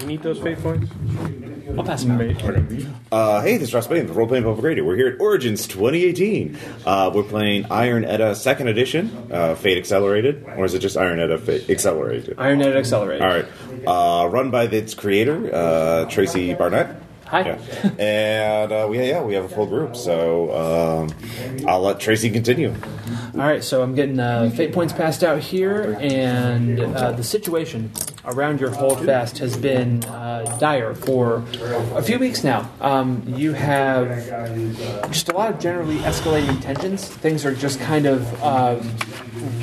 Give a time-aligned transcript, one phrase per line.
[0.00, 0.90] You need those fate points?
[1.76, 2.86] I'll pass them out.
[3.12, 4.84] Uh, hey, this is Ross Payton, the Role Playing Public Radio.
[4.84, 6.58] We're here at Origins 2018.
[6.86, 11.18] Uh, we're playing Iron Edda Second Edition, uh, Fate Accelerated, or is it just Iron
[11.18, 12.36] Edda Fate Accelerated?
[12.38, 13.22] Iron Edda Accelerated.
[13.22, 13.46] All right.
[13.86, 17.02] Uh, run by its creator, uh, Tracy Barnett.
[17.26, 17.40] Hi.
[17.40, 17.90] Yeah.
[17.98, 22.74] And uh, we yeah we have a full group, so um, I'll let Tracy continue.
[23.34, 27.92] All right, so I'm getting uh, fate points passed out here, and uh, the situation
[28.28, 31.44] around your holdfast has been uh, dire for
[31.94, 32.70] a few weeks now.
[32.80, 34.08] Um, you have
[35.10, 37.08] just a lot of generally escalating tensions.
[37.08, 38.80] Things are just kind of uh,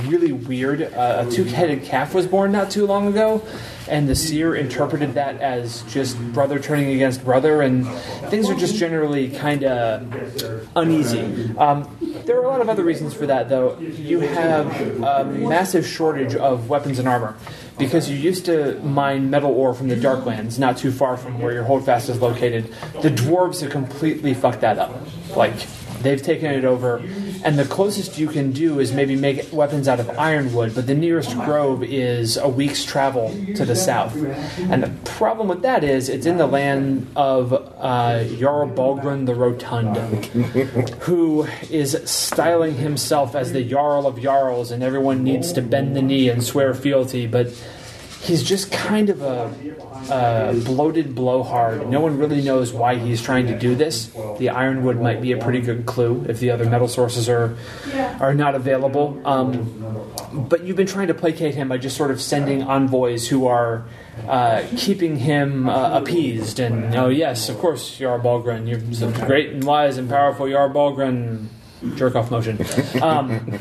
[0.07, 0.81] really weird.
[0.81, 3.45] Uh, a two-headed calf was born not too long ago,
[3.87, 7.87] and the seer interpreted that as just brother turning against brother, and
[8.29, 11.55] things are just generally kind of uneasy.
[11.57, 13.77] Um, there are a lot of other reasons for that, though.
[13.79, 17.35] You have a massive shortage of weapons and armor
[17.77, 21.53] because you used to mine metal ore from the Darklands, not too far from where
[21.53, 22.73] your holdfast is located.
[23.01, 24.95] The dwarves have completely fucked that up.
[25.35, 25.55] Like
[26.01, 27.03] they've taken it over,
[27.45, 30.73] and the closest you can do is maybe make weapons out of ironwood.
[30.75, 34.15] But the nearest grove is a week's travel to the south,
[34.57, 39.35] and the problem with that is it's in the land of uh, Jarl Balgren the
[39.35, 40.25] Rotund
[41.05, 46.01] who is styling himself as the Jarl of Jarls, and everyone needs to bend the
[46.01, 47.47] knee and swear fealty, but
[48.25, 49.53] he's just kind of a,
[50.09, 51.87] a bloated blowhard.
[51.87, 54.07] No one really knows why he's trying to do this.
[54.39, 57.55] The ironwood might be a pretty good clue if the other metal sources are
[58.19, 59.21] are not available.
[59.25, 63.47] Um, but you've been trying to placate him by just sort of sending envoys who
[63.47, 63.85] are
[64.27, 66.59] uh, keeping him uh, appeased.
[66.59, 71.47] And oh yes, of course, Jarl Balgren, you're great and wise and powerful, Jarl Balgren.
[71.95, 72.57] Jerk off motion.
[73.01, 73.59] Um,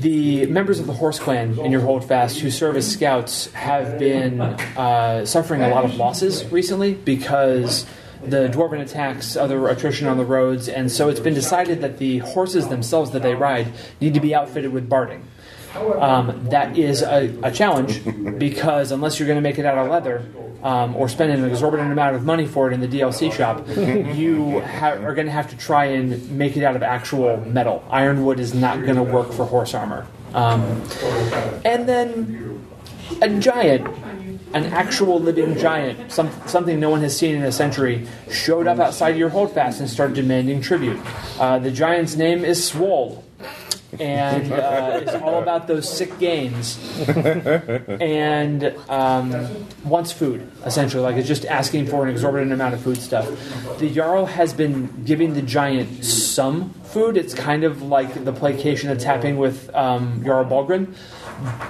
[0.00, 4.40] the members of the Horse Clan in your holdfast who serve as scouts have been
[4.40, 7.86] uh, suffering a lot of losses recently because
[8.22, 12.18] the dwarven attacks, other attrition on the roads, and so it's been decided that the
[12.18, 15.26] horses themselves that they ride need to be outfitted with barding.
[15.74, 18.02] Um, that is a, a challenge
[18.38, 20.26] because unless you're going to make it out of leather
[20.62, 23.66] um, or spend an exorbitant amount of money for it in the DLC shop,
[24.16, 27.84] you ha- are going to have to try and make it out of actual metal.
[27.90, 30.06] Ironwood is not going to work for horse armor.
[30.34, 30.60] Um,
[31.64, 32.66] and then
[33.22, 33.86] a giant,
[34.54, 38.78] an actual living giant, some, something no one has seen in a century, showed up
[38.80, 41.00] outside your holdfast and started demanding tribute.
[41.38, 43.24] Uh, the giant's name is Swole
[43.98, 46.78] and uh, it's all about those sick gains.
[47.08, 51.02] and um, wants food, essentially.
[51.02, 53.28] Like it's just asking for an exorbitant amount of food stuff.
[53.78, 57.16] The Jarl has been giving the giant some food.
[57.16, 60.94] It's kind of like the placation that's happening with um, Jarl Balgren.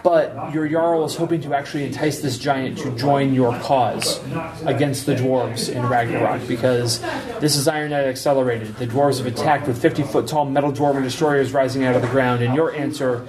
[0.03, 4.21] But your Jarl is hoping to actually entice this giant to join your cause
[4.65, 7.01] against the dwarves in Ragnarok because
[7.41, 8.77] this is Iron Accelerated.
[8.77, 12.09] The dwarves have attacked with 50 foot tall metal dwarven destroyers rising out of the
[12.09, 13.27] ground, and your answer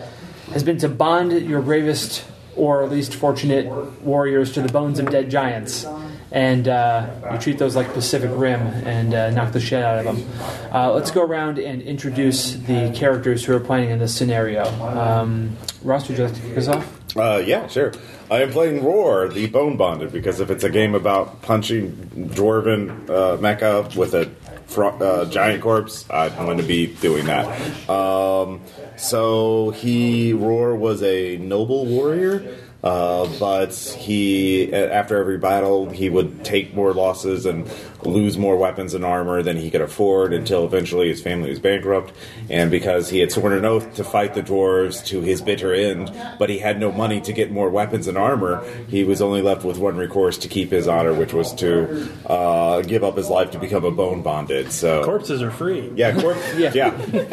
[0.53, 2.25] has been to bond your bravest
[2.55, 3.65] or least fortunate
[4.01, 5.85] warriors to the bones of dead giants.
[6.31, 10.15] And uh, you treat those like Pacific Rim and uh, knock the shit out of
[10.15, 10.29] them.
[10.73, 14.63] Uh, let's go around and introduce the characters who are playing in this scenario.
[14.81, 17.17] Um, Ross, would you like to kick us off?
[17.17, 17.91] Uh, yeah, sure.
[18.29, 21.91] I am playing Roar, the Bone Bonded, because if it's a game about punching
[22.33, 24.31] dwarven uh, mecha with a
[24.77, 27.89] uh, giant corpse, I'm going to be doing that.
[27.89, 28.61] Um,
[28.95, 32.55] so he Roar was a noble warrior.
[32.83, 37.69] Uh, but he, after every battle, he would take more losses and
[38.03, 42.13] lose more weapons and armor than he could afford until eventually his family was bankrupt.
[42.49, 46.11] And because he had sworn an oath to fight the dwarves to his bitter end,
[46.39, 49.63] but he had no money to get more weapons and armor, he was only left
[49.63, 53.51] with one recourse to keep his honor, which was to uh, give up his life
[53.51, 54.71] to become a bone bonded.
[54.71, 55.91] So Corpses are free.
[55.95, 56.71] yeah, corp- Yeah.
[56.73, 56.89] yeah.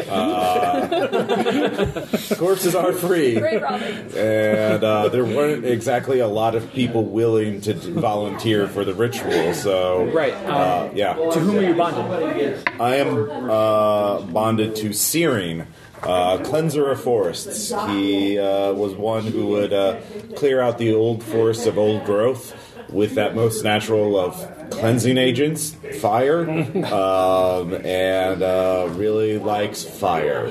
[0.09, 2.07] Uh,
[2.37, 4.15] corpses are free Great, Robin.
[4.17, 9.53] and uh, there weren't exactly a lot of people willing to volunteer for the ritual.
[9.53, 10.33] So, Right.
[10.59, 12.69] Uh, yeah, To whom are you bonded?
[12.79, 15.65] I am uh, bonded to Searing,
[16.03, 17.69] uh, cleanser of forests.
[17.87, 19.99] He uh, was one who would uh,
[20.35, 22.55] clear out the old forests of old growth.
[22.89, 24.33] with that most natural of
[24.71, 30.45] cleansing agents, fire, um, and uh, really likes fire.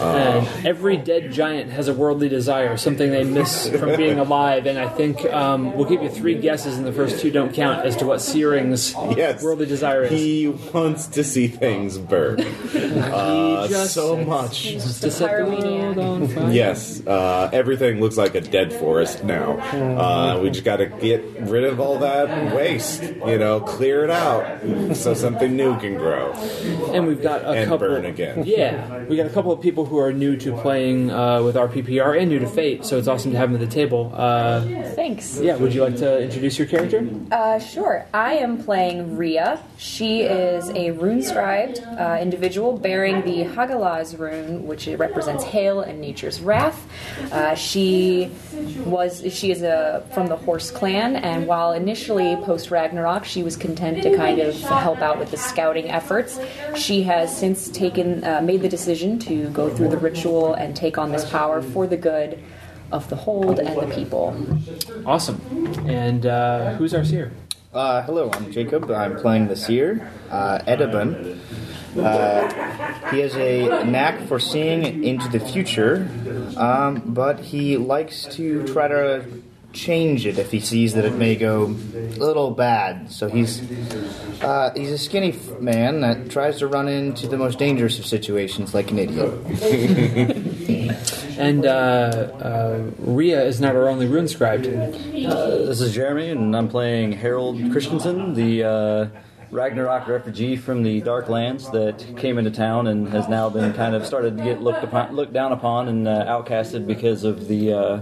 [0.00, 4.66] And every dead giant has a worldly desire, something they miss from being alive.
[4.66, 7.84] And I think um, we'll give you three guesses, and the first two don't count
[7.84, 10.10] as to what Searing's Yes, worldly desire is.
[10.10, 12.40] He wants to see things burn
[12.74, 14.64] uh, just so much.
[14.72, 14.80] to
[15.10, 16.50] set the world on fire.
[16.50, 19.58] Yes, uh, everything looks like a dead forest now.
[19.58, 24.10] Uh, we just got to get rid of all that waste, you know, clear it
[24.10, 26.32] out so something new can grow.
[26.92, 27.88] And we've got a And couple.
[27.88, 28.44] burn again.
[28.56, 32.18] Yeah, we got a couple of people who are new to playing uh, with RPPR
[32.20, 34.12] and new to Fate, so it's awesome to have them at the table.
[34.14, 34.60] Uh,
[34.94, 35.38] Thanks.
[35.40, 37.06] yeah, would you like to introduce your character?
[37.32, 38.06] Uh, sure.
[38.14, 39.60] I am playing Ria.
[39.78, 46.00] She is a rune scribed uh, individual bearing the Hagalaz rune, which represents hail and
[46.00, 46.86] nature's wrath.
[47.32, 48.30] Uh, she
[48.84, 53.56] was she is a from the Horse clan, and while initially post Ragnarok she was
[53.56, 56.38] content to kind of help out with the scouting efforts,
[56.74, 60.98] she has since taken uh, made the decision to go through the ritual and take
[60.98, 62.42] on this power for the good
[62.90, 64.36] of the hold and the people.
[65.06, 65.40] Awesome.
[65.86, 67.32] And uh, who's our seer?
[67.72, 68.90] Uh, hello, I'm Jacob.
[68.90, 71.38] I'm playing the seer, uh, Edibun.
[71.96, 76.08] Uh, he has a knack for seeing into the future,
[76.56, 79.24] um, but he likes to try to
[79.76, 83.10] change it if he sees that it may go a little bad.
[83.12, 83.62] So he's
[84.42, 88.06] uh, he's a skinny f- man that tries to run into the most dangerous of
[88.06, 89.32] situations like an idiot.
[91.38, 94.64] And uh, uh, Ria is not our only rune scribed.
[94.64, 99.06] This is Jeremy, and I'm playing Harold Christensen, the uh,
[99.50, 103.94] Ragnarok refugee from the Dark Lands that came into town and has now been kind
[103.94, 107.72] of started to get looked upon, looked down upon, and uh, outcasted because of the
[107.72, 108.00] uh,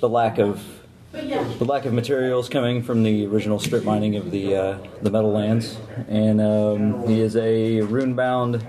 [0.00, 0.64] the lack of
[1.12, 5.32] the lack of materials coming from the original strip mining of the uh, the Metal
[5.32, 5.76] Lands.
[6.08, 8.64] And um, he is a rune-bound.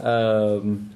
[0.00, 0.90] Um,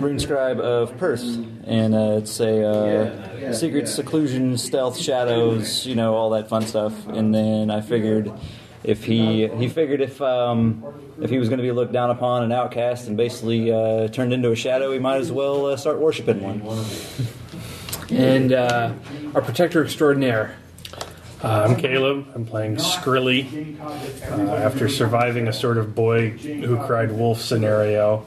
[0.00, 1.24] rune scribe of Perth,
[1.66, 7.08] and uh, it's a uh, secret seclusion, stealth, shadows, you know, all that fun stuff.
[7.08, 8.32] And then I figured
[8.84, 10.84] if he he figured if um,
[11.20, 14.32] if he was going to be looked down upon and outcast and basically uh, turned
[14.32, 16.62] into a shadow, he might as well uh, start worshiping one.
[18.10, 18.92] And uh,
[19.34, 20.56] our protector extraordinaire.
[21.42, 22.26] Uh, I'm Caleb.
[22.34, 23.78] I'm playing Skrilly.
[23.80, 28.26] Uh, after surviving a sort of boy who cried wolf scenario,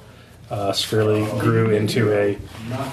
[0.50, 2.36] uh, Skrilly grew into a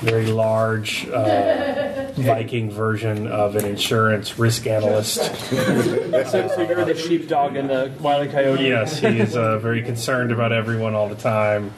[0.01, 5.17] very large uh, Viking version of an insurance risk analyst.
[5.17, 8.65] So, so you're the sheepdog and the wily coyote.
[8.65, 11.73] Yes, he is uh, very concerned about everyone all the time.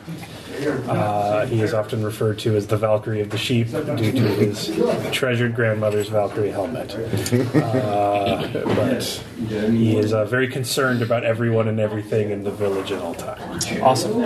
[0.88, 4.70] Uh, he is often referred to as the Valkyrie of the sheep due to his
[5.12, 6.94] treasured grandmother's Valkyrie helmet.
[7.56, 9.02] Uh, but
[9.48, 13.66] he is uh, very concerned about everyone and everything in the village at all times.
[13.80, 14.22] Awesome.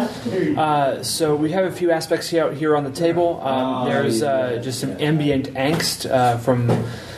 [0.59, 3.41] Uh, so we have a few aspects here, here on the table.
[3.41, 6.67] Um, there's uh, just some ambient angst uh, from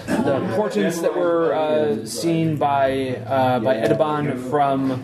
[0.07, 5.03] the portents that were uh, seen by uh, by Edibon from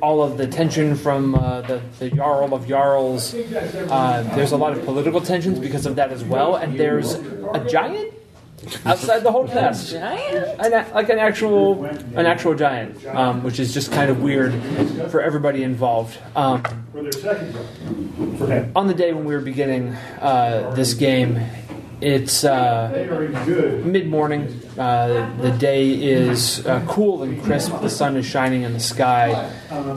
[0.00, 3.34] all of the tension from uh, the, the Jarl of Jarls.
[3.34, 7.66] Uh, there's a lot of political tensions because of that as well, and there's a
[7.68, 8.14] giant
[8.84, 9.92] outside the holdfast.
[9.92, 10.60] Giant?
[10.60, 14.52] An, like an actual an actual giant, um, which is just kind of weird
[15.10, 16.18] for everybody involved.
[16.36, 16.62] Um,
[18.76, 21.40] on the day when we were beginning uh, this game,
[22.00, 24.60] it's uh, mid morning.
[24.78, 27.80] Uh, the day is uh, cool and crisp.
[27.80, 29.30] The sun is shining in the sky,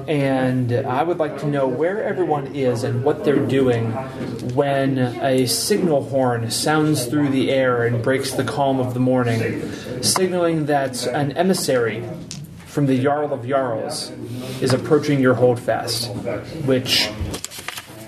[0.07, 3.91] and I would like to know where everyone is and what they're doing
[4.53, 9.71] when a signal horn sounds through the air and breaks the calm of the morning,
[10.03, 12.03] signaling that an emissary
[12.65, 14.11] from the Jarl of Jarls
[14.61, 16.09] is approaching your holdfast,
[16.65, 17.09] which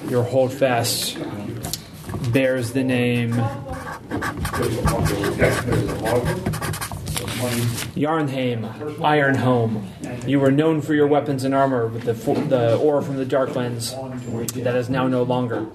[0.09, 1.17] your holdfast
[2.31, 3.31] bears the name
[7.95, 10.27] Yarnheim, Ironhome.
[10.27, 13.25] You were known for your weapons and armor with the, fo- the ore from the
[13.25, 13.93] Darklands.
[14.63, 15.67] That is now no longer.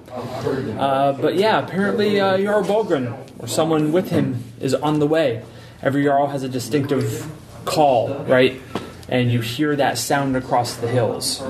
[0.78, 5.42] Uh, but yeah, apparently uh, Jarl Balgren, or someone with him, is on the way.
[5.82, 7.30] Every Jarl has a distinctive
[7.64, 8.60] call, right?
[9.08, 11.40] And you hear that sound across the hills.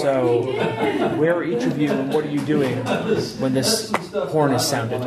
[0.00, 0.44] So,
[1.18, 2.76] where are each of you and what are you doing
[3.38, 3.92] when this
[4.30, 5.02] horn is sounded?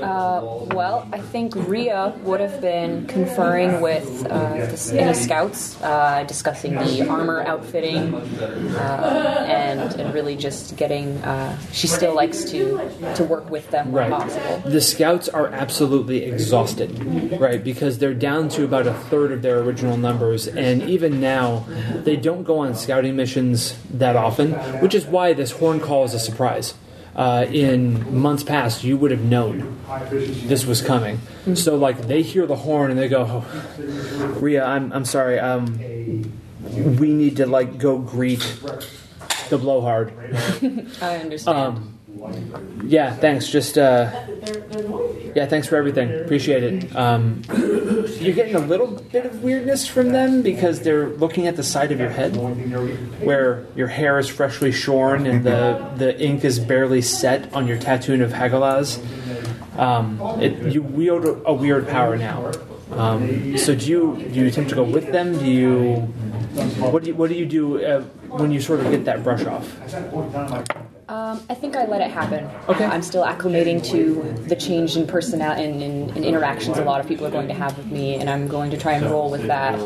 [0.00, 0.40] Uh,
[0.74, 6.74] well, I think Ria would have been conferring with uh, the, any scouts, uh, discussing
[6.74, 11.18] the armor outfitting, uh, and, and really just getting.
[11.18, 12.78] Uh, she still likes to
[13.14, 14.22] to work with them when Right.
[14.22, 14.62] possible.
[14.70, 16.90] The scouts are absolutely exhausted,
[17.40, 17.62] right?
[17.62, 21.64] Because they're down to about a third of their original numbers, and even now,
[22.04, 26.14] they don't go on scouting missions that often, which is why this horn call is
[26.14, 26.74] a surprise.
[27.18, 29.76] Uh, in months past, you would have known
[30.46, 31.18] this was coming.
[31.54, 35.40] So, like, they hear the horn and they go, oh, "Ria, I'm I'm sorry.
[35.40, 35.80] Um,
[36.62, 38.38] we need to like go greet
[39.50, 40.12] the blowhard."
[41.02, 41.58] I understand.
[41.58, 41.97] Um,
[42.84, 43.48] yeah, thanks.
[43.48, 44.10] Just uh,
[45.34, 46.12] yeah, thanks for everything.
[46.20, 46.96] Appreciate it.
[46.96, 47.42] Um,
[48.20, 51.92] you're getting a little bit of weirdness from them because they're looking at the side
[51.92, 52.36] of your head,
[53.22, 57.78] where your hair is freshly shorn and the the ink is barely set on your
[57.78, 58.98] tattoo of Hagalaz.
[59.78, 62.50] Um, it, you wield a, weird power now.
[62.90, 65.38] Um, so do you do you attempt to go with them?
[65.38, 65.96] Do you
[66.80, 69.44] what do you what do you do uh, when you sort of get that brush
[69.44, 70.87] off?
[71.08, 72.44] Um, I think I let it happen.
[72.68, 72.84] Okay.
[72.84, 77.08] I'm still acclimating to the change in personnel and in, in interactions a lot of
[77.08, 79.46] people are going to have with me, and I'm going to try and roll with
[79.46, 79.78] that.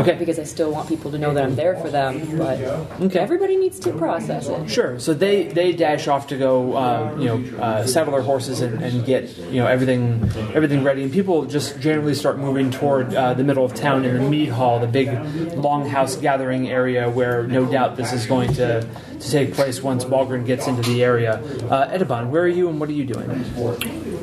[0.00, 0.16] Okay.
[0.18, 2.58] Because I still want people to know that I'm there for them, but
[3.00, 3.18] Okay.
[3.18, 4.70] everybody needs to process it.
[4.70, 4.98] Sure.
[4.98, 8.82] So they, they dash off to go, uh, you know, uh, saddle their horses and,
[8.82, 10.22] and get you know everything
[10.54, 14.14] everything ready, and people just generally start moving toward uh, the middle of town in
[14.16, 18.82] the mead hall, the big longhouse gathering area where no doubt this is going to,
[19.20, 21.34] to take place once Balgren gets into the area.
[21.70, 23.30] Uh, Edibon, where are you and what are you doing?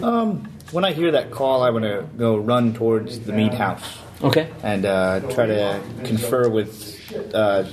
[0.03, 3.97] Um, When I hear that call, I want to go run towards the meat house
[4.21, 4.49] Okay.
[4.63, 6.97] and uh, try to confer with
[7.33, 7.63] uh,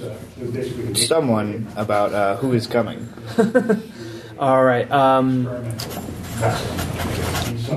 [0.94, 3.08] someone about uh, who is coming.
[4.38, 4.90] All right.
[4.90, 5.44] Um,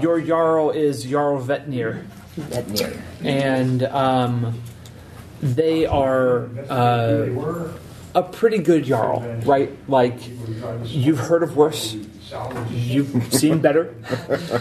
[0.01, 2.05] your jarl is Jarl Vetnir.
[3.23, 4.61] and um,
[5.41, 7.69] they are uh,
[8.13, 9.71] a pretty good jarl, right?
[9.88, 10.17] Like
[10.83, 11.95] you've heard of worse,
[12.69, 13.95] you've seen better,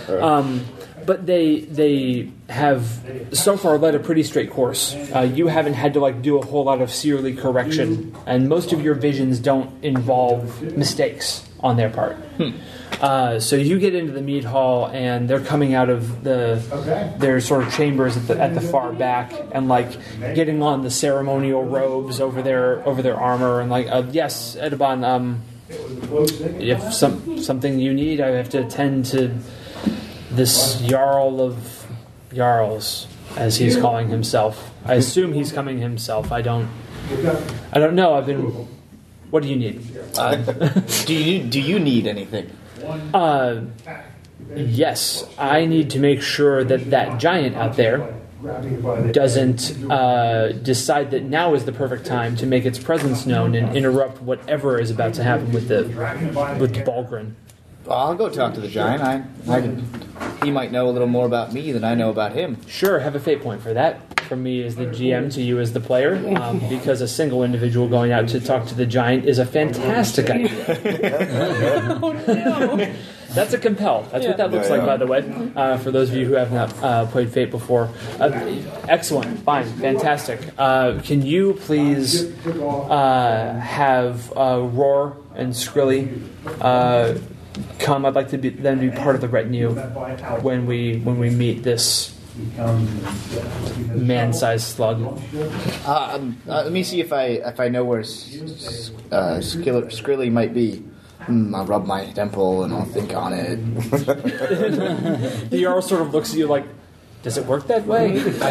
[0.21, 0.65] um,
[1.09, 2.85] but they they have
[3.33, 4.95] so far led a pretty straight course.
[4.95, 8.75] Uh, you haven't had to like do a whole lot of seerly correction, and most
[8.75, 12.19] of your visions don't involve mistakes on their part.
[13.01, 16.61] Uh, so you get into the mead hall, and they're coming out of the
[17.19, 19.91] their sort of chambers at the, at the far back, and like
[20.35, 25.07] getting on the ceremonial robes over their over their armor, and like, uh, yes, Edibon,
[25.07, 25.41] um,
[26.61, 29.39] if some something you need, I have to attend to
[30.31, 31.87] this jarl of
[32.35, 33.07] jarls,
[33.37, 34.71] as he's calling himself.
[34.85, 36.33] I assume he's coming himself.
[36.33, 36.69] I don't.
[37.73, 38.15] I don't know.
[38.15, 38.69] I've been.
[39.31, 39.85] What do you need?
[40.17, 40.37] Uh,
[41.07, 42.51] do you do you need anything?
[43.13, 43.63] Uh,
[44.55, 48.15] yes, I need to make sure that that giant out there
[49.13, 53.77] doesn't uh, decide that now is the perfect time to make its presence known and
[53.77, 55.85] interrupt whatever is about to happen with the
[56.61, 56.85] with
[57.89, 58.09] Balgren.
[58.09, 59.03] I'll go talk to the giant.
[59.03, 59.61] I, I
[60.45, 62.57] he might know a little more about me than I know about him.
[62.67, 64.21] Sure, have a fate point for that.
[64.21, 67.89] From me as the GM to you as the player, um, because a single individual
[67.89, 70.55] going out to talk to the giant is a fantastic idea.
[73.31, 74.03] That's a compel.
[74.11, 75.51] That's what that looks like, by the way.
[75.55, 78.31] Uh, for those of you who have not uh, played Fate before, uh,
[78.89, 80.41] excellent, fine, fantastic.
[80.57, 86.23] Uh, can you please uh, have uh, Roar and Skrilly
[86.63, 87.19] uh,
[87.79, 88.05] come?
[88.07, 89.73] I'd like to be, them to be part of the retinue
[90.43, 92.15] when we when we meet this
[93.95, 95.21] man-sized slug.
[95.87, 99.39] Uh, um, uh, let me see if I if I know where S- S- uh,
[99.39, 100.85] Skiller, Skrilly might be.
[101.27, 103.57] Hmm, I'll rub my temple and I'll think on it.
[105.51, 106.65] The Jarl sort of looks at you like,
[107.23, 108.43] "Does it work that way?" Can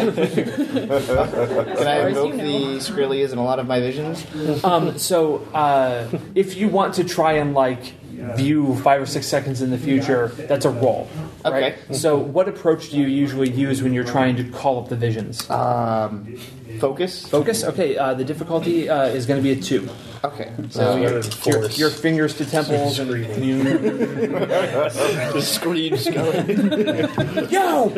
[1.86, 4.24] I invoke the Skrilly is in a lot of my visions?
[4.62, 7.94] Um, so, uh, if you want to try and like
[8.36, 11.08] view five or six seconds in the future, that's a roll.
[11.44, 11.74] Right?
[11.74, 11.94] Okay.
[11.94, 15.48] So, what approach do you usually use when you're trying to call up the visions?
[15.48, 16.36] Um,
[16.80, 17.26] focus.
[17.28, 17.64] Focus.
[17.64, 17.96] Okay.
[17.96, 19.88] Uh, the difficulty uh, is going to be a two.
[20.24, 20.50] Okay.
[20.70, 23.10] So Uh, your, your, your fingers to temples and
[23.44, 27.50] you, The screams going.
[27.50, 27.88] yo.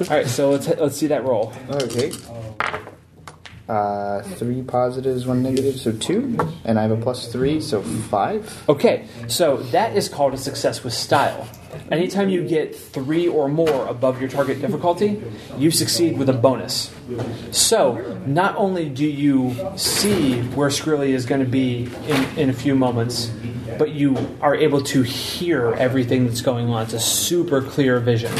[0.00, 0.26] All right.
[0.28, 1.52] So let's let's see that roll.
[1.68, 2.12] Okay.
[3.66, 8.62] Uh, three positives, one negative, so two, and I have a plus three, so five.
[8.68, 11.48] Okay, so that is called a success with style.
[11.90, 15.22] Anytime you get three or more above your target difficulty,
[15.56, 16.92] you succeed with a bonus.
[17.52, 22.54] So, not only do you see where Skrilly is going to be in, in a
[22.54, 23.32] few moments,
[23.78, 26.82] but you are able to hear everything that's going on.
[26.84, 28.32] It's a super clear vision.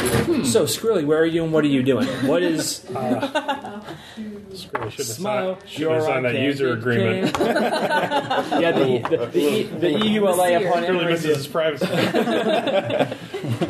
[0.45, 2.07] So, Skrilly, where are you and what are you doing?
[2.27, 2.85] What is.
[4.73, 7.37] Really should have Smile, signed, should have signed that user agreement.
[7.41, 10.31] yeah, the, the, the, the EULA
[10.65, 11.85] upon Really entering misses his privacy.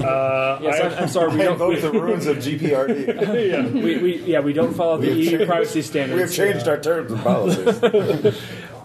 [0.04, 1.54] uh, Yes, I'm, I'm sorry, we I don't.
[1.54, 3.50] invoke We, the rules of GPRD.
[3.50, 3.68] yeah.
[3.68, 6.16] we, we, yeah, we don't follow the We have EU changed- privacy standards.
[6.16, 6.64] we have standards.
[6.64, 8.38] changed our terms and policies.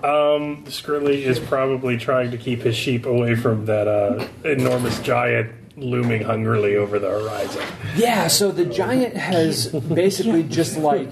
[0.02, 6.22] Skrilly is probably trying to keep his sheep away from that uh, enormous giant looming
[6.22, 7.62] hungrily over the horizon.
[7.96, 11.08] Yeah, so the giant has basically just like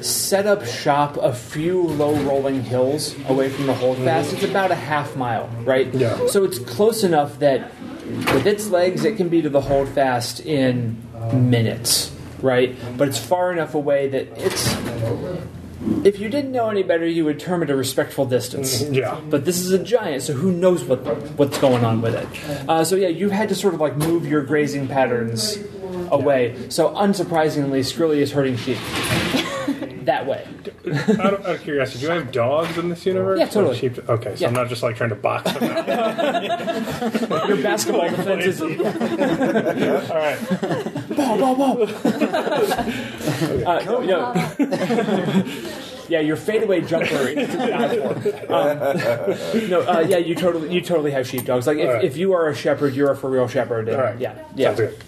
[0.00, 4.32] set up shop a few low rolling hills away from the holdfast.
[4.32, 5.92] It's about a half mile, right?
[5.94, 6.26] Yeah.
[6.26, 7.72] So it's close enough that
[8.34, 11.00] with its legs, it can be to the holdfast in
[11.32, 12.76] minutes, right?
[12.96, 14.74] But it's far enough away that it's.
[16.04, 18.82] If you didn't know any better, you would term it a respectful distance.
[18.90, 19.20] Yeah.
[19.30, 20.98] But this is a giant, so who knows what
[21.38, 22.68] what's going on with it?
[22.68, 25.58] Uh, so yeah, you've had to sort of like move your grazing patterns
[26.10, 26.56] away.
[26.68, 28.78] So unsurprisingly, Skrilly is herding sheep
[30.06, 30.46] that way.
[30.92, 33.38] out, of, out of curiosity, do you have dogs in this universe?
[33.38, 33.74] Yeah, totally.
[33.76, 34.08] Or Sheep?
[34.08, 34.48] Okay, so Yeah.
[34.48, 37.48] I'm not just like trying to box them out.
[37.48, 38.68] Your basketball defense is All
[40.16, 40.38] right.
[41.16, 41.82] ball, ball, ball.
[43.66, 44.32] uh, no, no.
[46.10, 48.50] Yeah, your fadeaway jumper is to.
[48.50, 51.66] Um, no, uh, yeah, you totally, you totally have sheepdogs.
[51.66, 52.04] Like if, All right.
[52.04, 53.88] if you are a shepherd, you're a for real shepherd.
[53.88, 54.18] and- All right.
[54.18, 54.74] Yeah, yeah.
[54.74, 54.98] Good.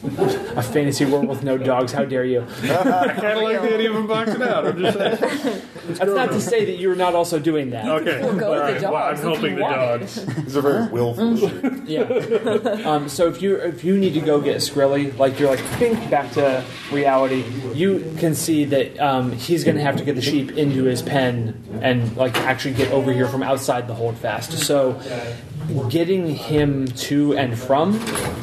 [0.56, 1.92] A fantasy world with no dogs.
[1.92, 2.42] How dare you?
[2.62, 4.66] I kind of like the idea of them boxing out.
[4.66, 5.62] I'm just saying.
[5.88, 7.86] That's not to say that you're not also doing that.
[7.88, 8.20] Okay.
[8.20, 8.82] Go with All the right.
[8.82, 10.24] Well, I'm helping the dogs.
[10.24, 11.62] These are very willful sheep.
[11.86, 12.02] Yeah.
[12.84, 16.10] Um, so if you if you need to go get Skrilly, like you're like think
[16.10, 17.44] back to reality,
[17.74, 20.91] you can see that um, he's going to have to get the sheep into his
[21.00, 24.52] pen and like actually get over here from outside the holdfast.
[24.58, 25.00] So
[25.88, 27.92] getting him to and from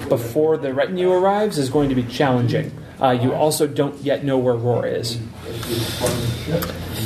[0.08, 2.72] before the retinue arrives is going to be challenging.
[3.02, 5.20] Uh, you also don't yet know where Roar is.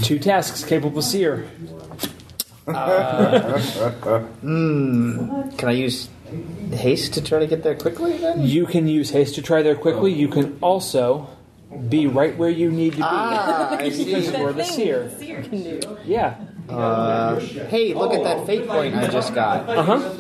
[0.02, 1.50] Two tasks, capable seer.
[2.66, 2.76] Can
[5.70, 6.10] I use
[6.72, 8.42] haste to try to get there quickly then?
[8.42, 10.14] You can use haste to try there quickly.
[10.14, 11.30] You can also
[11.90, 13.04] be right where you need to be.
[13.04, 14.06] Ah, I see.
[14.06, 15.10] Because you're the seer.
[15.18, 15.98] Seer can do.
[16.06, 16.36] Yeah.
[16.70, 19.68] Uh, hey, look at that fate point I just got.
[19.70, 20.14] Uh huh.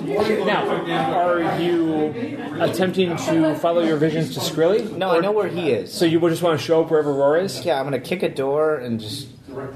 [0.44, 0.68] Now,
[1.16, 2.14] are you
[2.60, 4.92] attempting to follow your visions to Skrilly?
[4.98, 5.94] No, I know where he is.
[5.94, 7.64] So you will just want to show up wherever Roar is?
[7.66, 9.28] Yeah, I'm gonna kick a door and just.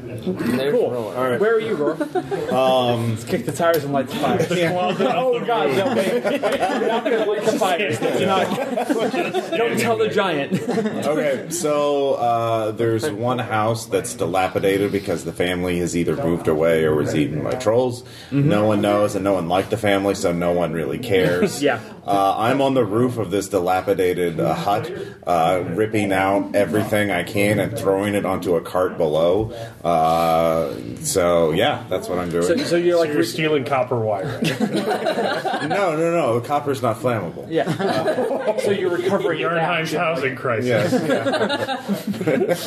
[0.07, 0.91] There's Cool.
[0.91, 1.37] Roar.
[1.37, 1.97] Where are you, Roar?
[2.47, 4.47] Um, Let's kick the tires and light the fires.
[4.51, 5.69] oh God!
[5.75, 6.23] No, wait.
[6.23, 7.99] You're not going to light the fires.
[7.99, 9.57] Do not.
[9.57, 10.61] Don't tell the giant.
[11.07, 16.83] Okay, so uh, there's one house that's dilapidated because the family has either moved away
[16.83, 18.03] or was eaten by trolls.
[18.31, 21.61] No one knows, and no one liked the family, so no one really cares.
[21.61, 21.79] Yeah.
[22.05, 24.91] Uh, I'm on the roof of this dilapidated uh, hut,
[25.25, 29.51] uh, ripping out everything I can and throwing it onto a cart below.
[29.97, 32.43] Uh, so yeah, that's what I'm doing.
[32.43, 34.39] So, so you're So like you're stealing copper wire.
[34.59, 36.39] no, no, no.
[36.39, 37.47] The copper's not flammable.
[37.49, 38.57] yeah.
[38.57, 39.53] so you're recovering it back.
[39.53, 40.67] Yarnheim's housing crisis.
[40.67, 40.93] Yes.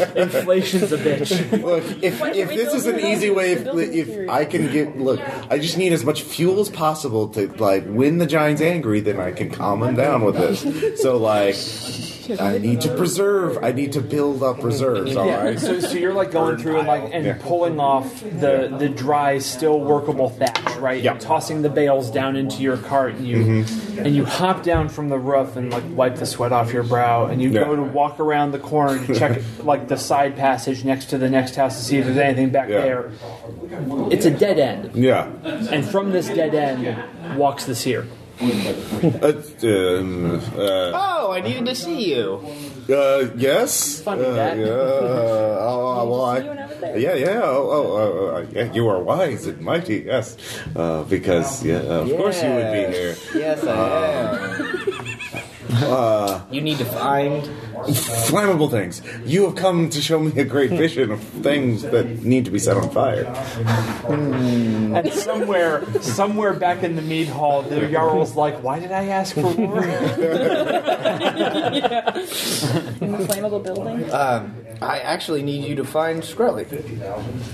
[0.16, 1.62] Inflation's a bitch.
[1.62, 4.28] Look, if, if this is an easy way, if, if.
[4.28, 8.18] I can get look, I just need as much fuel as possible to like win
[8.18, 11.00] the giant's angry, then I can calm them down with this.
[11.00, 11.54] So like,
[12.38, 13.58] I need to preserve.
[13.62, 15.16] I need to build up reserves.
[15.16, 15.58] All right.
[15.58, 19.80] So, so you're like going through and like and pulling off the the dry, still
[19.80, 21.02] workable thatch, right?
[21.02, 21.12] Yeah.
[21.12, 23.98] And tossing the bales down into your cart, and you mm-hmm.
[24.00, 27.26] and you hop down from the roof and like wipe the sweat off your brow,
[27.26, 27.64] and you Yeah.
[27.64, 31.30] go to walk around the corner to check like the side passage next to the
[31.30, 32.80] next house to see if there's anything back Yeah.
[32.80, 33.10] there.
[34.10, 35.30] It's a dead end, Yeah.
[35.44, 38.06] and from this dead end walks the seer.
[38.40, 39.32] Uh,
[39.64, 42.40] um, uh, Oh, I needed to see you.
[42.88, 44.00] uh, yes.
[44.00, 44.56] Funny uh, that.
[44.56, 44.66] Yeah.
[44.66, 46.38] Oh, well, I.
[46.38, 46.98] You when I was there.
[46.98, 47.40] Yeah, yeah.
[47.44, 50.04] Oh, oh, oh, uh, yeah, you are wise and mighty.
[50.06, 50.38] Yes,
[50.74, 53.14] uh, because yeah, of course you would be here.
[53.34, 53.76] Yes, I
[55.68, 56.42] am.
[56.50, 57.44] you need to find.
[57.84, 59.00] Flammable things.
[59.24, 62.58] You have come to show me a great vision of things that need to be
[62.58, 63.24] set on fire.
[64.08, 69.34] And somewhere, somewhere back in the mead hall, the jarl's like, "Why did I ask
[69.34, 69.84] for more?"
[73.00, 74.12] In the flammable building.
[74.12, 76.66] Um, I actually need you to find Skrilly.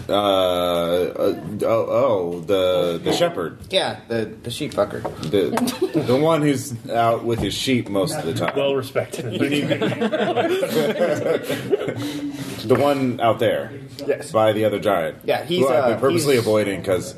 [0.08, 5.02] Uh, uh, oh, oh, the the shepherd, Yeah, the the sheep fucker.
[5.30, 8.56] the the one who's out with his sheep most most of the time.
[8.56, 9.24] Well respected.
[12.66, 13.72] the one out there,
[14.06, 14.30] Yes.
[14.32, 15.18] by the other giant.
[15.24, 17.14] Yeah, he's, who I've uh, been purposely he's- avoiding because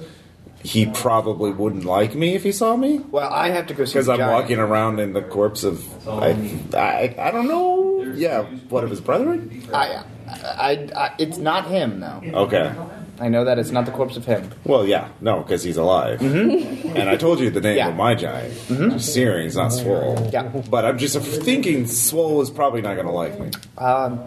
[0.63, 2.99] he probably wouldn't like me if he saw me.
[3.11, 4.33] Well, I have to go see Because the I'm giant.
[4.43, 6.31] walking around in the corpse of I,
[6.75, 8.03] I, I don't know.
[8.15, 9.63] Yeah, what of his brethren?
[9.73, 12.21] I, I, I, it's not him, though.
[12.47, 12.75] Okay.
[13.21, 14.51] I know that it's not the corpse of him.
[14.65, 16.21] Well, yeah, no, because he's alive.
[16.23, 17.89] And I told you the name Yeah.
[17.89, 18.55] of my giant.
[19.01, 20.31] Searing's not Swole.
[20.33, 20.45] Yeah.
[20.71, 23.51] But I'm just thinking Swole is probably not going to like me.
[23.77, 24.21] Um,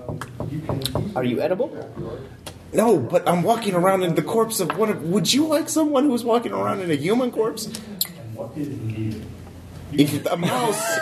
[1.15, 1.69] are you edible?
[2.73, 5.03] No, but I'm walking around in the corpse of one of.
[5.03, 7.67] Would you like someone who's walking around in a human corpse?
[9.93, 10.99] If a mouse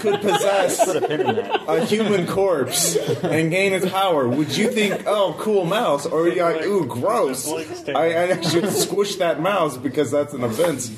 [0.00, 1.68] could possess a pin in that.
[1.68, 6.06] a human corpse and gain its power, would you think, oh, cool mouse?
[6.06, 7.48] Or you like, ooh, gross?
[7.88, 10.90] I, I should squish that mouse because that's an offense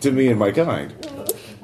[0.00, 0.92] to me and my kind.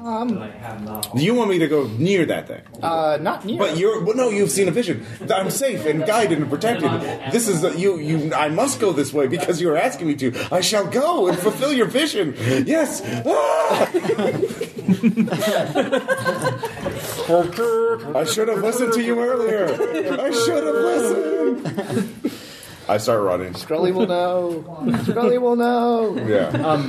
[0.05, 2.61] Do you want me to go near that thing?
[2.79, 3.57] Uh, not near.
[3.57, 4.29] But you're well, no.
[4.29, 5.03] You've seen a vision.
[5.33, 6.91] I'm safe and guided and protected.
[7.31, 7.97] This is a, you.
[7.97, 8.31] You.
[8.31, 10.31] I must go this way because you are asking me to.
[10.51, 12.35] I shall go and fulfill your vision.
[12.67, 13.01] Yes.
[13.25, 13.89] Ah!
[18.15, 19.65] I should have listened to you earlier.
[20.21, 22.24] I should have listened.
[22.87, 23.53] I start running.
[23.53, 24.63] Skrilly will know.
[25.03, 26.15] Skrilly will know.
[26.27, 26.81] Yeah.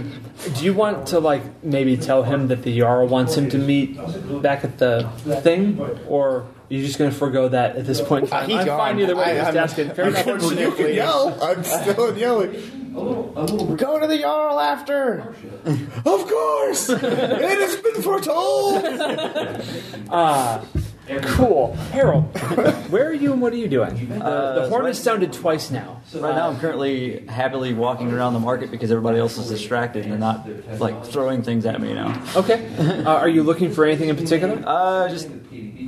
[0.59, 3.97] Do you want to like maybe tell him that the Jarl wants him to meet
[4.43, 5.09] back at the
[5.43, 8.31] thing, or are you just going to forego that at this point?
[8.33, 8.79] Uh, he's I'm gone.
[8.79, 9.25] fine either way.
[9.25, 9.91] I- just I'm- asking.
[9.95, 10.27] Fair enough.
[10.59, 11.39] you can yell.
[11.43, 12.53] I'm still yelling.
[12.95, 15.35] Go to the Jarl after.
[15.65, 18.85] Of course, it has been foretold.
[21.09, 22.25] Cool, Harold.
[22.91, 24.09] Where are you and what are you doing?
[24.09, 24.19] The,
[24.63, 26.01] the horn has sounded twice now.
[26.15, 30.13] Right now, I'm currently happily walking around the market because everybody else is distracted and
[30.13, 30.49] they're not
[30.81, 32.21] like throwing things at me now.
[32.35, 32.73] Okay.
[33.07, 34.61] Uh, are you looking for anything in particular?
[34.67, 35.29] Uh, just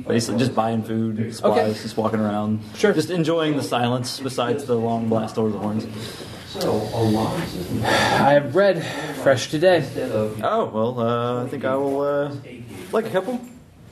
[0.07, 1.81] basically just buying food, supplies, Okay.
[1.81, 2.61] just walking around.
[2.75, 2.93] Sure.
[2.93, 5.85] Just enjoying the silence besides the long blast over the horns.
[6.47, 6.81] So
[7.83, 8.83] I have bread,
[9.21, 9.85] fresh today.
[10.41, 12.35] Oh well, uh, I think I will uh,
[12.91, 13.39] like a couple.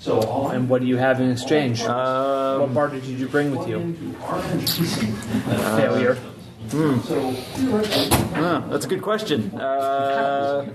[0.05, 1.81] And what do you have in exchange?
[1.81, 3.93] Um, what barter did you bring with you?
[5.77, 6.17] Failure.
[8.35, 9.51] ah, that's a good question.
[9.59, 10.65] Uh,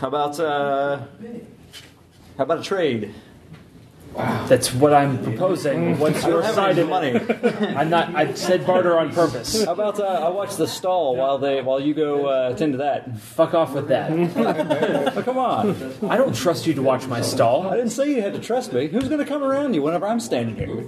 [0.00, 0.98] how about uh,
[2.36, 3.14] how about a trade?
[4.14, 5.98] That's what I'm proposing.
[5.98, 7.14] What's I your don't side any of money.
[7.76, 8.14] I'm not.
[8.14, 9.64] I said barter on purpose.
[9.64, 12.78] How about uh, I watch the stall while they while you go uh, attend to
[12.78, 13.18] that?
[13.18, 14.10] Fuck off with that.
[15.20, 15.76] Oh, come on!
[16.08, 17.68] I don't trust you to watch my stall.
[17.68, 18.88] I didn't say you had to trust me.
[18.88, 20.86] Who's going to come around you whenever I'm standing here?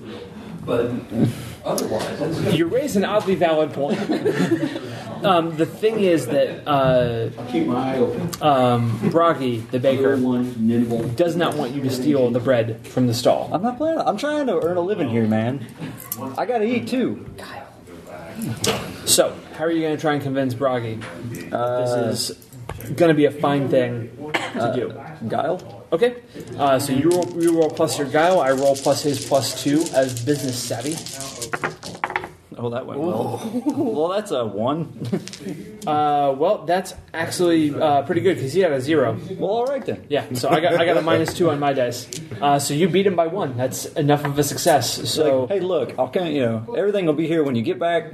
[2.53, 3.99] You raise an oddly valid point.
[5.23, 10.17] Um, the thing is that uh, keep my eye open um, Bragi, the baker,
[11.15, 13.49] does not want you to steal the bread from the stall.
[13.53, 13.99] I'm not playing.
[13.99, 15.65] I'm trying to earn a living here, man.
[16.37, 17.25] I got to eat too.
[17.37, 17.69] Guile.
[19.05, 20.97] So, how are you going to try and convince Bragi
[21.51, 22.49] that this is
[22.97, 24.11] going to be a fine thing
[24.55, 25.29] to do?
[25.29, 25.85] Guile.
[25.93, 26.23] Okay,
[26.59, 29.85] uh, so you roll, you roll plus your guile, I roll plus his plus two
[29.95, 30.97] as business savvy.
[32.63, 33.41] Oh, that went well.
[33.67, 34.93] well, that's a one.
[35.83, 39.19] Uh, well, that's actually uh, pretty good because he had a zero.
[39.37, 40.07] Well, all right then.
[40.09, 42.09] Yeah, so I got I got a minus two on my dice.
[42.41, 43.57] Uh, so you beat him by one.
[43.57, 45.11] That's enough of a success.
[45.11, 47.63] So Like, hey, look, I'll kind of, you know, everything will be here when you
[47.63, 48.13] get back.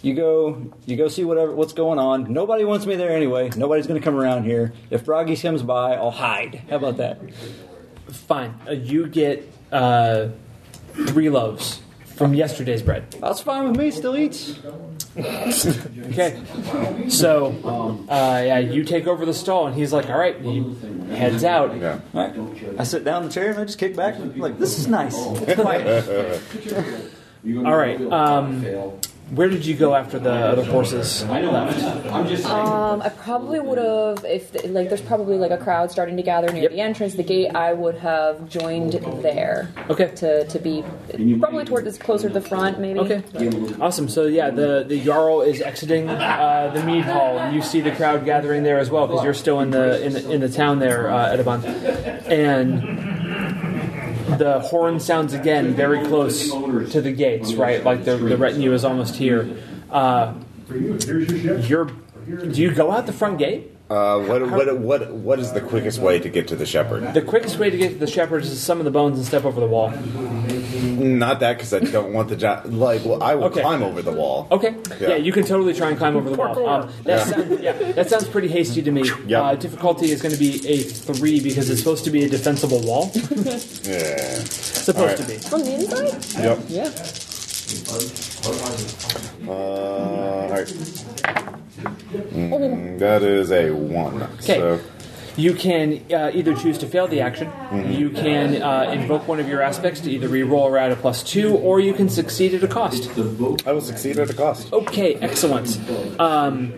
[0.00, 2.32] You go, you go see whatever what's going on.
[2.32, 3.50] Nobody wants me there anyway.
[3.54, 4.72] Nobody's going to come around here.
[4.88, 6.62] If Bragi comes by, I'll hide.
[6.70, 7.20] How about that?
[8.10, 10.28] fine, uh, you get uh,
[11.08, 11.80] three loaves
[12.22, 13.10] from yesterday's bread.
[13.20, 13.90] That's fine with me.
[13.90, 14.58] Still eats.
[15.14, 16.42] Okay,
[17.08, 17.48] so
[18.08, 20.64] uh, yeah, you take over the stall, and he's like, "All right," he
[21.14, 21.76] heads out.
[21.76, 22.00] Yeah.
[22.14, 22.34] All right.
[22.78, 24.14] I sit down in the chair and I just kick back.
[24.14, 25.14] And like, this is nice.
[27.44, 28.00] All right.
[28.12, 28.64] Um,
[29.30, 32.44] where did you go after the other horses left?
[32.44, 36.52] Um, I probably would have if like there's probably like a crowd starting to gather
[36.52, 36.70] near Yep.
[36.72, 37.48] the entrance, the gate.
[37.54, 39.70] I would have joined there.
[39.88, 40.08] Okay.
[40.16, 40.84] To to be
[41.40, 42.98] probably toward this closer to the front, maybe.
[43.00, 43.22] Okay,
[43.80, 44.08] awesome.
[44.10, 47.92] So yeah, the the jarl is exiting uh, the mead hall, and you see the
[47.92, 50.78] crowd gathering there as well because you're still in the in the, in the town
[50.78, 51.64] there, uh, Edabon,
[52.28, 53.21] and
[54.38, 57.82] the horn sounds again very close to the gates, right?
[57.84, 59.56] Like the the retinue is almost here.
[59.90, 60.34] Uh,
[60.68, 61.90] you're
[62.26, 63.70] do you go out the front gate?
[63.90, 67.12] Uh, what, what, what, what is the quickest way to get to the shepherd?
[67.12, 69.44] The quickest way to get to the shepherd is to summon the bones and step
[69.44, 69.90] over the wall.
[70.80, 72.66] Not that, because I don't want the job.
[72.66, 73.04] like.
[73.04, 73.60] Well, I will Okay.
[73.60, 74.46] climb over the wall.
[74.50, 74.74] Okay.
[75.00, 75.08] Yeah.
[75.10, 76.66] Yeah, you can totally try and climb over the wall.
[76.68, 77.24] Um, that, Yeah.
[77.24, 79.02] sounds, yeah, that sounds pretty hasty to me.
[79.26, 79.42] Yep.
[79.42, 82.80] Uh, difficulty is going to be a three because it's supposed to be a defensible
[82.82, 83.10] wall.
[83.84, 84.34] Yeah.
[84.44, 85.36] supposed to be.
[85.38, 86.42] From the inside?
[86.42, 86.58] Yep.
[86.68, 86.90] Yeah.
[87.90, 90.66] Uh, all right.
[92.32, 94.22] Mm, that is a one.
[94.22, 94.58] Okay.
[94.58, 94.80] So
[95.36, 97.50] You can uh, either choose to fail the action,
[97.90, 101.22] you can uh, invoke one of your aspects to either re-roll or add a plus
[101.22, 103.08] two, or you can succeed at a cost.
[103.18, 104.72] I will succeed at a cost.
[104.72, 105.78] Okay, excellent.
[106.20, 106.74] Um,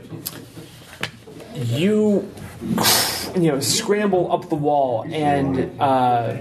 [1.54, 2.30] you,
[3.34, 6.36] you know, scramble up the wall, and uh,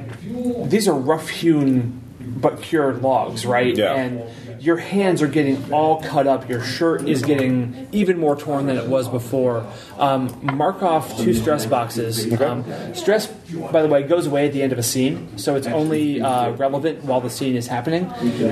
[0.66, 3.76] these are rough-hewn but cured logs, right?
[3.76, 3.94] Yeah.
[3.94, 4.24] And
[4.64, 6.48] your hands are getting all cut up.
[6.48, 9.68] Your shirt is getting even more torn than it was before.
[9.98, 12.32] Um, mark off two stress boxes.
[12.42, 12.64] Um,
[12.96, 16.22] stress, by the way, goes away at the end of a scene, so it's only
[16.22, 18.06] uh, relevant while the scene is happening.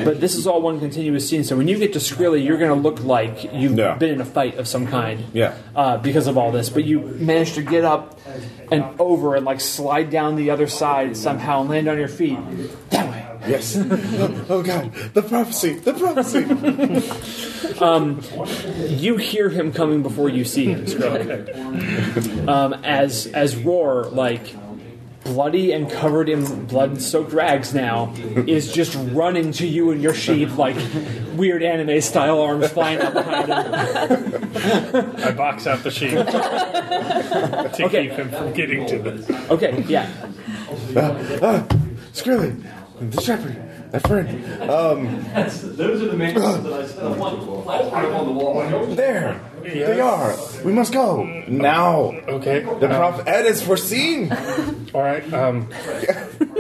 [0.04, 2.76] But this is all one continuous scene, so when you get to Skrilly, you're going
[2.76, 3.96] to look like you've Yeah.
[3.96, 5.24] been in a fight of some kind.
[5.32, 5.56] Yeah.
[5.74, 8.20] Uh, because of all this, but you managed to get up
[8.70, 12.38] and over and like slide down the other side somehow and land on your feet.
[12.90, 13.21] That way.
[13.52, 13.76] Yes.
[14.50, 16.46] oh God, the prophecy, the prophecy.
[17.82, 18.22] Um,
[18.88, 22.48] you hear him coming before you see him, Skrillex.
[22.48, 24.56] Um, as as Roar, like
[25.24, 28.14] bloody and covered in blood-soaked rags now,
[28.46, 30.76] is just running to you and your sheep like
[31.36, 35.16] weird anime style arms flying out behind him.
[35.26, 38.10] I box out the sheep to Okay.
[38.10, 39.30] keep him from getting to this.
[39.50, 40.08] Okay, yeah.
[40.96, 41.64] Uh, uh,
[42.14, 42.64] Skrilly,
[43.10, 43.56] the shepherd,
[43.92, 44.30] my friend.
[44.70, 48.86] Um, Those are the mansions that I I want to put on the wall.
[48.96, 50.36] there, they are.
[50.64, 52.12] We must go now.
[52.28, 52.60] Okay.
[52.64, 54.32] The prophet Ed is foreseen.
[54.94, 55.34] All right.
[55.34, 55.68] Um,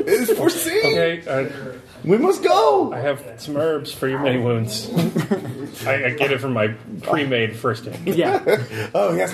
[0.02, 0.84] It is foreseen.
[0.98, 1.22] okay.
[1.28, 1.71] Uh,
[2.04, 2.92] We must go.
[2.94, 4.90] I have some herbs for your many wounds.
[5.86, 6.70] I, I get it from my
[7.04, 8.16] pre-made first aid.
[8.16, 8.40] Yeah.
[8.94, 9.34] Oh yes.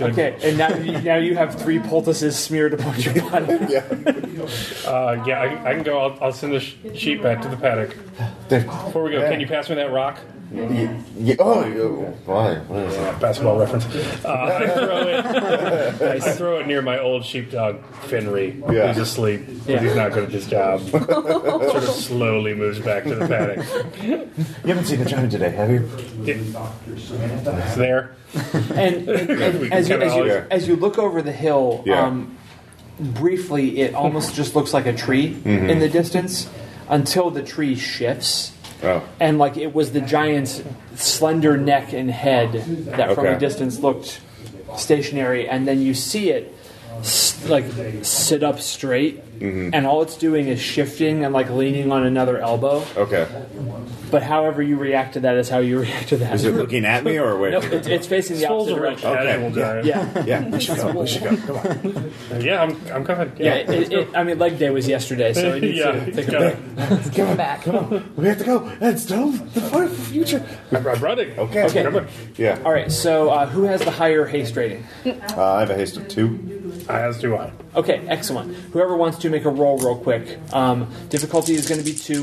[0.00, 3.46] Okay, and now you, now you have three poultices smeared upon your body.
[3.68, 3.84] yeah.
[4.86, 5.98] Uh, yeah, I, I can go.
[5.98, 7.96] I'll, I'll send the sh- sheep back to the paddock.
[8.48, 10.18] Before we go, can you pass me that rock?
[10.52, 12.54] Yeah, oh, you- why?
[12.56, 13.20] What is it?
[13.20, 13.84] Basketball reference.
[14.24, 18.60] Uh, I, throw it, I throw it near my old sheepdog, Finry.
[18.72, 18.88] Yeah.
[18.88, 19.46] He's asleep.
[19.46, 19.80] 'cause Yeah.
[19.80, 20.80] He's not good at his job.
[20.90, 23.66] sort of slowly moves back to the paddock.
[24.04, 24.28] You
[24.68, 25.88] haven't seen the giant today, have you?
[26.24, 28.14] It's there.
[28.70, 29.30] And, and, and
[29.72, 32.06] as, you, as, you, kinda- as you look over the hill, Yeah.
[32.06, 32.36] um,
[33.00, 35.70] briefly, it almost just looks like a tree Mm-hmm.
[35.70, 36.48] in the distance
[36.88, 38.52] until the tree shifts.
[38.82, 39.02] Oh.
[39.20, 40.62] And like it was the giant's
[40.94, 44.20] slender neck and head that from a distance looked
[44.76, 46.52] stationary, and then you see it
[47.48, 47.64] like
[48.04, 49.74] sit up straight, Mm-hmm.
[49.74, 52.82] and all it's doing is shifting and like leaning on another elbow.
[52.96, 53.28] Okay.
[54.10, 56.34] But however you react to that is how you react to that.
[56.36, 57.50] Is it looking at me or wait?
[57.50, 59.10] no, it's, it's facing the Souls opposite direction.
[59.10, 59.82] Okay, casual yeah.
[59.82, 59.86] giant.
[59.86, 60.24] Yeah.
[60.24, 61.00] Yeah, we should go.
[61.00, 61.36] We should go.
[61.36, 62.40] Come on.
[62.40, 63.30] Yeah, I'm, I'm coming.
[63.36, 66.16] Yeah, it, it, I mean, leg day was yesterday, so it needs Yeah, to it's
[66.16, 67.14] take a got- break.
[67.14, 67.66] Come back.
[68.16, 68.72] We have to go.
[68.80, 70.46] It's Stone, the fight for future.
[70.72, 71.04] I'm, I'm.
[71.04, 71.64] Okay.
[71.64, 71.82] Okay.
[71.82, 72.06] Coming.
[72.38, 72.58] Yeah.
[72.64, 74.86] All right, so uh, who has the higher haste rating?
[75.04, 76.54] Uh, I have a haste of two.
[76.88, 77.52] As do I.
[77.76, 78.54] Okay, excellent.
[78.72, 80.38] Whoever wants to make a roll real quick.
[80.52, 82.22] Um, difficulty is going to be two,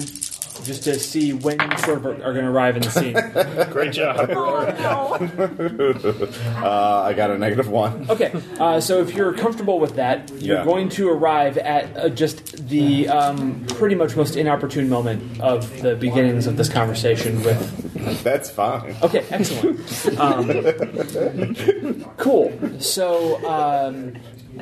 [0.64, 3.14] just to see when you sort of are going to arrive in the scene.
[3.72, 4.30] Great job.
[6.64, 8.10] Uh, I got a negative one.
[8.10, 10.66] Okay, uh, so if you're comfortable with that, you're Yeah.
[10.66, 15.96] going to arrive at uh, just the um, pretty much most inopportune moment of the
[15.96, 17.82] beginnings of this conversation with
[18.24, 18.96] That's fine.
[19.02, 19.80] Okay, excellent.
[20.20, 22.52] Um, cool.
[22.80, 24.14] So um,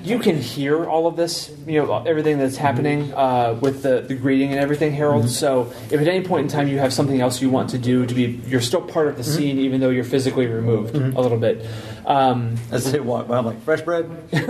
[0.04, 2.66] you can hear all of this, you know, everything that's mm-hmm.
[2.66, 5.26] happening uh, with the, the greeting and everything, Harold.
[5.26, 5.32] Mm-hmm.
[5.32, 8.06] So if at any point in time you have something else you want to do
[8.06, 9.38] to be, you're still part of the mm-hmm.
[9.38, 11.66] scene, even though you're physically removed a little bit.
[12.06, 14.06] Um, As they walk by, I'm like, fresh bread?
[14.32, 14.50] and,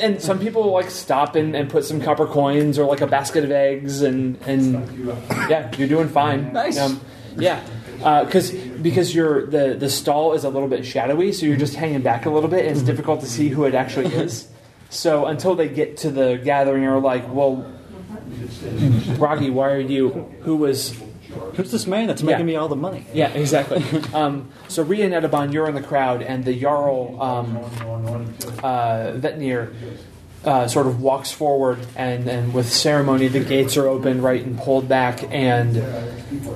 [0.00, 3.44] and some people like stop and, and put some copper coins or like a basket
[3.44, 5.14] of eggs, and and
[5.48, 6.52] yeah, you're doing fine.
[6.52, 6.78] Nice.
[6.78, 7.00] Um,
[7.36, 7.62] yeah,
[8.24, 12.02] because because you're the the stall is a little bit shadowy, so you're just hanging
[12.02, 14.48] back a little bit, and it's difficult to see who it actually is.
[14.90, 17.64] So until they get to the gathering, you're like, well,
[19.18, 20.10] Rocky, why are you?
[20.42, 20.94] Who was?
[21.54, 22.44] Who's this man that's making Yeah.
[22.46, 23.06] me all the money?
[23.14, 23.82] Yeah, exactly.
[24.14, 27.56] um, so Ria and Edabon, you're in the crowd, and the Jarl um,
[28.62, 29.72] uh, Vetnir
[30.44, 34.58] uh, sort of walks forward, and, and with ceremony, the gates are opened, right, and
[34.58, 35.78] pulled back, and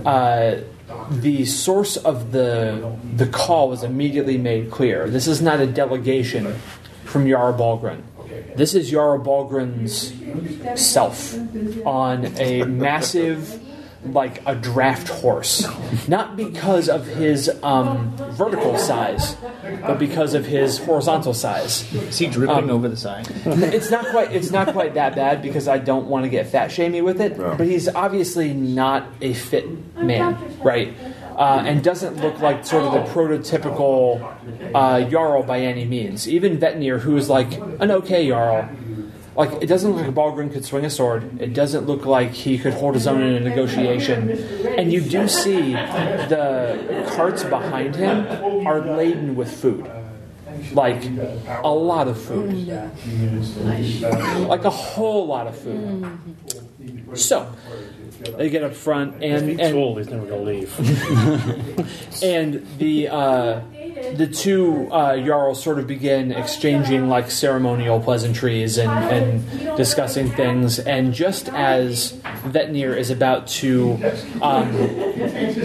[0.07, 0.57] uh,
[1.11, 5.09] the source of the the call was immediately made clear.
[5.09, 6.55] This is not a delegation
[7.05, 8.03] from Jarl Balgren.
[8.57, 10.13] This is Jarl Balgren's
[10.81, 11.35] self
[11.87, 13.61] on a massive,
[14.13, 15.67] like a draft horse.
[16.09, 21.93] Not because of his um, vertical size, but because of his horizontal size.
[21.95, 23.29] Is he dripping over the side?
[23.47, 24.33] It's not quite.
[24.33, 27.39] It's not quite that bad because I don't want to get fat shamey with it.
[27.39, 27.55] No.
[27.57, 29.67] But he's obviously not a fit
[29.97, 30.95] man, right?
[31.37, 36.27] Uh, and doesn't look like sort of the prototypical uh, Jarl by any means.
[36.27, 38.69] Even Vetnir, who is like an okay Jarl,
[39.37, 41.41] like it doesn't look like Balgren could swing a sword.
[41.41, 44.31] It doesn't look like he could hold his own in a negotiation.
[44.79, 49.91] And you do see the carts behind him are laden with food.
[50.73, 51.05] Like
[51.63, 52.67] a lot of food.
[54.49, 56.19] Like a whole lot of food.
[57.15, 57.53] So
[58.37, 62.23] they get up front and and, he's never going to leave.
[62.23, 63.61] and the uh,
[64.15, 70.79] the two uh, jarls sort of begin exchanging like ceremonial pleasantries and, and discussing things.
[70.79, 72.13] And just as
[72.45, 73.95] Vetnir is about to,
[74.43, 74.73] um,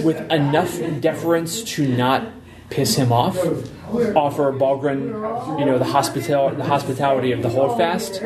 [0.04, 2.28] with enough deference to not
[2.70, 3.38] piss him off,
[4.16, 8.22] offer Balgren, you know, the hospital the hospitality of the holdfast.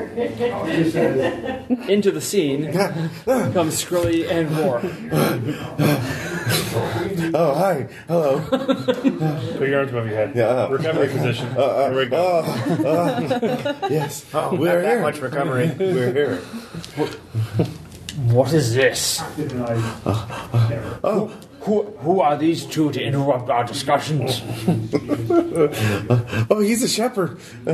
[1.89, 2.71] Into the scene
[3.25, 4.81] comes Skrilly and Roar.
[7.33, 7.87] Oh, hi.
[8.07, 8.39] Hello.
[8.49, 10.33] Put your arms above your head.
[10.35, 11.47] Yeah, uh, Recovery position.
[11.57, 12.39] Uh, uh, here we go.
[12.39, 14.25] Uh, yes.
[14.33, 15.01] Oh, We're not that here.
[15.01, 15.71] much recovery.
[15.77, 16.37] We're here.
[18.33, 19.21] What is this?
[21.03, 21.31] Oh,
[21.65, 24.43] Who, who are these two to interrupt our discussions?
[26.51, 27.39] oh, he's a shepherd.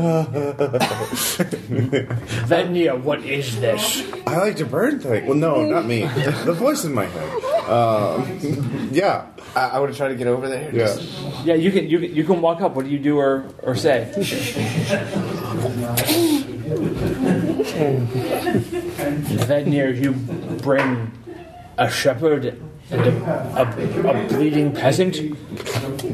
[2.48, 4.10] Vetnir, what is this?
[4.26, 5.28] I like to burn things.
[5.28, 6.06] Well, no, not me.
[6.06, 7.44] The voice in my head.
[7.70, 9.28] Um, yeah,
[9.58, 10.74] I, I would try to get over there.
[10.74, 10.96] yeah.
[11.44, 12.74] Yeah, you can you can, you can walk up.
[12.76, 14.10] What do you do or, or say?
[19.48, 20.14] Vetnir, you
[20.62, 21.12] bring
[21.78, 23.14] a shepherd and a,
[23.58, 25.16] a, a bleeding peasant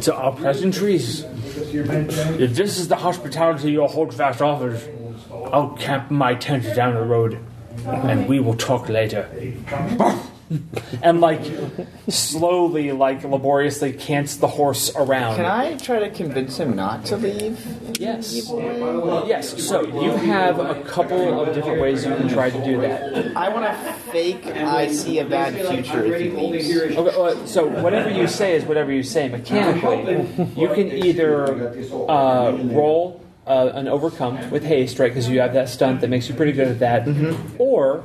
[0.03, 1.23] to our pleasantries.
[1.23, 4.87] If this is the hospitality your holdfast offers,
[5.31, 7.39] I'll camp my tent down the road,
[7.85, 9.29] and we will talk later.
[11.03, 11.41] and like
[12.07, 15.35] slowly, like laboriously, cants the horse around.
[15.35, 17.59] Can I try to convince him not to leave?
[17.99, 18.33] Yes.
[19.27, 19.63] Yes.
[19.63, 23.35] So you have a couple of different ways you can try to do that.
[23.35, 26.69] I want to fake I see a bad future if he leaves.
[26.69, 29.27] Okay, well, so whatever you say is whatever you say.
[29.27, 31.75] Mechanically, you can either
[32.09, 35.09] uh, roll uh, an overcome with haste, right?
[35.09, 37.07] Because you have that stunt that makes you pretty good at that,
[37.57, 38.03] or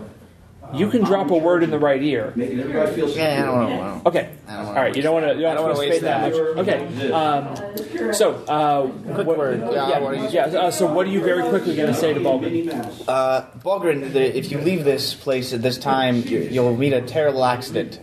[0.74, 2.32] you can drop a word in the right ear.
[2.36, 4.02] Yeah, I don't know.
[4.06, 4.30] Okay.
[4.48, 5.34] I don't All wanna- You don't want to.
[5.34, 6.68] You don't, I don't want wanna waste spend that much.
[6.68, 7.12] Okay.
[7.12, 8.86] Um, so, uh,
[9.22, 9.60] what, word.
[9.60, 10.44] Yeah, what do you- yeah.
[10.46, 13.04] Uh, so, what are you very quickly going to say to Balvin?
[13.08, 17.02] Uh, Balgren, the, if you leave this place at this time, you, you'll meet a
[17.02, 17.98] terrible accident.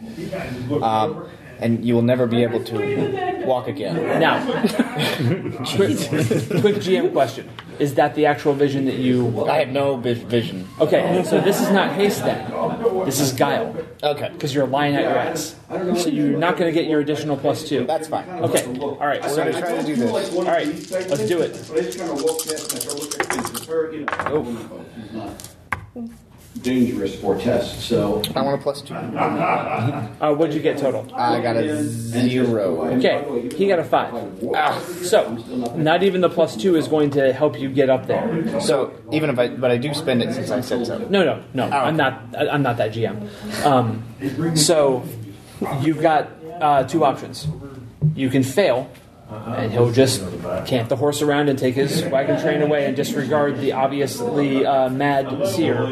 [0.82, 1.28] Um,
[1.60, 3.96] and you will never be able to walk again.
[4.20, 4.44] Now,
[5.76, 5.98] quick,
[6.62, 9.46] quick GM question: Is that the actual vision that you?
[9.50, 10.68] I have no vi- vision.
[10.80, 12.52] Okay, so this is not haste then.
[13.06, 15.56] This is guile Okay, because you're lying at your ass.
[16.02, 17.86] So you're not going to get your additional plus two.
[17.86, 18.28] that's fine.
[18.30, 18.66] Okay.
[18.80, 19.22] All right.
[19.22, 20.34] We're So, going to try to do this.
[20.36, 20.68] all right.
[21.10, 21.54] Let's do it.
[25.94, 26.10] But
[26.64, 27.00] it's kind of looked at, and I started looking at things, it's very, you know,
[27.00, 28.22] it's not dangerous for tests, so.
[28.36, 28.94] I want a plus two.
[30.20, 31.08] Uh, what'd you get total?
[31.16, 32.86] I got a zero.
[32.98, 34.14] Okay, he got a five.
[34.56, 35.32] Ah, so
[35.76, 38.60] not even the plus two is going to help you get up there.
[38.60, 40.98] So even if I, but I do spend it since I said so.
[40.98, 41.64] No, no, no.
[41.66, 42.22] I'm not.
[42.38, 43.66] I- I'm not that GM.
[43.66, 44.04] Um,
[44.56, 45.04] so
[45.82, 47.48] you've got uh, two options.
[48.16, 48.90] You can fail,
[49.30, 50.22] and he'll just
[50.66, 54.90] camp the horse around and take his wagon train away and disregard the obviously uh,
[54.90, 55.84] mad seer,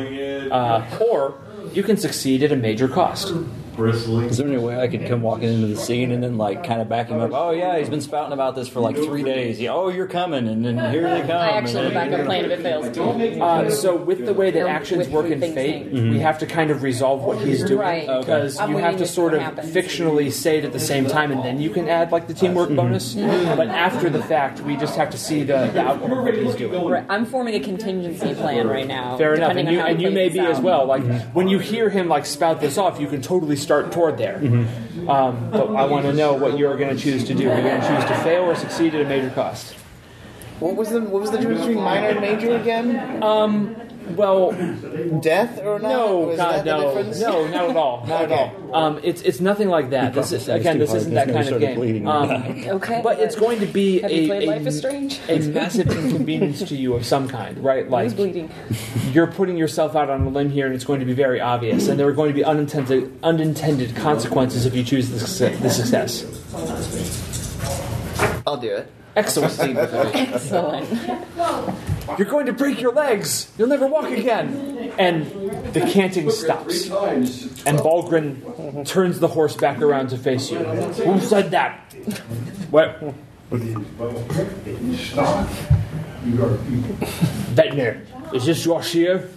[0.51, 1.35] uh, or
[1.73, 3.33] you can succeed at a major cost.
[3.79, 6.81] Is there any way I could come walking into the scene and then like kind
[6.81, 7.31] of back him up?
[7.33, 9.59] Oh yeah, he's been spouting about this for like three days.
[9.59, 11.31] Yeah, oh, you're coming, and then here they come.
[11.31, 12.97] I actually and have a plan if it fails.
[12.97, 16.09] Uh, so with the way that actions work in things Fate, saying.
[16.09, 18.09] we have to kind of resolve what he's doing Right.
[18.09, 18.19] Okay.
[18.19, 21.31] because I'm you have to to sort of fictionally say it at the same time,
[21.31, 23.13] and then you can add like the teamwork bonus.
[23.15, 26.55] But after the fact, we just have to see the, the outcome of what he's
[26.55, 26.85] doing.
[26.87, 29.17] Right, I'm forming a contingency plan right now.
[29.17, 30.85] Fair enough, and you and you may be this as well.
[30.85, 34.37] Like when you hear him like spout this off, you can totally start toward there.
[35.09, 37.49] Um, but I want to know what you're going to choose to do.
[37.51, 39.73] Are you going to choose to fail or succeed at a major cost?
[40.61, 43.21] What was the what was the difference between minor and major again?
[44.15, 44.51] Well,
[45.21, 45.89] Death or not?
[45.89, 47.19] no, Was God, that the no, difference?
[47.19, 48.75] no, not at all, not at all.
[48.75, 50.13] Um, it's it's nothing like that.
[50.13, 52.07] This is, again, this hard, isn't that kind of game.
[52.07, 52.29] Um,
[52.77, 53.01] Okay.
[53.03, 55.19] but it's going to be Have a, you a, Life is Strange?
[55.29, 57.89] a massive inconvenience to you of some kind, right?
[57.89, 58.51] Like Who's bleeding?
[59.11, 61.87] you're putting yourself out on a limb here, and it's going to be very obvious,
[61.87, 65.69] and there are going to be unintended unintended consequences if you choose the, success- the
[65.69, 66.25] success.
[68.45, 68.91] I'll do it.
[69.15, 69.59] Excellent.
[69.59, 70.87] Excellent.
[72.17, 73.51] You're going to break your legs.
[73.57, 74.93] You'll never walk again.
[74.97, 75.25] And
[75.73, 76.85] the canting stops.
[77.65, 80.59] And Balgren turns the horse back around to face you.
[80.59, 81.93] Who said that?
[82.71, 83.01] What?
[87.55, 88.01] Vetnir,
[88.33, 89.29] is this your shear?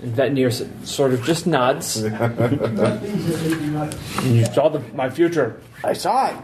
[0.00, 2.02] And Vetnir s- sort of just nods.
[2.02, 2.10] you
[4.46, 5.60] saw the, my future.
[5.84, 6.36] I saw it.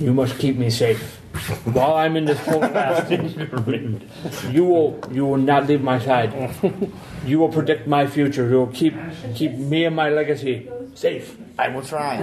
[0.00, 1.20] You must keep me safe.
[1.64, 3.10] While I'm in this holdfast,
[4.50, 6.32] you will you will not leave my side.
[7.26, 8.48] You will predict my future.
[8.48, 8.94] You will keep
[9.34, 11.36] keep me and my legacy safe.
[11.58, 12.18] I will try.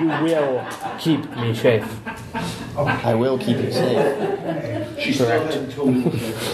[0.00, 0.66] You will
[0.98, 1.84] keep me safe.
[2.76, 5.00] I will keep you safe.
[5.00, 5.52] She's Correct.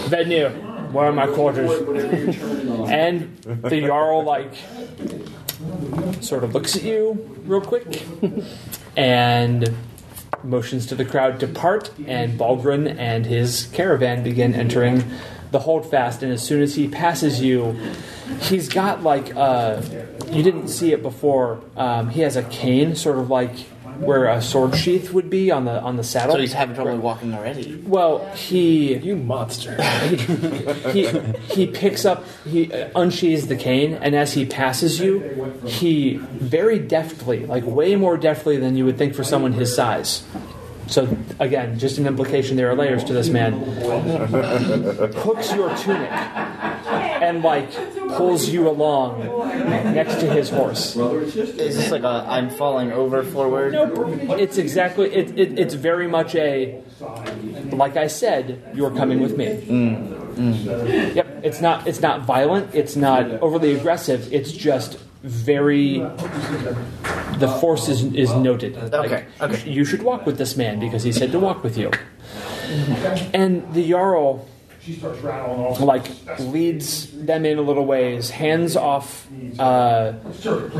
[0.09, 1.71] Vetnir, where are my quarters?
[2.89, 4.53] And the Jarl like
[6.21, 7.13] sort of looks at you
[7.45, 8.03] real quick
[8.97, 9.73] and
[10.45, 15.03] motions to the crowd to part, and Balgren and his caravan begin entering
[15.51, 16.23] the holdfast.
[16.23, 17.79] And as soon as he passes you,
[18.41, 19.81] he's got like uh,
[20.31, 21.61] you didn't see it before.
[21.75, 23.55] Um, he has a cane, sort of like
[23.99, 26.35] where a sword sheath would be on the on the saddle.
[26.35, 27.75] So he's having trouble walking already.
[27.85, 29.81] Well, he You monster.
[30.91, 31.07] he
[31.53, 36.79] he picks up he uh, unsheathes the cane and as he passes you he very
[36.79, 40.23] deftly like way more deftly than you would think for someone his size
[40.87, 43.53] so again just an implication there are layers to this man
[45.15, 46.11] hooks your tunic
[47.35, 47.71] and like
[48.17, 49.19] pulls you along
[49.93, 53.73] next to his horse Is this like a I'm falling over forward?
[53.73, 54.39] Nope.
[54.39, 55.13] It's exactly.
[55.13, 56.81] It, it, it's very much a.
[57.71, 59.45] Like I said, you're coming with me.
[59.45, 61.15] Mm, mm.
[61.15, 61.43] Yep.
[61.43, 61.87] It's not.
[61.87, 62.73] It's not violent.
[62.73, 64.31] It's not overly aggressive.
[64.31, 65.99] It's just very.
[67.37, 68.77] The force is is noted.
[68.77, 69.69] Okay, okay.
[69.69, 71.91] You should walk with this man because he said to walk with you.
[73.33, 74.47] And the jarl
[75.79, 76.05] like
[76.39, 79.27] leads them in a little ways, hands off
[79.59, 80.13] uh,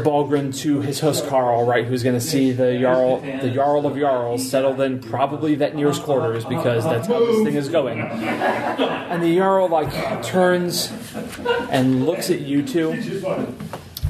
[0.03, 4.49] Balgren to his housecarl, right, who's going to see the jarl, the jarl of jarls,
[4.49, 7.99] settled in probably Vetnir's quarters because that's how this thing is going.
[7.99, 10.91] And the jarl like turns
[11.69, 13.55] and looks at you two.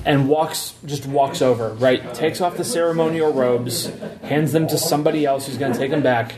[0.05, 2.13] And walks, just walks over, right?
[2.13, 3.87] Takes off the ceremonial robes,
[4.21, 6.37] hands them to somebody else who's going to take them back,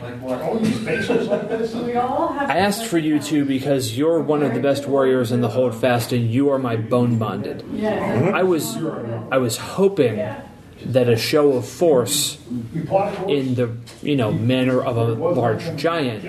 [2.48, 6.12] I asked for you two because you're one of the best warriors in the Holdfast,
[6.12, 7.62] and you are my bone bonded.
[7.84, 8.76] I was,
[9.30, 10.16] I was hoping
[10.86, 12.38] that a show of force
[13.26, 16.22] in the you know manner of a large giant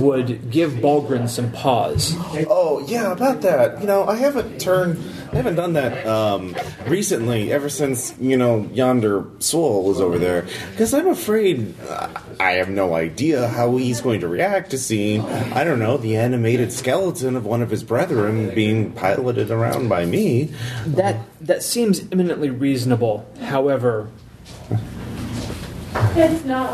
[0.00, 2.14] would give Balgren some pause.
[2.48, 3.80] Oh yeah, about that.
[3.80, 5.02] You know, I haven't turned,
[5.36, 6.56] I haven't done that um,
[6.86, 7.52] recently.
[7.52, 12.08] Ever since you know yonder Swole was over there, because I'm afraid uh,
[12.40, 16.16] I have no idea how he's going to react to seeing, I don't know, the
[16.16, 20.54] animated skeleton of one of his brethren being piloted around by me.
[20.86, 23.30] That that seems eminently reasonable.
[23.42, 24.08] However,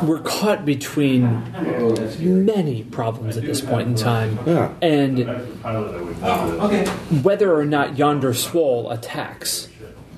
[0.04, 1.42] we're caught between
[2.20, 4.70] many problems at this point in time, Yeah.
[4.80, 5.18] and
[7.24, 9.68] whether or not yonder swole attacks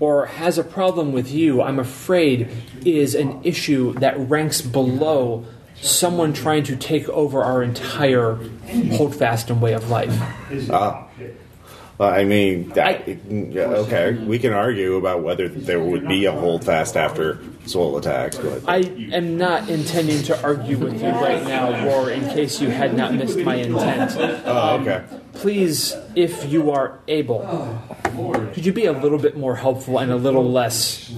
[0.01, 2.49] or has a problem with you, I'm afraid
[2.85, 5.45] is an issue that ranks below
[5.81, 8.39] someone trying to take over our entire
[8.93, 10.16] holdfast and way of life.
[10.70, 11.04] Ah.
[11.97, 16.33] Well, I mean, that, yeah, okay, we can argue about whether there would be a
[16.33, 18.79] holdfast after Swole attacks, but I
[19.13, 23.15] am not intending to argue with you right now, Roar, in case you had not
[23.15, 24.17] missed my intent.
[24.19, 25.05] oh, okay.
[25.35, 27.41] Please, if you are able,
[28.55, 31.12] could you be a little bit more helpful and a little less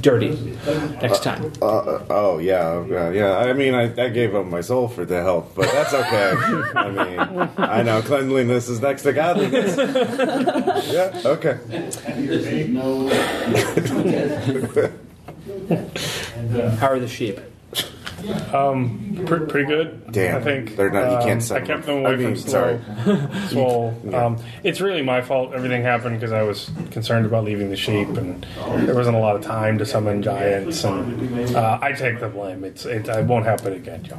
[0.00, 0.56] dirty
[1.00, 1.52] next time?
[1.60, 3.36] Uh, oh yeah, yeah, yeah.
[3.36, 6.32] I mean, I, I gave up my soul for the help, but that's okay.
[6.74, 9.76] I mean, I know cleanliness is next to godliness.
[10.92, 11.58] yeah, okay.
[16.78, 17.40] How are the sheep?
[18.52, 20.12] Um, pre- pretty good.
[20.12, 22.02] Damn, I think they're not- you can't um, I kept them.
[22.02, 22.80] them away I mean, from sorry.
[23.48, 23.94] Swole.
[24.02, 24.14] Swole.
[24.14, 25.52] Um, it's really my fault.
[25.54, 28.46] Everything happened because I was concerned about leaving the sheep, and
[28.86, 30.84] there wasn't a lot of time to summon giants.
[30.84, 32.64] And uh, I take the blame.
[32.64, 34.18] It's it, it won't happen again, Joe.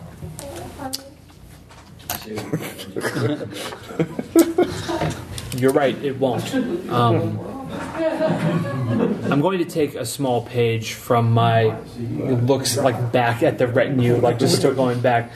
[5.56, 6.54] You're right, it won't.
[6.90, 7.40] Um,
[9.02, 14.18] I'm going to take a small page from my looks like back at the retinue,
[14.18, 15.32] like just still going back,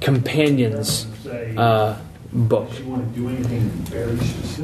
[0.00, 1.06] companions
[1.56, 1.98] uh,
[2.32, 2.70] book.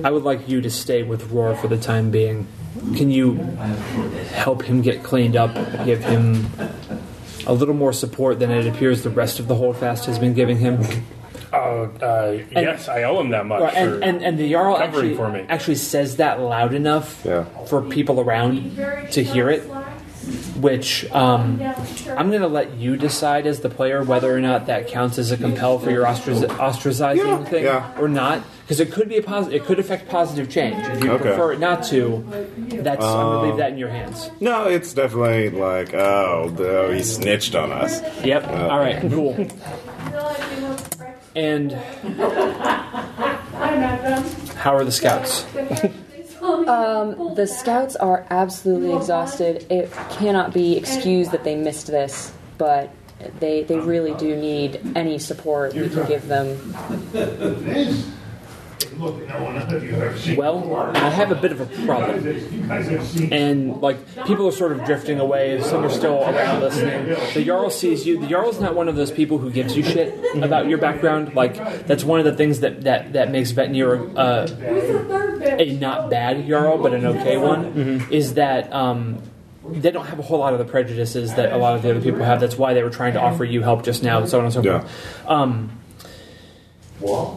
[0.05, 2.47] I would like you to stay with Roar for the time being.
[2.97, 3.34] Can you
[4.32, 6.47] help him get cleaned up, give him
[7.47, 10.59] a little more support than it appears the rest of the holdfast has been giving
[10.59, 10.84] him?
[11.53, 13.61] Uh, uh, yes, I owe him that much.
[13.63, 15.47] Right, and, and, and the Jarl covering actually, for me.
[15.49, 17.45] actually says that loud enough Yeah.
[17.67, 18.77] for people around
[19.13, 19.63] to hear it,
[20.61, 21.61] which um,
[22.17, 25.31] I'm going to let you decide as the player whether or not that counts as
[25.33, 27.99] a compel for your ostrac- ostracizing Yeah, thing yeah.
[27.99, 29.61] or not, because it could be a positive.
[29.63, 30.77] It could affect positive change.
[30.87, 31.23] If you Okay.
[31.25, 32.25] prefer it not to,
[32.69, 34.31] that's I'm going to leave that in your hands.
[34.39, 38.01] No, it's definitely like, oh, oh he snitched on us.
[38.25, 38.47] Yep.
[38.47, 39.01] All right.
[39.11, 39.49] Cool.
[41.35, 41.72] And
[44.57, 45.47] how are the scouts?
[46.43, 49.66] Um, the scouts are absolutely exhausted.
[49.70, 52.91] It cannot be excused that they missed this, but
[53.39, 56.57] they they really do need any support we can give them.
[60.37, 62.27] Well, I have a bit of a problem.
[63.33, 65.61] And, like, people are sort of drifting away.
[65.63, 67.07] Some are still around listening.
[67.35, 68.19] The Jarl sees you.
[68.19, 71.35] The Jarl's not one of those people who gives you shit about your background.
[71.35, 71.55] Like,
[71.87, 74.47] that's one of the things that, that, that makes Vetnir uh,
[75.59, 78.73] a not bad Jarl, but an okay one, is that.
[78.73, 79.23] Um,
[79.63, 82.01] they don't have a whole lot of the prejudices that a lot of the other
[82.01, 82.41] people have.
[82.41, 84.53] That's why they were trying to offer you help just now, and so on and
[84.53, 84.81] so Yeah.
[84.81, 85.29] forth.
[85.29, 85.71] Um,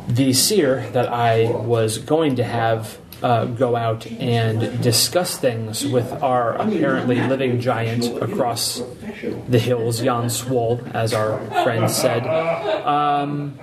[0.08, 6.12] the seer that I was going to have uh, go out and discuss things with
[6.22, 8.84] our apparently living giant across
[9.48, 12.28] the hills, Jan Swole, as our friend said,
[12.86, 13.58] um,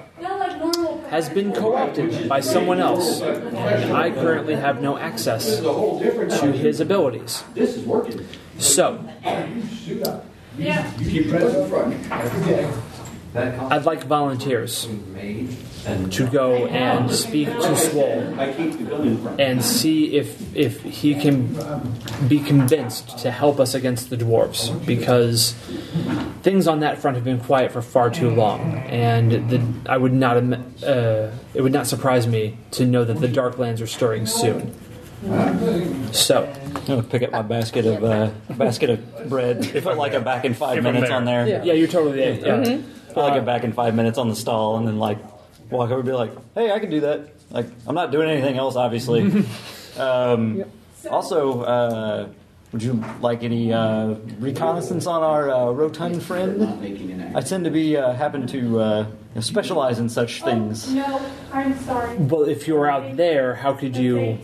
[1.10, 3.20] has been co opted by someone else.
[3.20, 7.44] And I currently have no access to his abilities.
[8.58, 9.04] So,
[13.34, 14.88] I'd like volunteers
[16.10, 18.40] to go and speak to Swole
[19.38, 21.56] and see if if he can
[22.28, 25.52] be convinced to help us against the dwarves because
[26.42, 30.12] things on that front have been quiet for far too long, and the, I would
[30.12, 34.74] not uh, it would not surprise me to know that the Darklands are stirring soon.
[36.12, 39.70] So, I'm gonna pick up my basket of uh, basket of bread.
[39.82, 41.16] Put like a back in five minutes there.
[41.16, 41.46] on there.
[41.46, 42.64] yeah, you're totally yeah.
[42.64, 45.18] Put like a back in five minutes on the stall, and then like
[45.70, 48.56] walk over and be like, "Hey, I can do that." Like I'm not doing anything
[48.58, 49.44] else, obviously.
[49.98, 50.64] um,
[51.10, 52.28] Also, uh,
[52.72, 57.34] would you like any uh, reconnaissance on our uh, rotund friend?
[57.36, 59.06] I tend to be uh, happen to uh,
[59.40, 60.92] specialize in such things.
[60.92, 61.20] No,
[61.52, 62.16] I'm sorry.
[62.16, 64.38] Well, if you were out there, how could you?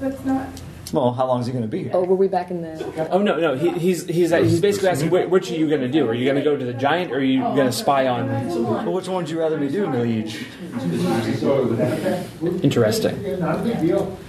[0.00, 0.48] That's not.
[0.92, 1.90] Well, how long is he going to be here?
[1.94, 3.08] Oh, were we back in the?
[3.10, 3.56] Oh no, no.
[3.56, 6.06] He, he's he's he's basically asking, "Wh- which are you going to do?
[6.08, 8.28] Are you going to go to the giant, or are you going to spy on?
[8.62, 10.44] Well, which one would you rather me do, Liege?
[12.62, 13.18] Interesting.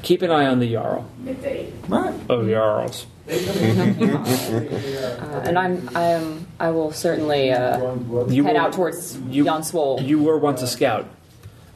[0.02, 1.06] Keep an eye on the jarl.
[1.28, 1.72] It's.
[2.30, 3.06] Oh, jarls.
[3.28, 3.34] Uh,
[5.46, 7.96] and I'm I am I will certainly uh,
[8.28, 10.00] You head were- out towards you- Jan Swole.
[10.02, 11.08] You were once a scout.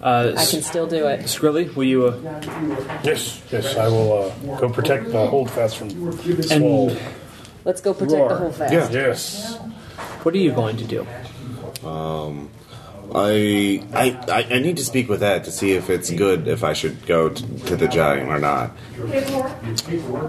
[0.02, 1.22] Uh, I can still do it.
[1.28, 2.06] Skrilly, will you?
[2.08, 5.90] Uh, Yes, yes, I will uh, go protect the holdfast from
[6.42, 6.90] Swole.
[6.92, 7.00] and
[7.66, 8.30] Let's go protect Roar.
[8.30, 8.74] the holdfast.
[8.74, 8.90] Yeah.
[8.92, 9.58] Yes.
[10.24, 11.06] what are you going to do?
[13.16, 16.64] I, I I I need to speak with Ed to see if it's good if
[16.64, 18.72] I should go t- to the giant or not.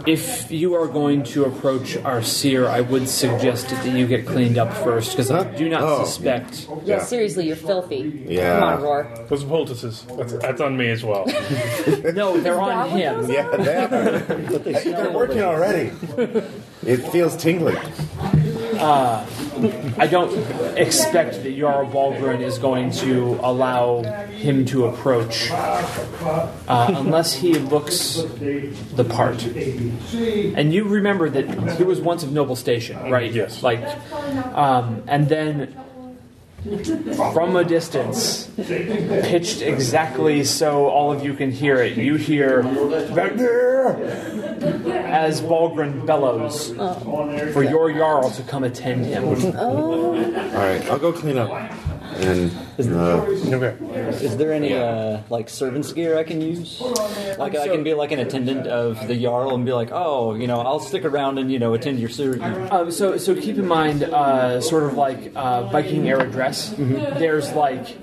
[0.07, 4.57] If you are going to approach our seer, I would suggest that you get cleaned
[4.59, 6.05] up first, because I do not Oh.
[6.05, 6.67] suspect.
[6.85, 7.03] Yeah, Yeah.
[7.05, 8.25] seriously, you're filthy.
[8.27, 8.61] Yeah.
[8.61, 9.09] Come on, Roar.
[9.29, 10.05] Those are poultices.
[10.17, 11.27] That's, that's on me as well.
[12.15, 13.31] No, they're on him.
[13.31, 14.19] Yeah, they are.
[14.21, 15.93] They're working already.
[16.83, 17.77] It feels tingling.
[18.83, 20.33] I don't
[20.79, 28.17] expect that Jarl Balgren is going to allow him to approach uh, unless he looks
[28.17, 29.45] the part.
[29.45, 33.33] And you remember that he was once of noble station, right?
[33.33, 33.63] Yes.
[33.63, 33.83] Like,
[34.55, 35.77] um, and then
[37.33, 41.97] from a distance, pitched exactly so all of you can hear it.
[41.97, 42.61] You hear
[45.07, 46.71] as Balgren bellows
[47.53, 49.25] for your Jarl to come attend him.
[49.25, 51.51] All right, I'll go clean up.
[52.21, 52.51] And
[52.95, 53.25] uh,
[54.23, 56.81] Is there any uh, like servant's gear I can use?
[57.39, 60.47] Like I can be like an attendant of the jarl and be like, oh, you
[60.47, 63.67] know, I'll stick around and you know attend your ser- Um, so, so keep in
[63.67, 66.75] mind, uh, sort of like uh, Viking era dress.
[66.77, 67.97] There's like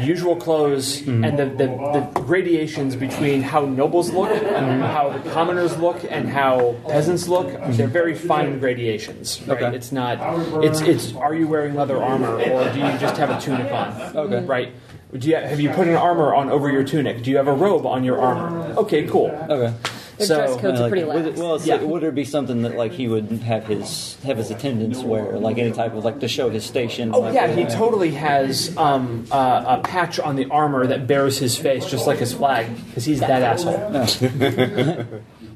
[0.00, 1.24] usual clothes mm-hmm.
[1.24, 6.28] and the, the, the gradations between how nobles look, and how the commoners look, and
[6.28, 7.48] how peasants look.
[7.48, 7.92] They're mm-hmm.
[7.92, 9.40] very fine gradations.
[9.42, 9.62] Right?
[9.62, 9.76] Okay.
[9.76, 10.18] It's not.
[10.64, 11.14] It's it's.
[11.14, 14.16] Are you wearing leather armor or do you just have a tunic on?
[14.16, 14.44] Okay.
[14.44, 14.72] Right.
[15.16, 17.22] Do you, have you put an armor on over your tunic?
[17.22, 18.74] Do you have a robe on your armor?
[18.76, 19.30] Okay, cool.
[19.48, 19.72] Okay.
[20.18, 21.38] Their So, dress codes are pretty would lax.
[21.38, 21.74] it- well, Yeah.
[21.74, 25.38] like, would there be something that like he would have his have his attendants wear,
[25.38, 27.10] like any type of like to show his station?
[27.14, 31.38] Oh like, yeah, he totally has um, uh, a patch on the armor that bears
[31.38, 33.76] his face, just like his flag, because he's that asshole.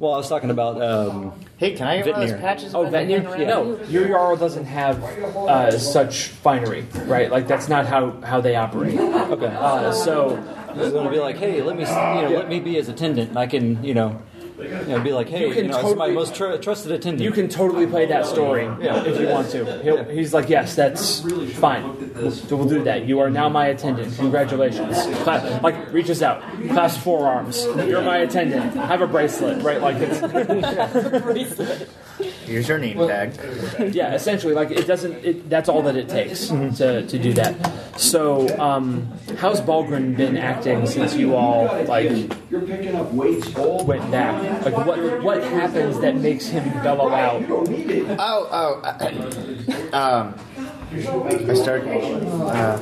[0.01, 2.75] Well, I was talking about um, Hey, can I get one of those patches?
[2.75, 3.23] Oh, by the Vetnir?
[3.23, 3.49] hang around?
[3.81, 7.31] No, your Jarl doesn't have uh, such finery, right?
[7.31, 8.99] Like that's not how, how they operate.
[8.99, 9.47] okay.
[9.47, 10.37] Uh, so
[10.75, 13.31] He's going to be like, hey, let me, you know, let me be his attendant,
[13.31, 14.23] and I can, you know,
[14.63, 16.93] you know be like, hey, You you, can know, it's my totally- most tr- trusted
[16.93, 17.23] attendant.
[17.23, 19.65] you can totally play that story if you want to.
[19.83, 21.21] He'll, he's like, yes, that's
[21.59, 22.13] fine.
[22.15, 23.07] We'll, we'll do that.
[23.07, 24.17] You are now my attendant.
[24.17, 24.97] Congratulations.
[25.23, 27.65] Cla- like reaches out, clasp forearms.
[27.65, 28.75] You're my attendant.
[28.75, 29.81] Have a bracelet, right?
[29.81, 31.87] Like it's.
[32.47, 33.39] Here's your name tag.
[33.95, 35.25] Yeah, essentially, like it doesn't.
[35.25, 37.55] It, that's all that it takes to, to do that.
[37.99, 42.11] So, um, how's Balgren been acting since you all like
[42.51, 44.65] You're picking up weights all went back?
[44.65, 47.43] Like, what what happens that makes him bellow out?
[47.49, 48.81] Oh, oh.
[48.85, 51.87] uh, um, I start.
[51.87, 52.81] Uh,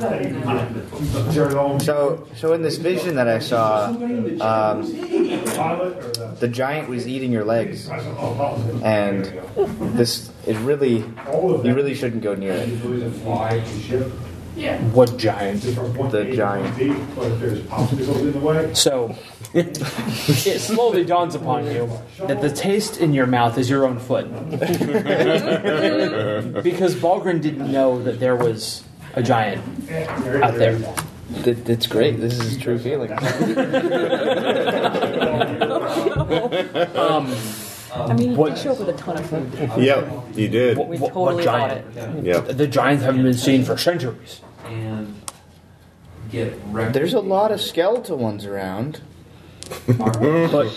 [1.79, 4.81] so, so in this vision that I saw, um,
[6.39, 7.87] the giant was eating your legs,
[8.83, 9.25] and
[9.95, 12.69] this it really, you really shouldn't go near it.
[14.93, 15.61] What giant?
[15.61, 16.75] The giant.
[18.75, 19.15] So,
[19.53, 21.89] it slowly dawns upon you
[22.27, 24.25] that the taste in your mouth is your own foot,
[26.63, 28.83] because Balgren didn't know that there was
[29.15, 30.77] a giant out there.
[31.43, 32.19] That, that's great.
[32.19, 33.11] This is a true feeling.
[36.95, 37.33] Um,
[37.93, 39.51] I mean, What- you show up with a ton of food.
[39.83, 40.77] yep, you did.
[40.77, 41.97] We What- totally what giant?
[41.97, 42.23] it.
[42.25, 42.47] Yep.
[42.57, 44.41] The giants haven't been seen for centuries.
[44.65, 45.15] and
[46.31, 46.53] get.
[46.93, 49.01] There's a lot of skeletal ones around.
[50.51, 50.67] But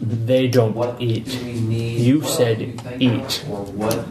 [0.00, 1.26] they don't What eat.
[1.26, 1.38] do?
[1.38, 3.44] You said you eat.
[3.48, 4.04] Or what?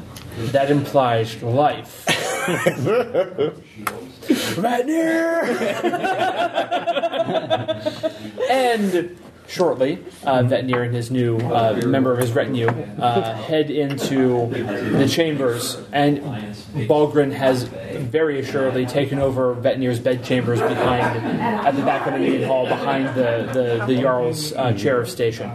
[0.53, 2.05] That implies life.
[4.61, 5.43] Vetnir!
[8.49, 9.17] and
[9.47, 15.07] shortly, uh, Vetnir and his new uh, member of his retinue uh, head into the
[15.07, 16.19] chambers, and
[16.87, 22.43] Balgren has very assuredly taken over Vetnir's bedchambers behind, at the back of the main
[22.43, 25.51] hall, behind the, the, the Jarl's uh, chair of station.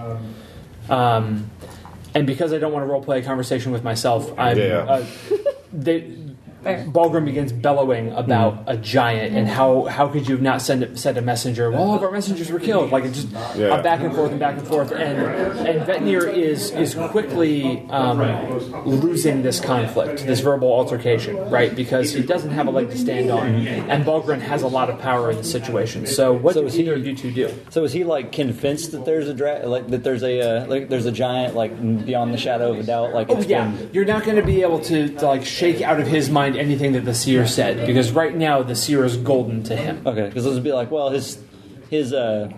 [0.88, 1.50] Um,
[2.14, 4.58] and because I don't want to roleplay a conversation with myself, I'm.
[4.58, 4.78] Yeah.
[4.88, 5.06] Uh,
[5.72, 6.16] they,
[6.66, 6.84] Fair.
[6.86, 10.96] Balgren begins bellowing about a giant and how how could you have not send a,
[10.96, 11.70] send a messenger?
[11.70, 12.90] Well, all of our messengers were killed.
[12.90, 13.78] Like it just Yeah.
[13.78, 15.18] a back and forth and back and forth, and
[15.66, 18.18] and Vetnir is is quickly um,
[18.84, 21.74] losing this conflict, this verbal altercation, right?
[21.74, 24.98] Because he doesn't have a leg to stand on, and Balgren has a lot of
[25.00, 26.06] power in the situation.
[26.06, 27.50] So what So do is he- either of you two do?
[27.70, 30.88] So is he like convinced that there's a dra- like that there's a uh, like
[30.88, 31.72] there's a giant like
[32.04, 34.62] beyond the shadow of a doubt like Oh yeah, been- you're not going to be
[34.62, 38.12] able to, to like shake out of his mind anything that the seer said because
[38.12, 40.02] right now the seer is golden to him.
[40.06, 41.38] okay because this would be like well his
[41.90, 42.50] his uh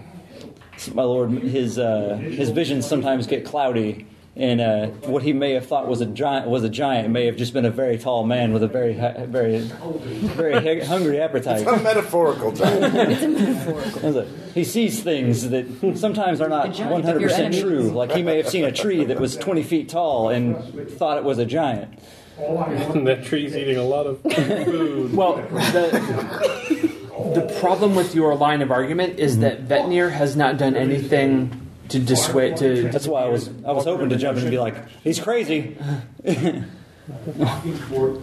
[0.95, 5.67] my lord his uh his visions sometimes get cloudy and uh, what he may have
[5.67, 8.53] thought was a giant was a giant may have just been a very tall man
[8.53, 11.63] with a very hu- very very hungry appetite.
[11.63, 12.85] It's a metaphorical giant.
[12.95, 17.61] I was like, He sees things that sometimes are not The giant of your 100%
[17.61, 17.91] true.
[17.91, 21.25] Like he may have seen a tree that was 20 feet tall and thought it
[21.25, 21.99] was a giant.
[22.39, 25.15] That tree's eating a lot of food.
[25.15, 26.89] Well, the
[27.35, 31.99] the problem with your line of argument is that Vetnir has not done anything to
[31.99, 32.89] dissuade to.
[32.91, 35.77] That's why I was I was hoping to jump in and be like, he's crazy.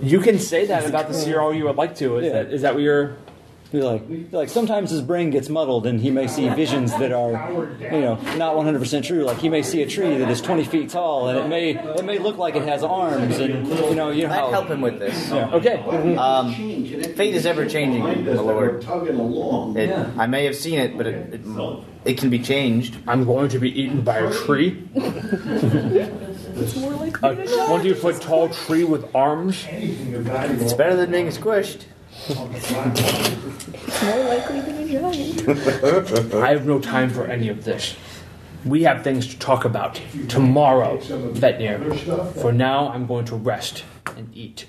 [0.02, 2.18] You can say that about the seer all you would like to.
[2.18, 2.44] Is Yeah.
[2.44, 3.18] that is that what you're?
[3.76, 7.12] Be like, be like sometimes his brain gets muddled and he may see visions that
[7.12, 7.52] are,
[7.82, 9.26] you know, not 100% true.
[9.26, 12.06] Like he may see a tree that is 20 feet tall and it may it
[12.06, 14.80] may look like it has arms and you know you know I'd how help him
[14.80, 15.30] with this.
[15.30, 15.76] Okay.
[16.16, 18.82] Um, fate is ever changing, my lord.
[18.82, 19.76] Tugging along.
[19.78, 21.42] It, I may have seen it, but it, it,
[22.06, 22.96] it can be changed.
[23.06, 24.88] I'm going to be eaten by a tree.
[24.96, 26.08] a
[27.22, 29.66] 20 foot tall tree with arms.
[29.70, 31.82] It's better than being squished.
[32.28, 32.72] It's
[34.04, 36.34] more likely than a giant.
[36.34, 37.96] I have no time for any of this.
[38.66, 42.34] We have things to talk about tomorrow, Vetnir.
[42.42, 43.84] For now, I'm going to rest
[44.18, 44.66] and eat.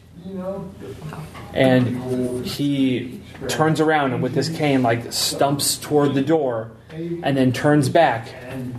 [1.55, 7.53] And he turns around and with his cane, like, stumps toward the door and then
[7.53, 8.29] turns back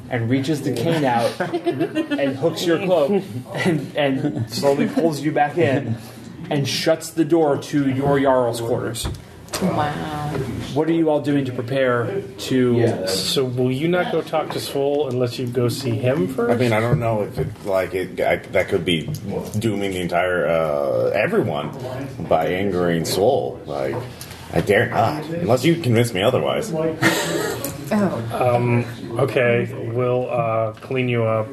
[0.10, 3.24] and reaches the cane out and hooks your cloak
[3.54, 5.96] and, and slowly pulls you back in
[6.50, 9.08] and shuts the door to your Jarl's quarters.
[9.62, 10.30] Wow.
[10.74, 14.60] What are you all doing to prepare to So will you not go talk to
[14.60, 16.52] Swole unless you go see him first?
[16.52, 18.20] I mean, I don't know if it like it.
[18.20, 19.08] I, that could be
[19.58, 21.72] dooming the entire uh, everyone
[22.28, 23.60] by angering Swole.
[23.66, 23.96] Like,
[24.54, 26.72] I dare not, unless you convince me otherwise.
[27.92, 28.86] Um,
[29.18, 29.66] okay,
[29.98, 31.48] we'll uh, clean you up.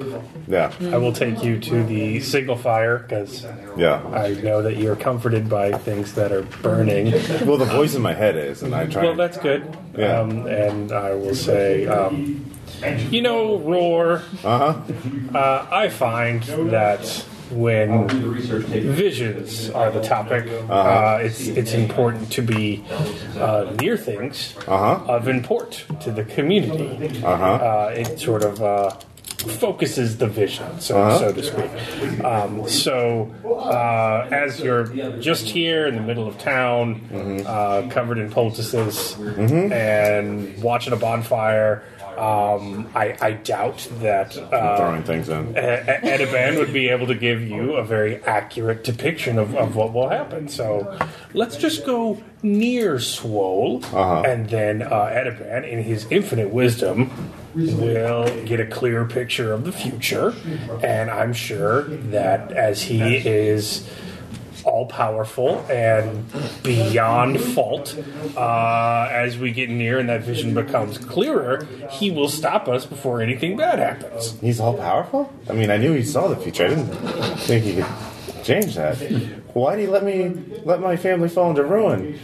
[0.46, 3.44] Yeah, I will take you to the signal fire because
[3.76, 4.02] yeah.
[4.12, 7.12] I know that you're comforted by things that are burning.
[7.44, 9.04] Well, the voice in my head is, and I try.
[9.04, 9.76] Well, that's good.
[9.96, 10.20] Yeah.
[10.20, 12.50] Um, and I will say, um,
[13.10, 15.38] you know, Roar, uh huh.
[15.38, 22.84] uh, I find that when visions are the topic, uh, it's it's important to be
[23.38, 25.00] uh, near things Uh-huh.
[25.06, 27.20] of import to the community.
[27.22, 27.44] Uh-huh.
[27.44, 28.90] Uh, it sort of uh,
[29.60, 31.18] focuses the vision, so Uh-huh.
[31.18, 32.24] so to speak.
[32.24, 34.84] Um, so uh, as you're
[35.20, 37.46] just here in the middle of town, Mm-hmm.
[37.46, 41.82] uh, covered in poultices and watching a bonfire.
[42.18, 45.54] Um, I, I doubt that uh, Throwing things in.
[45.54, 50.08] Ediban would be able to give you a very accurate depiction of, of what will
[50.08, 50.48] happen.
[50.48, 50.98] So
[51.32, 54.22] let's just go near Swole, Uh-huh.
[54.26, 57.10] and then uh, Ediban, in his infinite wisdom,
[57.54, 60.34] will get a clear picture of the future.
[60.82, 63.88] And I'm sure that as he is
[64.64, 66.24] all powerful and
[66.62, 67.96] beyond fault.
[68.36, 73.20] Uh, as we get near and that vision becomes clearer, he will stop us before
[73.20, 74.38] anything bad happens.
[74.40, 75.32] He's all powerful.
[75.48, 76.66] I mean, I knew he saw the future.
[76.66, 76.94] I didn't
[77.38, 77.86] think he could
[78.44, 78.96] change that.
[79.54, 80.34] Why did he let me
[80.64, 82.18] let my family fall into ruin?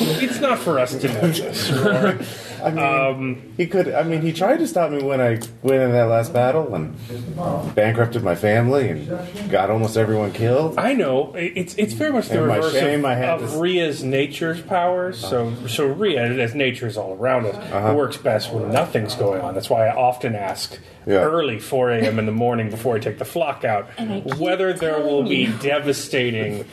[0.00, 1.70] It's not for us to know this.
[2.64, 3.92] I mean, Um, he could.
[3.92, 6.94] I mean, he tried to stop me when I went in that last battle and
[7.74, 10.78] bankrupted my family and got almost everyone killed.
[10.78, 15.18] I know it's it's very much the And reverse shame, of, of Ria's nature's powers.
[15.18, 17.94] So so Ria, as nature is all around us, Uh-huh.
[17.94, 19.54] works best when nothing's going on.
[19.54, 21.16] That's why I often ask Yeah.
[21.16, 22.18] early 4 a.m.
[22.18, 25.22] in the morning before I take the flock out And I keep whether there will
[25.22, 25.52] telling be you.
[25.60, 26.64] devastating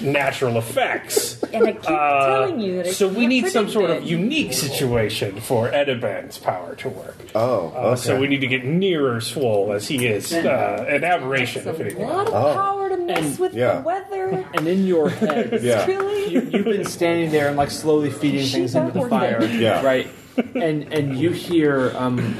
[0.00, 1.42] natural effects.
[1.52, 3.98] And I keep Uh, telling you that I so we need some sort it.
[3.98, 7.16] of unique situation for Ediban's power to work.
[7.34, 7.96] Oh, Uh, okay.
[8.00, 11.78] So we need to get nearer Swole as he is uh, an aberration, if It's
[11.78, 12.06] a anything.
[12.06, 12.54] lot of Oh.
[12.54, 13.76] power to mess And- with yeah.
[13.76, 14.44] the weather.
[14.54, 15.86] and in your head Yeah.
[15.86, 16.26] Really?
[16.32, 19.84] you, you've been standing there and like slowly feeding things into the fire Yeah.
[19.84, 20.08] right
[20.54, 22.34] and and you hear um,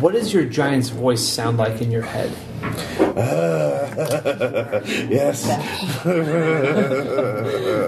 [0.00, 2.30] what does your giant's voice sound like in your head
[5.10, 5.44] yes.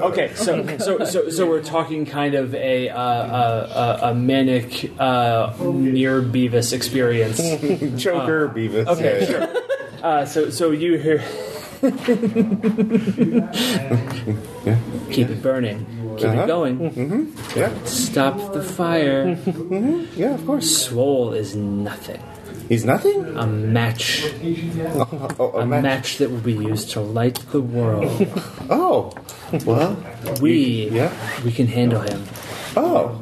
[0.03, 4.91] okay so so so, so we're talking kind of a uh, a, a, a manic
[4.99, 7.39] uh, near beavis experience
[8.03, 8.87] Choker, Beavis.
[8.87, 9.27] okay Yeah.
[9.27, 9.49] sure
[10.03, 11.23] uh, so so you hear
[15.11, 16.43] keep it burning keep Uh-huh.
[16.43, 17.71] it going Yeah.
[17.85, 19.37] stop the fire
[20.17, 20.69] Yeah, of course.
[20.87, 22.21] swole is nothing
[22.69, 23.25] He's nothing.
[23.37, 24.25] a match
[25.39, 25.83] Oh, a a match.
[25.83, 26.19] match.
[26.19, 28.27] that will be used to light the world.
[28.71, 29.11] Oh,
[29.67, 29.97] well.
[30.41, 31.11] We, Yeah.
[31.45, 32.23] we can handle him.
[32.77, 33.19] Oh.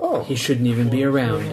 [0.00, 0.22] Oh.
[0.24, 1.44] He shouldn't even be around.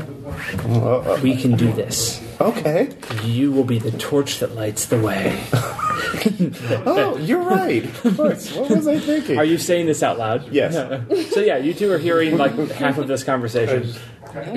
[0.63, 2.21] Uh, We can do this.
[2.39, 2.89] okay.
[3.25, 5.35] You will be the torch that lights the way.
[6.85, 7.83] Oh, you're right.
[8.05, 8.53] Of course.
[8.55, 9.37] What was I thinking?
[9.37, 10.51] Are you saying this out loud?
[10.51, 10.75] Yes.
[11.33, 13.83] So yeah, you two are hearing like half of this conversation.
[13.83, 13.95] Is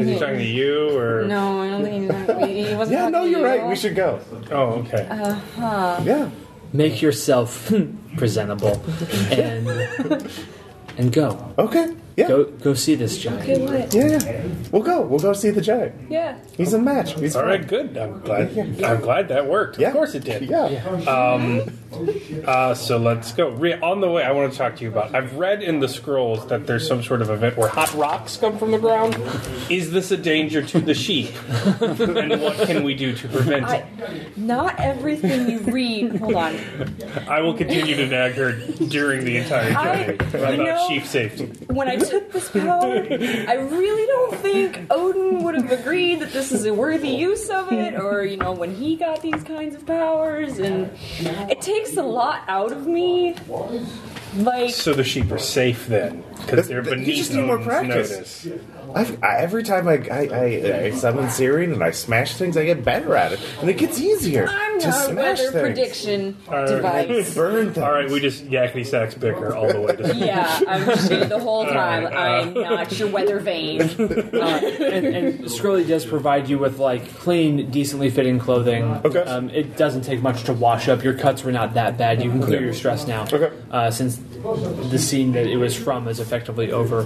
[0.06, 1.24] he talking to you or?
[1.24, 2.98] No, I don't think he, he wasn't.
[2.98, 3.60] Yeah, no, talking to you're you.
[3.60, 3.68] right.
[3.68, 4.20] We should go.
[4.50, 5.06] Oh, okay.
[5.08, 6.00] Uh-huh.
[6.04, 6.30] Yeah.
[6.72, 7.70] Make yourself
[8.16, 8.82] presentable
[9.30, 10.30] and
[10.98, 11.52] and go.
[11.58, 11.94] Okay.
[12.20, 12.28] Yeah.
[12.28, 13.42] Go go see this giant.
[13.42, 13.94] Okay, what?
[13.94, 14.42] Yeah, yeah.
[14.70, 15.00] We'll go.
[15.00, 15.94] We'll go see the giant.
[16.10, 16.38] Yeah.
[16.56, 17.18] He's a match.
[17.18, 17.96] He's All right, good.
[17.96, 18.56] I'm glad.
[18.84, 19.78] I'm glad that worked.
[19.78, 19.88] Yeah.
[19.88, 20.42] Of course it did.
[20.42, 21.78] Yeah.
[22.46, 23.48] Uh, so let's go.
[23.50, 25.14] Ria, on the way, I want to talk to you about.
[25.14, 28.58] I've read in the scrolls that there's some sort of event where hot rocks come
[28.58, 29.16] from the ground.
[29.68, 31.30] Is this a danger to the sheep?
[31.80, 34.38] and what can we do to prevent I, it?
[34.38, 36.16] not everything you read.
[36.16, 36.56] Hold on.
[37.28, 38.52] I will continue to nag her
[38.86, 41.46] during the entire I- journey you about know- sheep safety.
[41.66, 43.06] When I took this power,
[43.48, 47.72] I really don't think Odin would have agreed that this is a worthy use of
[47.72, 50.90] it, or you know, when he got these kinds of powers, and
[51.50, 53.34] it takes a lot out of me
[54.36, 58.44] Like, So the sheep are safe then, because they're You just need more practice.
[58.44, 58.48] notice.
[58.94, 62.64] I've, I, every time I, I, I, I summon Syrian and I smash things, I
[62.64, 65.62] get better at it, and it gets easier I'm to not a smash weather things.
[65.62, 66.68] prediction right.
[66.68, 67.34] device.
[67.34, 67.78] Burn things.
[67.78, 70.14] All right, we just yakety sax bicker all the way to.
[70.14, 72.06] Yeah, I'm just the whole time.
[72.06, 73.80] I'm not your weather vane.
[74.00, 78.84] and, and Skrilly does provide you with like clean, decently fitting clothing.
[78.84, 79.20] Okay.
[79.20, 81.04] Um, it doesn't take much to wash up.
[81.04, 82.22] Your cuts were not that bad.
[82.22, 83.26] You can clear your stress now.
[83.30, 83.50] Okay.
[83.70, 87.00] Uh, since the scene that it was from is effectively over.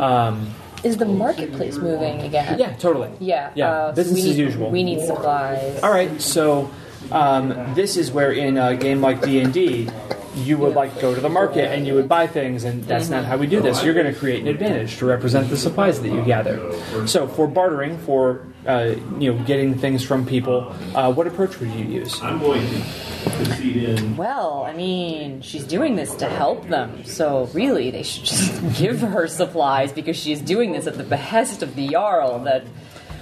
[0.00, 0.54] Um,
[0.86, 2.58] Is the marketplace moving again?
[2.58, 3.10] yeah, totally.
[3.18, 3.50] Yeah.
[3.54, 4.70] Yeah, uh, so business we as need, usual.
[4.70, 5.82] We need supplies.
[5.82, 6.70] All right, so
[7.10, 9.88] um, this is where in a game like D and D,
[10.36, 13.24] you would like go to the market and you would buy things, and that's not
[13.24, 13.82] how we do this.
[13.82, 16.60] You're going to create an advantage to represent the supplies that you gather.
[17.06, 21.70] So for bartering, for uh, you know getting things from people, uh, what approach would
[21.70, 22.20] you use?
[22.22, 22.82] I'm going to
[23.30, 24.16] proceed in.
[24.16, 29.00] Well, I mean, she's doing this to help them, so really they should just give
[29.00, 32.64] her supplies because she's doing this at the behest of the Jarl that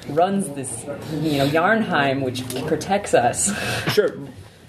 [0.08, 3.52] runs this, you know, Yarnheim, which protects us.
[3.92, 4.14] Sure.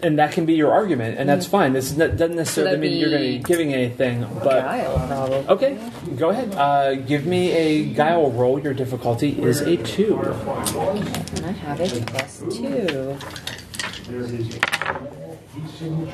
[0.04, 1.74] And that can be your argument, and that's fine.
[1.74, 2.80] This is not, doesn't necessarily Mm.
[2.82, 5.78] mean you're going to be giving anything, but Guile, okay,
[6.18, 6.54] go ahead.
[6.54, 8.60] Uh, give me a guile roll.
[8.60, 10.20] Your difficulty is a two.
[10.20, 13.18] And I have a plus two.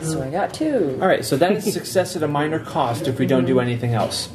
[0.02, 0.98] So I got two.
[1.02, 3.94] All right, so that is success at a minor cost if we don't do anything
[3.94, 4.30] else.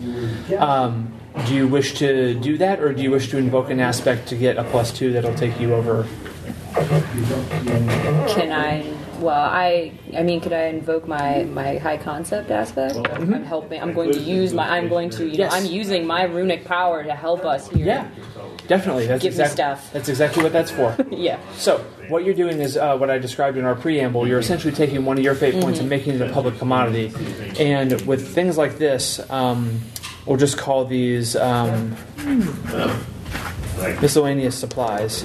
[0.59, 1.13] Um,
[1.47, 4.37] do you wish to do that, or do you wish to invoke an aspect to
[4.37, 6.07] get a plus two that'll take you over?
[6.75, 8.93] Can I?
[9.21, 9.93] Well, I.
[10.17, 12.97] I mean, could I invoke my my high concept aspect?
[13.13, 13.81] I'm helping.
[13.81, 14.69] I'm going to use my.
[14.69, 15.25] I'm going to.
[15.27, 15.53] You Yes.
[15.53, 17.87] know, I'm using my runic power to help us here.
[17.87, 18.09] Yeah,
[18.67, 19.07] definitely.
[19.07, 19.93] That's Give me exact- stuff.
[19.93, 20.97] That's exactly what that's for.
[21.11, 21.39] Yeah.
[21.57, 24.27] So, what you're doing is uh, what I described in our preamble.
[24.29, 27.13] You're essentially taking one of your fate points and making it a public commodity.
[27.59, 29.81] And with things like this, um,
[30.27, 31.97] we'll just call these um,
[34.01, 35.25] miscellaneous supplies.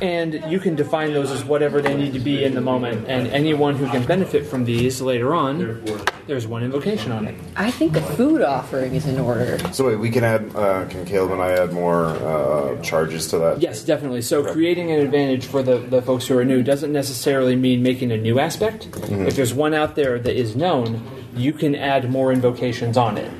[0.00, 3.06] And you can define those as whatever they need to be in the moment.
[3.08, 5.82] And anyone who can benefit from these later on,
[6.26, 7.34] there's one invocation on it.
[7.56, 9.58] I think the food offering is in order.
[9.72, 10.54] So wait, we can add.
[10.54, 13.60] Uh, can Caleb and I add more uh, charges to that?
[13.60, 14.22] Yes, definitely.
[14.22, 18.12] So creating an advantage for the, the folks who are new doesn't necessarily mean making
[18.12, 18.88] a new aspect.
[19.10, 21.02] If there's one out there that is known,
[21.36, 23.30] you can add more invocations on it.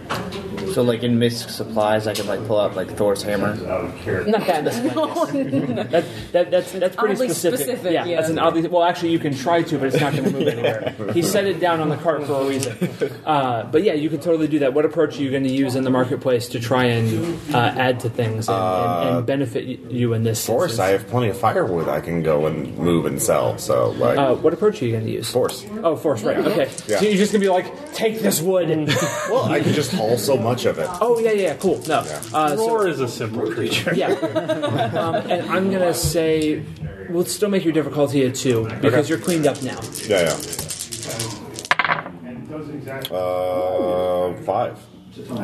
[0.73, 3.55] So, like in missed supplies, I could like pull out like Thor's hammer.
[3.57, 4.65] Not that.
[5.91, 7.61] that, that that's that's pretty Oddly specific.
[7.61, 8.17] specific, yeah, yeah.
[8.17, 8.67] that's an oddly.
[8.67, 10.95] Well, actually, you can try to, but it's not going to move anywhere.
[11.13, 12.77] he set it down on the cart for a reason.
[13.25, 14.75] Uh, but yeah, you could totally do that.
[14.75, 18.01] What approach are you going to use in the marketplace to try and uh, add
[18.01, 20.45] to things and, and, and benefit you in this?
[20.47, 20.79] Force.
[20.79, 23.59] I have plenty of firewood I can go and move and sell.
[23.59, 25.31] So like Uh, what approach are you going to use?
[25.31, 25.67] force.
[25.83, 26.39] Oh, force, right.
[26.39, 26.71] Okay.
[26.87, 26.99] Yeah.
[26.99, 28.71] So you're just going to be like, take this wood.
[28.71, 28.87] And,
[29.31, 30.89] Well, I can just haul so much of it.
[31.01, 31.83] oh, yeah, yeah, cool.
[31.87, 31.99] No.
[31.99, 33.95] Uh, so, Roar is a simple creature.
[33.95, 34.09] yeah.
[34.13, 36.63] um, and I'm going to say,
[37.09, 39.81] we'll still make your difficulty a two because you're cleaned up now.
[40.07, 40.37] Yeah, yeah.
[43.11, 44.79] Uh, five.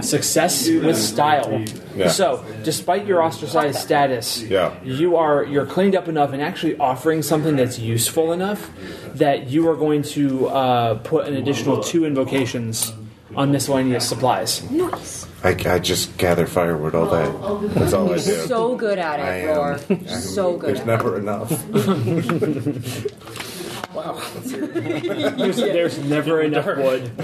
[0.01, 1.65] Success with style.
[1.97, 2.09] Yeah.
[2.09, 4.75] So, despite your ostracized status, Yeah.
[4.85, 8.71] you are you're cleaned up enough and actually offering something that's useful enough
[9.15, 12.93] that you are going to uh, put an additional two invocations
[13.37, 14.69] on miscellaneous supplies.
[14.71, 15.27] Nice.
[15.45, 17.69] I, I just gather firewood all day.
[17.75, 18.47] That's all I do.
[18.47, 19.57] So good at I it, am.
[19.57, 19.79] Roar.
[20.09, 20.71] So good.
[20.71, 21.51] There's at never enough.
[23.97, 27.03] There's, there's never enough wood.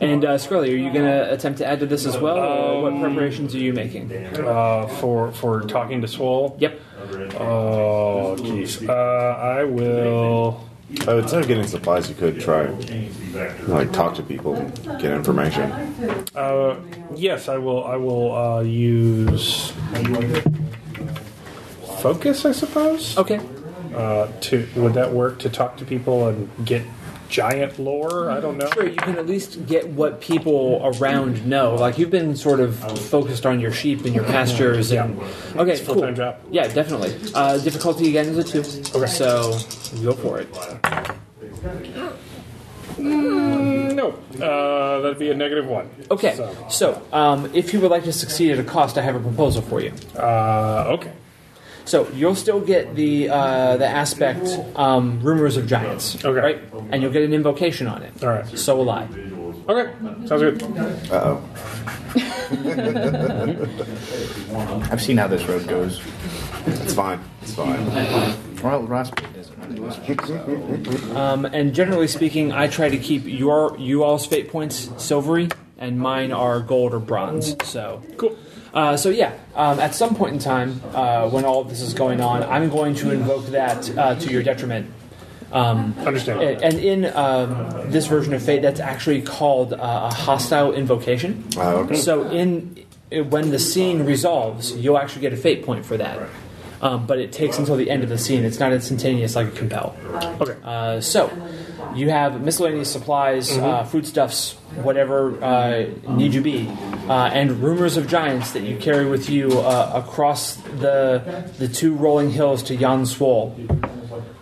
[0.00, 2.82] and uh, Skrilly, are you going to attempt to add to this as well, or
[2.82, 4.10] what preparations are you making?
[4.12, 6.56] Uh, for for talking to Swole.
[6.60, 6.80] Yep.
[7.38, 8.88] Oh, jeez.
[8.88, 10.64] Uh, I will.
[11.06, 12.66] Oh, instead of getting supplies, you could try
[13.66, 14.54] like talk to people,
[14.98, 15.70] get information.
[16.34, 16.80] Uh,
[17.14, 17.84] yes, I will.
[17.84, 19.72] I will uh, use
[22.00, 22.44] focus.
[22.44, 23.16] I suppose.
[23.18, 23.40] Okay.
[23.94, 26.84] Uh, to would that work to talk to people and get
[27.34, 28.30] giant lore?
[28.30, 28.70] I don't know.
[28.70, 31.74] Sure, you can at least get what people around know.
[31.74, 32.76] Like you've been sort of
[33.08, 34.92] focused on your sheep and your pastures.
[34.92, 35.18] And
[35.56, 36.24] okay, full-time cool.
[36.24, 36.40] job.
[36.50, 37.12] Yeah, definitely.
[37.34, 38.60] Uh, difficulty again is a two.
[38.96, 39.06] Okay.
[39.10, 39.58] So
[40.02, 40.48] go for it.
[42.98, 44.10] No,
[44.40, 45.90] uh, that'd be a negative one.
[46.10, 46.34] Okay.
[46.36, 49.20] So, So um, if you would like to succeed at a cost, I have a
[49.20, 49.92] proposal for you.
[50.16, 51.12] uh, okay.
[51.84, 56.16] So you'll still get the uh, the aspect um, rumors of giants.
[56.24, 56.40] Okay.
[56.40, 56.60] Right,
[56.90, 58.22] and you'll get an invocation on it.
[58.22, 58.46] All right.
[58.58, 59.04] So will I.
[59.68, 59.92] Okay.
[60.26, 60.62] Sounds good.
[61.10, 62.14] Uh oh.
[64.90, 66.00] I've seen how this road goes.
[66.66, 67.20] It's fine.
[67.42, 67.84] It's fine.
[68.62, 71.16] Well, Rasputin isn't.
[71.16, 75.98] Um, and generally speaking, I try to keep your you all's fate points silvery, and
[75.98, 77.56] mine are gold or bronze.
[77.64, 78.36] So cool.
[78.74, 81.94] Uh, so yeah, um, at some point in time, uh, when all of this is
[81.94, 84.90] going on, I'm going to invoke that uh, to your detriment.
[85.52, 86.42] Um, Understand.
[86.42, 89.76] and and in um, this version of Fate, that's actually called uh,
[90.10, 91.44] a hostile invocation.
[91.56, 91.94] Ah, okay.
[91.94, 92.84] So in
[93.30, 96.28] when the scene resolves, you'll actually get a fate point for that.
[96.82, 98.44] Um, but it takes until the end of the scene.
[98.44, 99.96] It's not instantaneous like a compel.
[100.40, 100.56] Okay.
[100.64, 101.30] Uh, so
[101.94, 103.64] you have miscellaneous supplies, Mm-hmm.
[103.64, 106.68] uh, foodstuffs, whatever uh, need you be,
[107.08, 111.22] uh, and rumors of giants that you carry with you uh, across the
[111.58, 113.54] the two rolling hills to Jan Swole.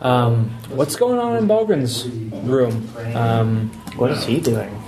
[0.01, 2.89] Um, what's going on in Balgren's room?
[3.15, 4.82] Um, What is he doing?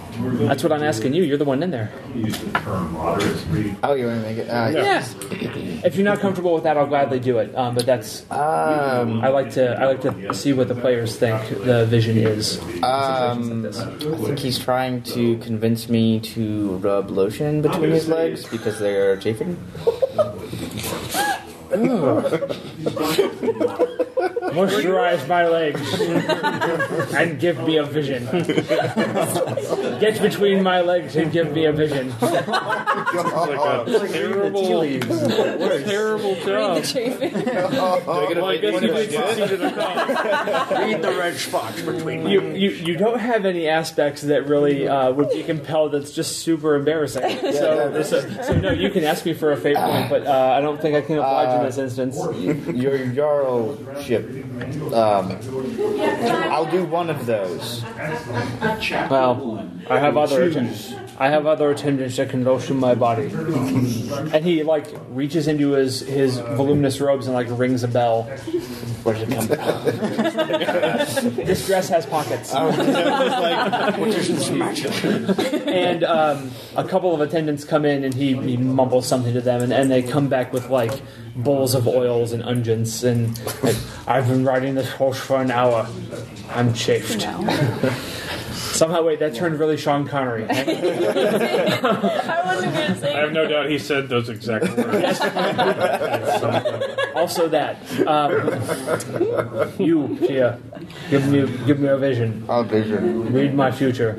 [0.47, 1.23] That's what I'm asking you.
[1.23, 1.91] You're the one in there.
[3.83, 4.49] Oh, you want to make it?
[4.49, 5.05] Uh, Yeah.
[5.85, 7.55] If you're not comfortable with that, I'll gladly do it.
[7.55, 11.41] Um, but that's Um, I like to I like to see what the players think
[11.65, 12.59] the vision is.
[12.59, 12.63] in
[13.73, 14.03] situations like.
[14.15, 19.17] I think he's trying to convince me to rub lotion between his legs because they're
[19.19, 19.57] chafing.
[24.55, 25.81] Moisturize my legs
[27.15, 28.25] and give me a vision.
[30.01, 32.13] Get between my legs and give me a vision.
[33.15, 34.63] Like a terrible,
[36.37, 36.85] terrible job.
[38.05, 40.71] Well, I guess you did succeed in a cause.
[40.79, 45.13] Read the red spots between You, you, you don't have any aspects that really uh,
[45.13, 45.93] would be compelled.
[45.93, 47.23] That's just super embarrassing.
[47.53, 50.61] So, so, so no, you can ask me for a fate point, but uh, I
[50.61, 52.17] don't think I can oblige in this instance.
[52.75, 54.93] Your Jarlship.
[54.93, 55.39] Um,
[56.51, 57.83] I'll do one of those.
[59.11, 60.95] Well, I have other attendants.
[61.19, 63.31] I have other attendants that can lotion my body.
[63.33, 68.25] And he like reaches into his his voluminous robes and like rings a bell.
[69.05, 71.35] Where does it come from?
[71.45, 72.55] This dress has pockets.
[75.67, 79.63] and um, a couple of attendants come in and he, he mumbles something to them
[79.63, 81.03] and, and they come back with like
[81.37, 85.87] bowls of oils and unguents and like, I've been riding this horse for an hour.
[86.51, 87.23] I'm chafed.
[88.55, 90.45] Somehow, wait, that turned really Sean Connery.
[91.09, 93.15] I wasn't gonna say.
[93.15, 95.21] I have no doubt he said those exact words.
[97.15, 97.77] also, that
[98.07, 100.59] um, you here,
[101.11, 102.45] give me give me a vision.
[102.49, 103.33] Oh, vision.
[103.33, 104.17] Read my future.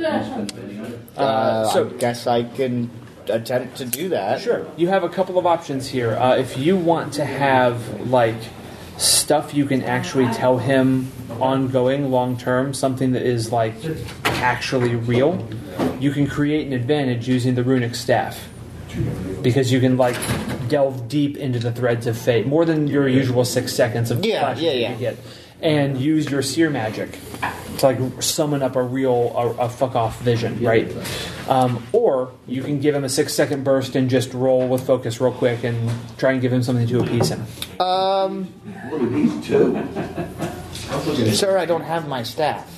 [1.17, 2.89] Uh, so- I guess I can
[3.27, 4.41] attempt to do that.
[4.41, 4.65] Sure.
[4.77, 6.15] You have a couple of options here.
[6.15, 8.35] Uh, if you want to have like
[8.97, 13.73] stuff you can actually tell him ongoing, long term, something that is like
[14.25, 15.47] actually real,
[15.99, 18.47] you can create an advantage using the runic staff
[19.41, 20.15] because you can like
[20.69, 24.71] delve deep into the threads of fate more than your usual six seconds of Yeah,
[24.71, 25.13] yeah, yeah.
[25.61, 25.71] You get.
[25.71, 27.17] And use your seer magic
[27.79, 30.91] to like summon up a real a, a fuck off vision, right?
[31.47, 35.21] Um, or you can give him a six second burst and just roll with focus
[35.21, 37.45] real quick and try and give him something to appease him.
[37.79, 38.51] Um,
[39.11, 39.75] these two.
[41.33, 42.71] sir, I don't have my staff.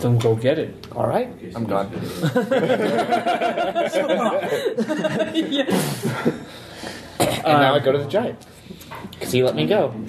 [0.00, 0.86] Then go get it.
[0.92, 1.92] All right, I'm gone.
[7.44, 8.44] and now I go to the giant
[9.10, 9.88] because he let me go.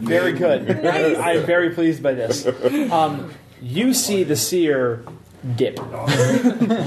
[0.00, 0.86] Very good.
[0.86, 2.46] I'm very pleased by this.
[2.90, 5.04] Um, you see the seer
[5.56, 5.78] dip.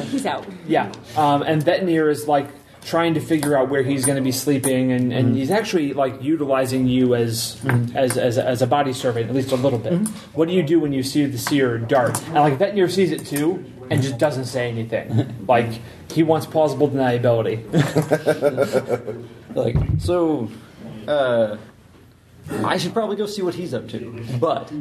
[0.10, 0.46] He's out.
[0.68, 2.48] Yeah, um, and Vetnir is like
[2.86, 6.22] trying to figure out where he's going to be sleeping, and, and he's actually like
[6.22, 7.64] utilizing you as,
[7.96, 10.08] as as as a body servant at least a little bit.
[10.34, 12.22] What do you do when you see the seer dart?
[12.28, 15.36] And like Vetnir sees it too, and just doesn't say anything.
[15.48, 15.70] like
[16.12, 17.64] he wants plausible deniability.
[19.56, 20.50] Like, so,
[21.08, 21.58] uh,
[22.66, 24.26] I should probably go see what he's up to.
[24.40, 24.72] But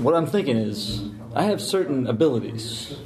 [0.00, 1.00] what I'm thinking is,
[1.34, 2.92] I have certain abilities.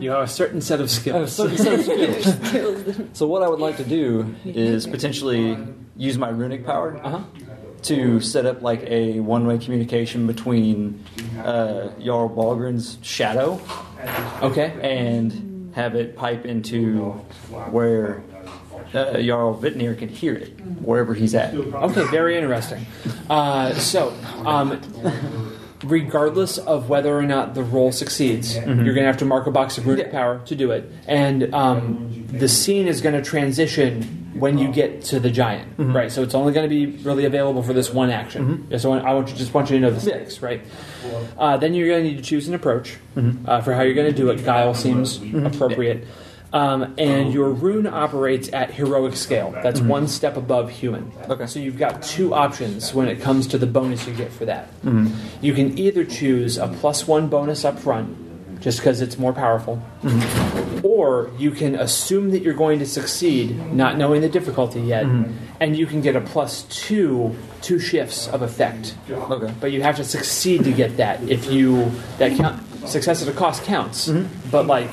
[0.00, 1.36] You have a certain set of I have a skills.
[1.36, 2.96] certain set of skills.
[3.12, 5.56] so what I would like to do is potentially
[5.96, 7.22] use my runic power Uh-huh.
[7.82, 11.04] To set up like a one-way communication between
[11.38, 13.60] uh, Jarl Balgren's shadow
[14.42, 14.72] Okay.
[14.82, 17.10] and have it pipe into
[17.70, 18.22] where
[18.92, 21.54] uh, Jarl Vetnir can hear it wherever he's at.
[21.54, 22.86] Okay, very interesting.
[23.30, 24.12] Uh, so,
[24.44, 24.80] um,
[25.84, 29.50] regardless of whether or not the roll succeeds, you're going to have to mark a
[29.50, 34.25] box of runic power to do it, and um, the scene is going to transition
[34.38, 36.10] when you get to the giant, right?
[36.12, 38.66] So it's only going to be really available for this one action.
[38.70, 40.62] Yeah, So I want you, just want you to know the stakes, right?
[41.38, 42.96] Uh, then you're going to need to choose an approach
[43.46, 44.44] uh, for how you're going to do it.
[44.44, 46.06] Guile seems appropriate.
[46.52, 49.50] Um, and your rune operates at heroic scale.
[49.62, 51.12] That's one step above human.
[51.28, 51.46] Okay.
[51.46, 54.68] So you've got two options when it comes to the bonus you get for that.
[55.42, 58.16] You can either choose a plus one bonus up front,
[58.60, 60.86] just because it's more powerful, mm-hmm.
[60.86, 65.32] or you can assume that you're going to succeed, not knowing the difficulty yet, mm-hmm.
[65.60, 68.96] and you can get a plus two two shifts of effect.
[69.10, 69.52] Okay.
[69.60, 71.22] But you have to succeed to get that.
[71.28, 74.50] If you that count success at a cost counts, mm-hmm.
[74.50, 74.90] but like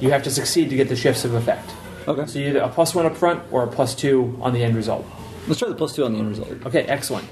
[0.00, 1.70] you have to succeed to get the shifts of effect.
[2.08, 2.26] Okay.
[2.26, 4.76] So you either a plus one up front or a plus two on the end
[4.76, 5.06] result.
[5.46, 6.66] Let's try the plus two on the end result.
[6.66, 7.26] Okay, excellent.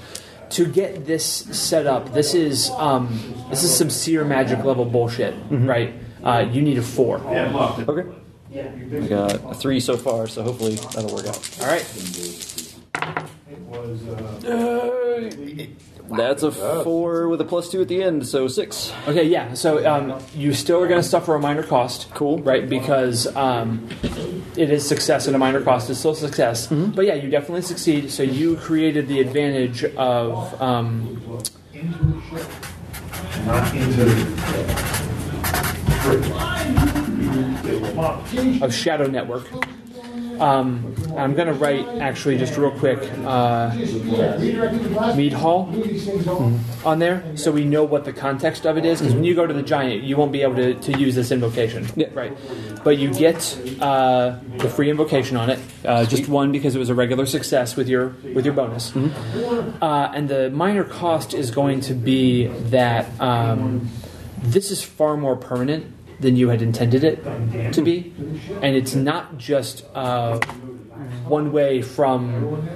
[0.51, 3.07] To get this set up, this is um,
[3.49, 5.93] this is some seer magic level bullshit, right?
[6.23, 7.19] Uh, you need a four.
[7.19, 7.33] All
[7.87, 8.09] Okay.
[9.03, 11.57] I got a three so far, so hopefully that'll work out.
[11.67, 11.85] right.
[16.09, 18.91] That's a four with a plus two at the end, so six.
[19.07, 19.53] Okay, yeah.
[19.53, 22.09] So um, you still are going to suffer a minor cost.
[22.13, 22.39] Cool.
[22.39, 22.67] Right?
[22.67, 23.87] Because um,
[24.55, 26.67] it is success and a minor cost is still success.
[26.67, 28.11] But yeah, you definitely succeed.
[28.11, 30.61] So you created the advantage of.
[30.61, 31.21] Um,
[38.61, 39.47] of Shadow Network.
[40.39, 43.73] Um, I'm going to write, actually, just real quick, uh,
[45.15, 45.69] Mead Hall
[46.85, 48.99] on there so we know what the context of it is.
[48.99, 51.31] Because when you go to the giant, you won't be able to, to use this
[51.31, 51.87] invocation.
[51.95, 52.07] Yeah.
[52.13, 52.37] Right.
[52.83, 56.89] But you get uh, the free invocation on it, uh, just one because it was
[56.89, 58.95] a regular success with your with your bonus.
[58.95, 63.89] Uh, and the minor cost is going to be that um,
[64.41, 68.13] this is far more permanent than you had intended it to be,
[68.61, 70.37] and it's not just uh,
[71.27, 72.67] one way from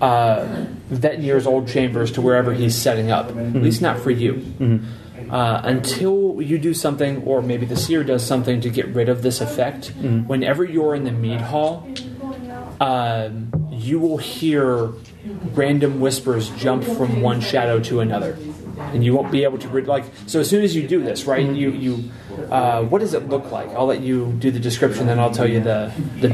[0.00, 3.28] uh, Vetnir's old chambers to wherever he's setting up.
[3.30, 4.80] At least not for you.
[5.30, 9.22] Uh, until you do something, or maybe the seer does something to get rid of
[9.22, 9.92] this effect,
[10.26, 11.86] whenever you're in the mead hall,
[12.80, 14.92] um, you will hear
[15.52, 18.38] random whispers jump from one shadow to another,
[18.78, 20.04] and you won't be able to like.
[20.26, 21.44] So as soon as you do this, right?
[21.44, 22.10] You you.
[22.50, 23.68] Uh, what does it look like?
[23.70, 26.28] I'll let you do the description, then I'll tell you the the.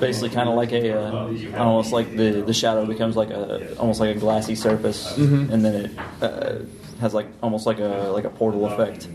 [0.00, 4.00] Basically, kind of like a, uh, almost like the the shadow becomes like a, almost
[4.00, 5.90] like a glassy surface, and then it
[6.22, 6.58] uh,
[7.00, 9.08] has like almost like a like a portal effect,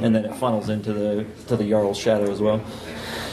[0.00, 2.62] and then it funnels into the to the Jarl's shadow as well.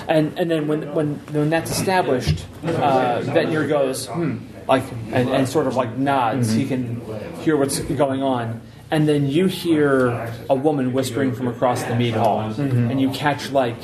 [0.08, 4.38] And and then when when when that's established, uh, Vetnir goes hmm,
[4.68, 6.54] like and, and sort of like nods.
[6.54, 6.68] He mhm.
[6.68, 11.96] can hear what's going on, and then you hear a woman whispering from across the
[11.96, 12.92] mead hall, mm-hmm.
[12.92, 13.80] and you catch like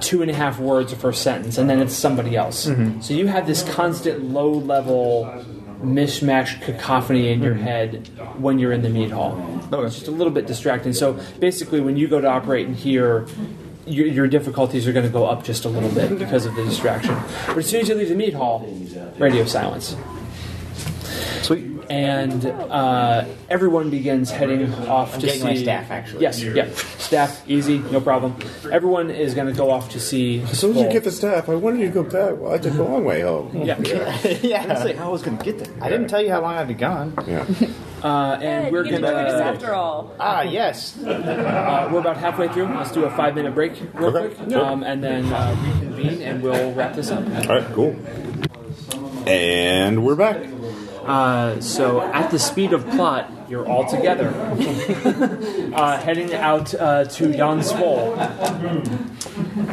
[0.00, 2.66] two and a half words of her sentence, and then it's somebody else.
[2.66, 3.00] Mm-hmm.
[3.00, 5.44] So you have this constant low level
[5.82, 7.64] mishmash cacophony in your mm-hmm.
[7.64, 9.38] head when you're in the meat hall.
[9.72, 10.94] It's just a little bit distracting.
[10.94, 13.26] So basically, when you go to operate in here,
[13.86, 16.64] your, your difficulties are going to go up just a little bit because of the
[16.64, 17.14] distraction.
[17.48, 18.66] But as soon as you leave the meat hall,
[19.18, 19.96] radio silence.
[21.42, 21.72] Sweet.
[21.90, 25.46] And uh, everyone begins heading off to getting see.
[25.46, 26.22] my staff, actually.
[26.22, 28.36] Yes, yeah, staff, easy, no problem.
[28.72, 30.40] Everyone is going to go off to see.
[30.40, 32.40] As soon as you get the staff, I wanted you to go back.
[32.40, 33.50] Well, I took a long way home.
[33.62, 35.84] yeah, I didn't say how I was going to get there.
[35.84, 37.12] I didn't tell you how long I'd be gone.
[37.26, 37.46] Yeah.
[38.04, 38.98] uh, and we're gonna.
[38.98, 40.14] to join us after all.
[40.20, 40.96] Ah, yes.
[41.02, 42.66] Uh, we're about halfway through.
[42.66, 44.64] Let's do a five minute break real Okay, quick, sure.
[44.64, 47.24] um, and then uh, reconvene, and we'll wrap this up.
[47.24, 47.96] All right, cool.
[49.26, 50.36] And we're back.
[51.06, 54.28] Uh, so, at the speed of plot, you're all together,
[55.74, 58.16] uh, heading out uh, to Jan Svol.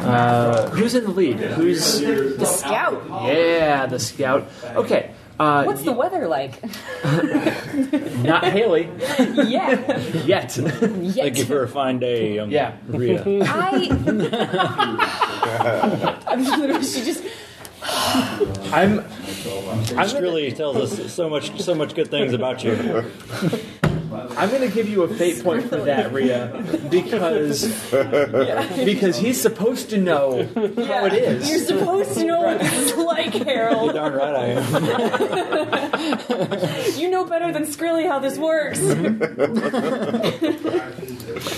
[0.04, 1.38] Uh, who's in the lead?
[1.38, 3.02] Who's The scout.
[3.26, 4.46] yeah, the scout?
[4.76, 5.12] Okay.
[5.38, 6.62] Uh, What's the weather like?
[8.22, 8.88] not Haley
[9.46, 9.98] yeah.
[10.24, 10.52] yet.
[10.52, 12.76] Thank you for a fine day, young Yeah.
[12.86, 13.22] Ria.
[13.44, 13.88] I.
[16.28, 16.84] I'm literally.
[16.84, 17.24] She just.
[18.72, 19.00] I'm.
[19.00, 23.04] I'm This really tells us so much, so much good things about you.
[24.14, 26.48] I'm gonna give you a fate point for that, Ria,
[26.90, 27.66] because
[28.84, 31.48] because he's supposed to know how it is.
[31.48, 33.94] You're supposed to know what this is like, Harold.
[33.94, 34.62] Darn right I am.
[36.96, 38.80] You know better than Skrilly how this works.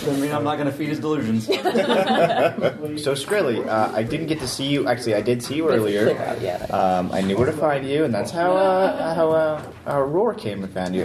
[0.06, 1.46] I mean, I'm not going to feed his delusions.
[3.04, 4.86] So, Skrilly, uh, I didn't get to see you.
[4.88, 6.08] Actually, I did see you earlier.
[6.40, 6.64] yeah.
[6.66, 10.34] Um, I knew where to find you, and that's how uh, how uh, uh, Roar
[10.34, 11.04] came and found you.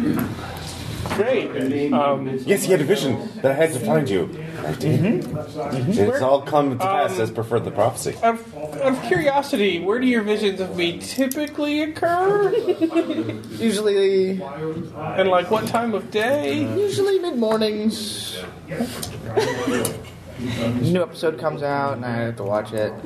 [1.15, 1.93] Great.
[1.93, 4.23] Um, Yes, he had a vision that I had to find you.
[4.65, 4.99] I did.
[5.23, 5.37] Mm-hmm.
[5.37, 5.91] Mm-hmm.
[5.91, 8.15] It's all come to um, pass as per the prophecy.
[8.23, 12.51] out of, out of curiosity, where do your visions of me typically occur?
[13.57, 16.63] Usually, And like what time of day?
[16.75, 18.37] usually mid mornings.
[20.81, 22.93] new episode comes out and I have to watch it.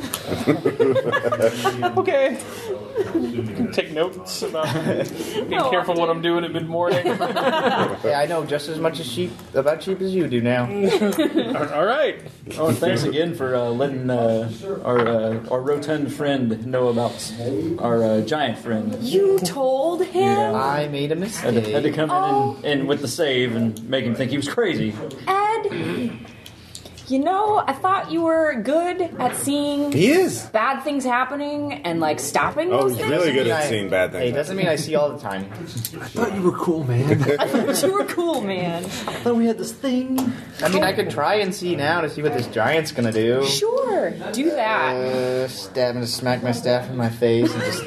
[1.97, 2.37] Okay.
[3.93, 7.05] Take notes about being careful what I'm doing at mid morning.
[8.03, 10.63] Yeah, I know just as much as sheep about sheep as you do now.
[11.73, 12.21] All right.
[12.57, 14.51] Oh, and thanks again for uh, letting uh,
[14.83, 17.33] our uh, our rotund friend know about
[17.79, 19.01] our uh, giant friend.
[19.03, 20.55] You told him?
[20.55, 21.95] I made a Had to, had to mistake.
[21.95, 24.93] come in, and, in with the save and make him think he was crazy.
[25.28, 26.11] Ed,
[27.13, 30.41] you know, I thought you were good at seeing He is.
[30.47, 33.11] bad things happening and like stopping Oh, those he's things.
[33.11, 34.35] really good at I- seeing bad Hey, things.
[34.35, 35.47] doesn't mean I see all the time.
[35.53, 37.21] I thought you were cool, man.
[37.39, 38.83] I thought you were cool, man.
[38.83, 40.17] I thought we had this thing.
[40.63, 43.45] I mean, I could try and see now to see what this giant's gonna do.
[43.45, 44.95] Sure, do that.
[44.95, 47.83] Uh, stab and smack my staff in my face and just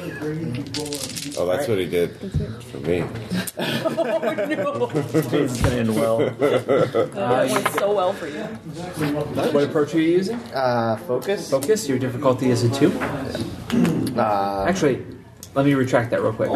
[1.39, 2.15] Oh, that's what he did
[2.71, 3.03] for me.
[3.57, 3.81] It's
[5.61, 6.17] gonna end well.
[6.29, 8.47] That went so well for you.
[9.25, 10.39] What approach are you using?
[10.53, 11.49] uh, focus.
[11.49, 11.87] Focus.
[11.87, 12.91] Your difficulty is a two.
[14.17, 15.05] Uh, Actually,
[15.55, 16.49] let me retract that real quick.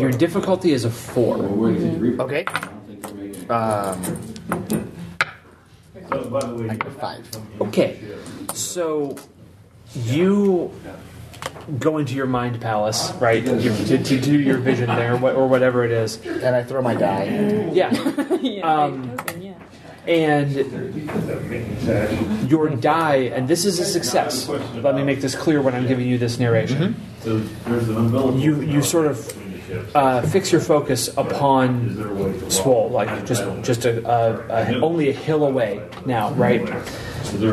[0.00, 1.36] Your difficulty is a four.
[2.20, 2.44] okay.
[3.48, 4.00] Um,
[6.12, 7.26] I got five.
[7.60, 8.00] Okay,
[8.54, 9.16] so
[9.94, 10.72] you
[11.78, 13.42] go into your mind palace, right?
[13.44, 16.24] You, to, to do your vision there, or whatever it is.
[16.24, 17.70] And I throw my die.
[17.72, 17.90] Yeah,
[18.40, 19.54] yeah, Um, cousin, yeah.
[20.06, 20.50] And
[22.50, 24.48] your die, and this is a success.
[24.48, 26.96] Let me make this clear when I'm giving you this narration.
[27.24, 34.74] You you sort of uh, fix your focus upon Swole, like just just a, a,
[34.74, 36.68] a only a hill away now, right?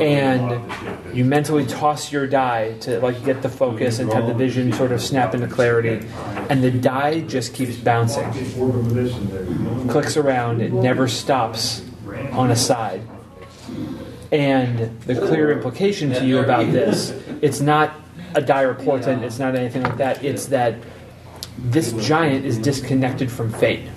[0.02, 4.72] And you mentally toss your die to like get the focus and have the vision
[4.74, 6.08] sort of snap into clarity,
[6.50, 8.32] and the die just keeps bouncing,
[9.90, 11.84] clicks around, it never stops
[12.38, 13.02] on a side.
[14.32, 17.12] And the clear implication to you about this,
[17.42, 17.94] it's not
[18.36, 20.76] a dire portent, it's not anything like that, it's that
[21.58, 23.90] this giant is disconnected from fate.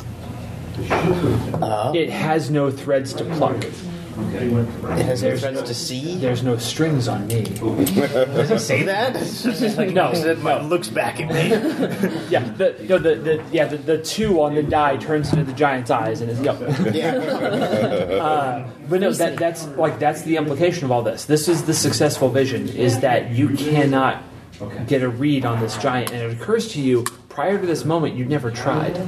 [0.78, 1.92] Uh-huh.
[1.94, 3.62] It has no threads to pluck.
[4.20, 6.16] It has no threads to see.
[6.16, 7.42] There's no strings on me.
[7.44, 9.16] Does he say that?
[9.90, 11.48] No, It looks back at me.
[12.30, 15.52] yeah, the, no, the, the, yeah, the, the two on the die turns into the
[15.52, 16.60] giant's eyes, and it's yep.
[16.94, 17.14] Yeah.
[17.14, 21.24] Uh, but no, that, that's like that's the implication of all this.
[21.24, 24.22] This is the successful vision: is that you cannot
[24.86, 28.16] get a read on this giant, and it occurs to you prior to this moment
[28.16, 29.00] you'd never tried.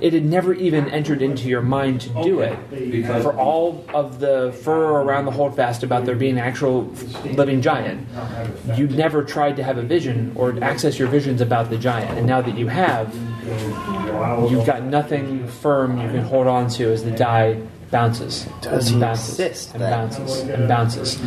[0.00, 2.56] It had never even entered into your mind to do it.
[3.22, 6.84] For all of the fur around the holdfast about there being an actual
[7.24, 8.06] living giant,
[8.76, 12.18] you'd never tried to have a vision or access your visions about the giant.
[12.18, 13.12] And now that you have,
[14.50, 18.46] you've got nothing firm you can hold on to as the die bounces.
[18.60, 21.18] Does and he bounces exist, and bounces and bounces.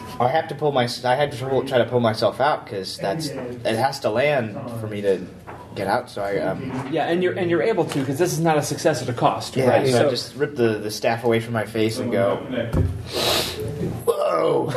[0.20, 0.86] I have to pull my.
[1.04, 3.28] I had to pull, try to pull myself out because that's.
[3.28, 5.26] It has to land for me to
[5.74, 6.10] get out.
[6.10, 6.38] So I.
[6.38, 9.08] Um, Yeah, and you're and you're able to because this is not a success at
[9.08, 9.68] a cost, yeah.
[9.68, 9.88] right?
[9.88, 12.36] so I So, just rip the, the staff away from my face and go.
[14.06, 14.72] Whoa.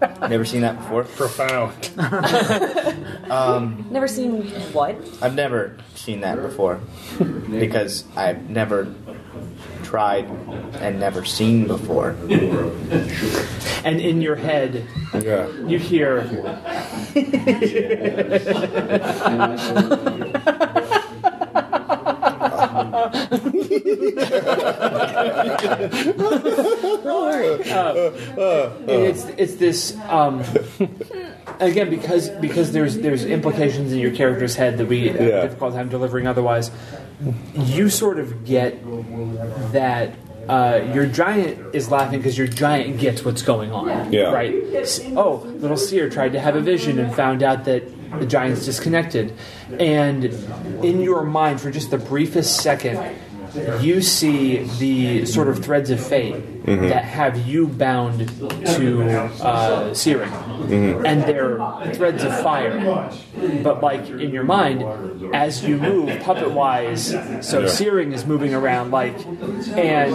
[0.28, 1.04] Never seen that before.
[1.04, 1.72] Profound.
[3.90, 4.42] Never seen
[4.72, 4.96] what?
[5.22, 6.80] I've never seen that before
[7.50, 8.84] because I've never
[9.86, 10.24] tried
[10.80, 12.16] and never seen before.
[13.84, 14.84] and in your head,
[15.14, 15.46] Yeah.
[15.66, 16.22] you hear.
[28.88, 30.42] it's it's this um,
[31.60, 35.42] again because because there's there's implications in your character's head that we have a Yeah.
[35.42, 36.70] difficult time delivering otherwise.
[37.54, 38.82] You sort of get
[39.72, 40.12] that
[40.48, 44.12] uh, your giant is laughing because your giant gets what's going on.
[44.12, 44.32] Yeah.
[44.32, 44.54] Right.
[45.16, 47.82] Oh, little seer tried to have a vision and found out that
[48.18, 49.34] the giant's disconnected,
[49.78, 50.24] and
[50.84, 53.16] in your mind for just the briefest second.
[53.80, 56.34] You see the sort of threads of fate
[56.66, 56.88] Mm-hmm.
[56.88, 58.26] that have you bound
[58.66, 59.02] to
[59.40, 61.06] uh, searing, mm-hmm.
[61.06, 61.58] and they're
[61.94, 63.08] threads of fire.
[63.62, 64.82] But like in your mind,
[65.32, 67.68] as you move puppet wise, so Yeah.
[67.68, 69.14] searing is moving around like,
[69.76, 70.12] and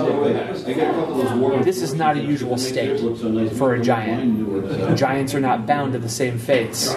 [1.64, 3.00] this is not a usual state
[3.56, 4.98] for a giant.
[4.98, 6.94] Giants are not bound to the same fates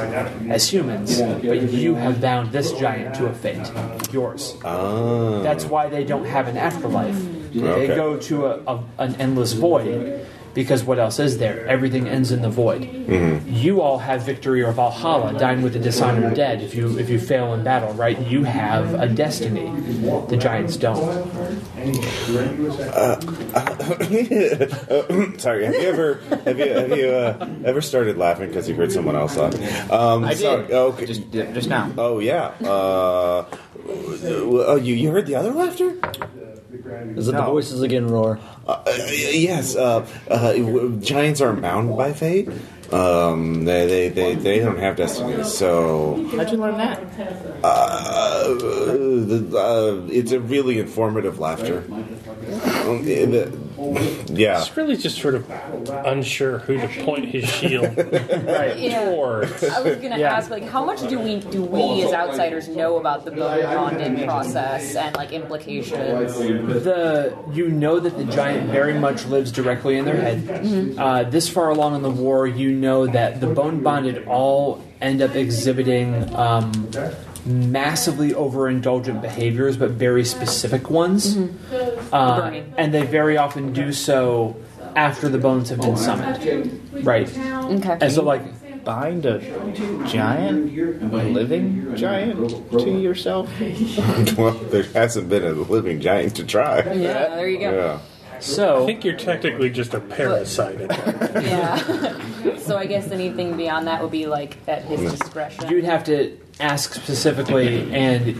[0.50, 3.70] as humans, but you have bound this giant to a fate,
[4.12, 4.56] yours.
[4.64, 5.42] Ah.
[5.42, 7.16] That's why they don't have an afterlife.
[7.54, 10.26] They go to a, a, an endless void.
[10.54, 11.66] because what else is there?
[11.66, 12.84] Everything ends in the void.
[13.46, 16.62] You all have victory or Valhalla, dine with the dishonored dead.
[16.62, 18.18] If you if you fail in battle, right?
[18.20, 19.68] You have a destiny.
[20.28, 21.02] The giants don't.
[25.40, 26.14] Sorry, have you ever
[26.44, 29.54] have you have you uh, ever started laughing because you heard someone else laugh?
[29.90, 30.72] Um, I sorry, did.
[30.72, 31.06] Okay.
[31.06, 31.92] Just just now.
[31.98, 32.46] Oh yeah.
[32.62, 33.44] Uh,
[33.88, 35.96] oh, you you heard the other laughter?
[37.16, 38.38] Is it the voices again, Roar?
[38.66, 39.74] Uh, yes.
[39.76, 42.48] Uh, uh, giants aren't bound by fate.
[42.92, 45.52] Um, they, they, they, they don't have destinies.
[45.52, 47.00] So How'd you learn that?
[47.64, 51.84] uh, the, uh, it's a really informative laughter.
[51.88, 53.50] Um, the-
[54.28, 54.58] yeah.
[54.64, 55.48] He's really just sort of
[56.06, 59.04] unsure who to point his shield Yeah.
[59.04, 59.64] towards.
[59.64, 60.34] I was gonna Yeah.
[60.36, 64.24] ask, like, how much do we do we as outsiders know about the bone bonding
[64.24, 66.34] process and like implications?
[66.34, 70.94] The you know that the giant very much lives directly in their head.
[70.98, 75.20] Uh, this far along in the war, you know that the bone bonded all end
[75.20, 76.70] up exhibiting um,
[77.46, 81.36] massively overindulgent behaviors, but very specific ones,
[82.12, 84.56] uh, and they very often do so
[84.96, 86.80] after the bones have been summoned.
[87.04, 87.98] Right, Okay.
[88.00, 88.42] and so like
[88.84, 89.38] Bind a
[90.06, 93.50] giant, a living giant to yourself?
[94.36, 96.80] Well, there hasn't been a living giant to try.
[96.92, 97.70] Yeah, there you go.
[97.72, 97.98] Yeah.
[98.40, 100.82] So I think you're technically just a parasite.
[100.82, 100.90] at.
[101.42, 102.56] Yeah.
[102.58, 105.68] so I guess anything beyond that would be like at his discretion.
[105.70, 108.36] You'd have to ask specifically, and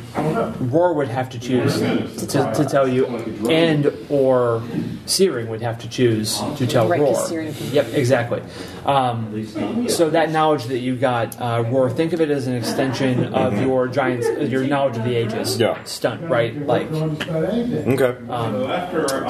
[0.73, 3.07] Roar would have to choose to, to tell you,
[3.51, 4.63] and or
[5.07, 7.27] Searing would have to choose to tell Right, 'cause Roar.
[7.29, 8.41] Searing can- Yep, exactly.
[8.87, 13.35] Um, so that knowledge that you got, uh, Roar, think of it as an extension
[13.35, 15.59] of your giants, uh, your knowledge of the ages.
[15.61, 15.77] Yeah.
[15.85, 16.67] Stunt, right?
[16.67, 18.15] Like, Okay.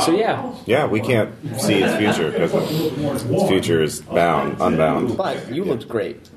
[0.05, 0.43] so yeah.
[0.67, 1.31] Yeah, we can't
[1.61, 5.17] see its future because its future is bound, unbound.
[5.17, 6.29] But you looked great.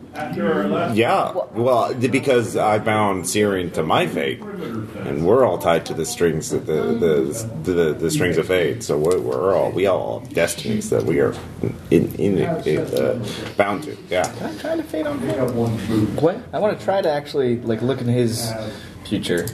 [0.95, 6.05] Yeah, well, because I bound Searing to my fate, and we're all tied to the
[6.05, 6.75] strings, the the
[7.63, 8.83] the, the, the strings of fate.
[8.83, 11.33] So we're, we're all we all have destinies that we are
[11.91, 13.25] in, in, uh,
[13.57, 13.97] bound to.
[14.09, 14.33] Yeah.
[14.41, 16.15] I'm trying to fade on him.
[16.17, 16.41] What?
[16.53, 18.51] I want to try to actually like look in his
[19.05, 19.47] future.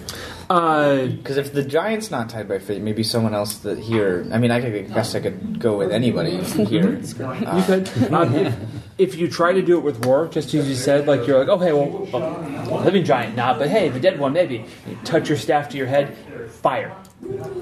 [0.54, 4.26] Uh, Because if the giant's not tied by fate, maybe someone else that here.
[4.32, 6.38] I mean, I could, I guess I could go with anybody
[6.74, 7.00] here.
[7.00, 7.90] You could.
[8.14, 8.56] Um, if,
[8.98, 11.48] if you try to do it with Roar, just as you said, like you're like,
[11.50, 14.66] okay, well, well, living giant, not, but hey, the dead one, maybe.
[14.88, 16.16] You touch your staff to your head,
[16.62, 16.96] fire.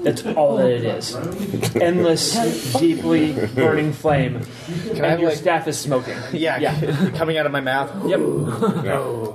[0.04, 1.14] That's all that it is.
[1.76, 6.18] Endless, deeply burning flame, I and have, your like- staff is smoking.
[6.32, 7.90] Yeah, yeah, coming out of my mouth.
[8.06, 8.20] yep,
[8.84, 9.32] Yeah.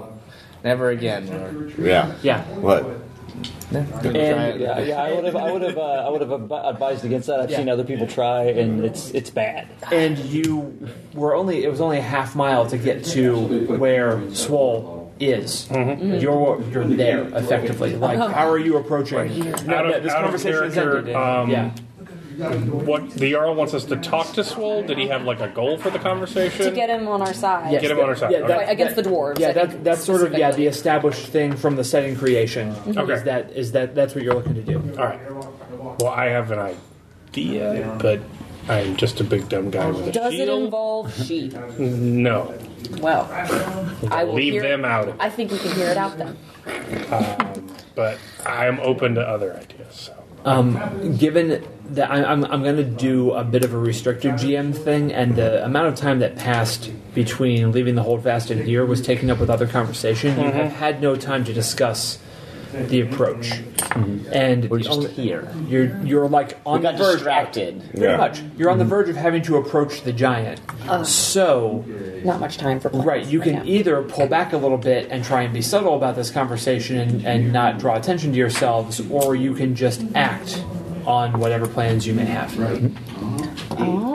[0.63, 1.73] Never again.
[1.79, 2.13] Yeah.
[2.21, 2.43] yeah.
[2.59, 2.85] What?
[3.71, 5.01] And Yeah, yeah.
[5.01, 7.39] I would have, I would have, uh, I would have advised against that.
[7.39, 7.57] I've Yeah.
[7.57, 9.67] seen other people try, and it's it's bad.
[9.91, 10.73] and you
[11.13, 13.35] were only it was only a half mile to get to
[13.77, 15.67] where Swole is.
[15.71, 17.95] You're you're there effectively.
[17.95, 19.39] Like, how are you approaching?
[19.39, 21.15] No, Out no, of- this out of conversation is character, ended.
[21.15, 21.71] um, yeah.
[22.37, 24.83] What the Jarl wants us to talk to Swole?
[24.83, 26.65] Did he have like a goal for the conversation?
[26.65, 27.71] to get him on our side.
[27.71, 28.31] Yes, Get him on our side.
[28.31, 28.47] Yeah, Okay.
[28.47, 29.39] that- Fight against that- the dwarves.
[29.39, 32.73] Yeah, that, that's sort of yeah the established thing from the setting creation.
[32.73, 32.97] Mm-hmm.
[32.99, 33.13] Okay.
[33.13, 34.77] Is that is that that's what you're looking to do?
[34.97, 35.19] All right.
[35.99, 36.59] Well, I have an
[37.33, 38.19] idea, but
[38.69, 41.53] I'm just a big dumb guy with a Does it involve sheep?
[41.79, 42.53] no,
[42.99, 43.27] Well,
[44.11, 45.15] I will leave hear them out.
[45.19, 46.37] I think we can hear it out then.
[47.11, 49.87] Um, but I'm open to other ideas.
[49.95, 50.13] So.
[50.47, 54.73] Um, given that I, I'm, I'm going to do a bit of a restricted GM
[54.73, 59.01] thing, and the amount of time that passed between leaving the holdfast and here was
[59.01, 62.17] taken up with other conversation, you have had no time to discuss
[62.73, 63.49] the approach.
[63.51, 64.29] Mm-hmm.
[64.33, 65.47] And We're the just only- here.
[65.67, 67.13] You're you're like on We got the verge.
[67.15, 67.81] distracted.
[67.91, 68.17] Pretty Yeah.
[68.17, 70.59] much, you're on the verge of having to approach the giant.
[70.87, 71.85] Uh, so.
[72.23, 73.61] Not much time for plans Right, you can now.
[73.65, 77.25] either pull back a little bit and try and be subtle about this conversation and,
[77.25, 80.63] and not draw attention to yourselves, or you can just act
[81.05, 82.53] on whatever plans you may have.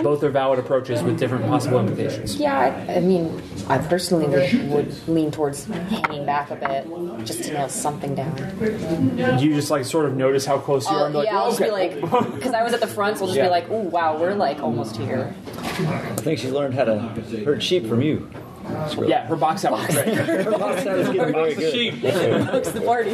[0.03, 2.37] Both are valid approaches with different possible implications.
[2.37, 7.45] Yeah, I, I mean, I personally would, would lean towards hanging back a bit just
[7.45, 8.35] to nail something down.
[8.67, 11.07] Do you just like sort of notice how close you are.
[11.07, 11.95] And be oh, like, yeah, I'll just be like,
[12.35, 13.45] because I was at the front, so I'll just Yeah.
[13.45, 15.35] be like, ooh, wow, we're like almost here.
[15.57, 16.99] I think she learned how to
[17.45, 18.29] herd sheep from you.
[18.63, 19.09] Skrill.
[19.09, 20.15] yeah, her box out was great.
[20.15, 21.73] Her box sound is getting very good.
[21.73, 22.03] Sheep.
[22.03, 23.11] Looks the party.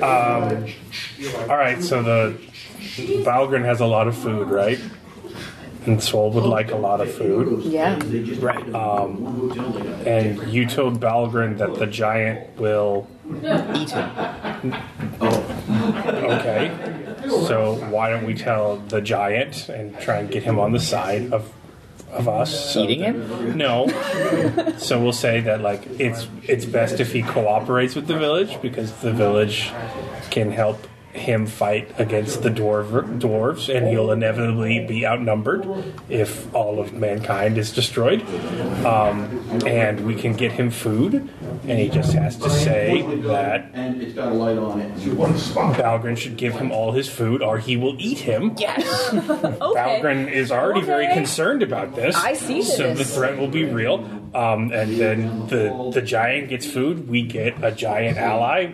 [0.00, 0.66] Um,
[1.50, 2.36] all right, so the
[3.24, 4.80] Balgren has a lot of food, right?
[5.86, 7.62] And Swole would like a lot of food.
[7.64, 7.98] yeah.
[8.40, 8.74] right.
[8.74, 9.50] Um,
[10.06, 14.74] and you told Balgren that the giant will Eat him.
[15.20, 16.34] Oh.
[16.38, 16.70] Okay.
[17.46, 21.32] So why don't we tell the giant and try and get him on the side
[21.32, 21.52] of
[22.10, 22.72] of us?
[22.72, 23.56] so Eating that- him?
[23.58, 23.86] No.
[24.78, 28.92] so we'll say that like it's it's best if he cooperates with the village because
[29.00, 29.70] the village
[30.30, 30.86] can help
[31.18, 32.88] him fight against the dwarf
[33.18, 35.66] dwarves and he'll inevitably be outnumbered
[36.08, 38.22] if all of mankind is destroyed
[38.84, 39.24] um,
[39.66, 41.28] and we can get him food
[41.68, 44.92] and he just has to say that And it's got a light on it.
[44.96, 48.54] Balgren should give him all his food or he will eat him.
[48.56, 49.12] Yes.
[49.12, 49.20] okay.
[49.20, 52.16] Balgren is already very concerned about this.
[52.16, 54.04] I see So the threat will be real.
[54.34, 57.08] Um, and then the the giant gets food.
[57.08, 58.72] We get a giant ally.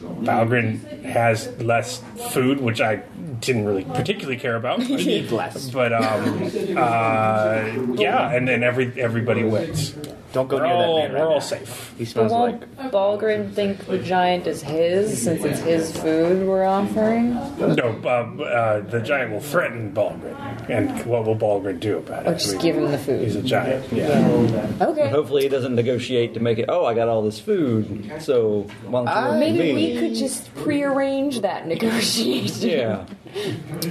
[0.00, 2.96] Balgren has less food, which I
[3.40, 4.78] didn't really particularly care about.
[4.88, 5.70] But, Need less.
[5.70, 6.42] but um,
[6.76, 9.94] uh, yeah, and then every everybody wins.
[10.30, 11.38] Don't go We're near that all, man we're right all now.
[11.38, 11.94] safe.
[11.96, 12.92] He smells won't like.
[12.92, 17.32] Balgren think the giant is his since it's his food we're offering?
[17.58, 20.36] No, uh, uh, the giant will threaten Balgren.
[20.68, 22.28] And what will Balgren do about it?
[22.28, 23.22] Or just give him the food?
[23.22, 23.90] He's a giant.
[23.90, 24.76] Yeah.
[24.82, 25.08] Okay.
[25.08, 26.66] Hopefully, he doesn't negotiate to make it.
[26.68, 29.74] Oh, I got all this food, so why don't you work for Maybe me?
[29.74, 32.68] we could just prearrange that negotiation.
[32.68, 33.04] Yeah.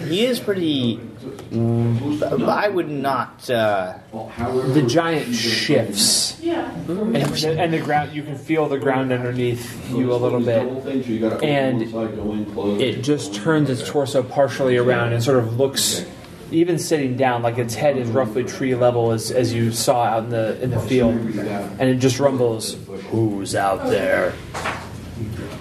[0.08, 0.98] He is pretty.
[1.52, 3.50] mm, I would not.
[3.50, 3.94] Uh,
[4.74, 8.14] The giant shifts, and, and the ground.
[8.14, 10.64] You can feel the ground underneath you a little bit.
[11.44, 11.82] And
[12.82, 16.04] It just turns its torso partially around and sort of looks,
[16.52, 20.24] even sitting down, like its head is roughly tree level as, as you saw out
[20.24, 22.76] in the in the field, and it just rumbles.
[23.12, 24.34] Who's out there?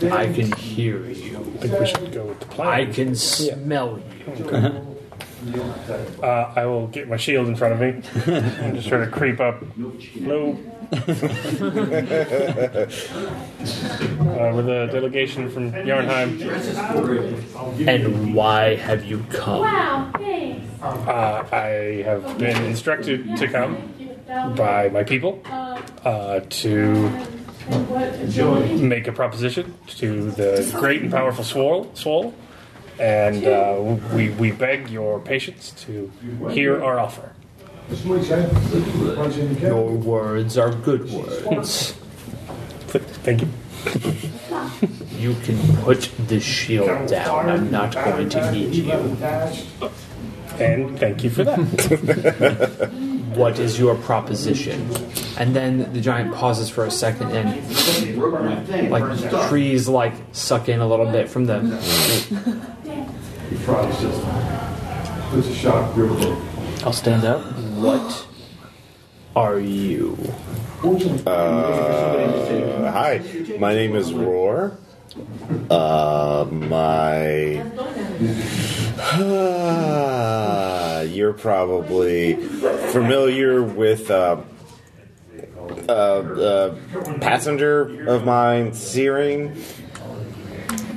[0.03, 1.39] I can hear you.
[1.39, 2.69] I think we should go with the plan.
[2.69, 3.99] I can smell
[4.29, 4.97] you.
[6.23, 9.41] Uh, I will get my shield in front of me and just sort of creep
[9.41, 9.63] up.
[9.75, 10.59] Hello.
[10.93, 10.97] uh,
[14.55, 16.41] with a delegation from Yarnheim.
[17.87, 19.61] And why have you come?
[19.61, 20.83] Wow, thanks.
[20.83, 23.77] Uh, I have been instructed to come
[24.57, 25.41] by my people
[26.05, 27.27] uh, to
[28.79, 32.35] make a proposition to the great and powerful Swole, Swole
[32.99, 36.11] and uh, we, we beg your patience to
[36.51, 37.33] hear our offer.
[39.61, 41.93] Your words are good words.
[43.23, 43.49] Thank you.
[45.19, 47.49] You can put the shield down.
[47.49, 48.91] I'm not going to eat you.
[50.59, 52.91] And thank you for that.
[53.37, 54.89] What is your proposition?
[55.39, 60.87] And then the giant pauses for a second and like trees like suck in a
[60.87, 61.61] little bit from the
[65.33, 66.39] It's a shock, real quick.
[66.85, 67.43] I'll stand up.
[67.77, 68.27] what
[69.35, 70.17] are you?
[71.27, 73.21] Uh, hi,
[73.59, 74.79] my name is Roar.
[75.71, 77.63] Uh, my.
[81.13, 84.41] you're probably familiar with uh,
[85.89, 86.75] uh, uh,
[87.21, 89.57] passenger of mine, Searing.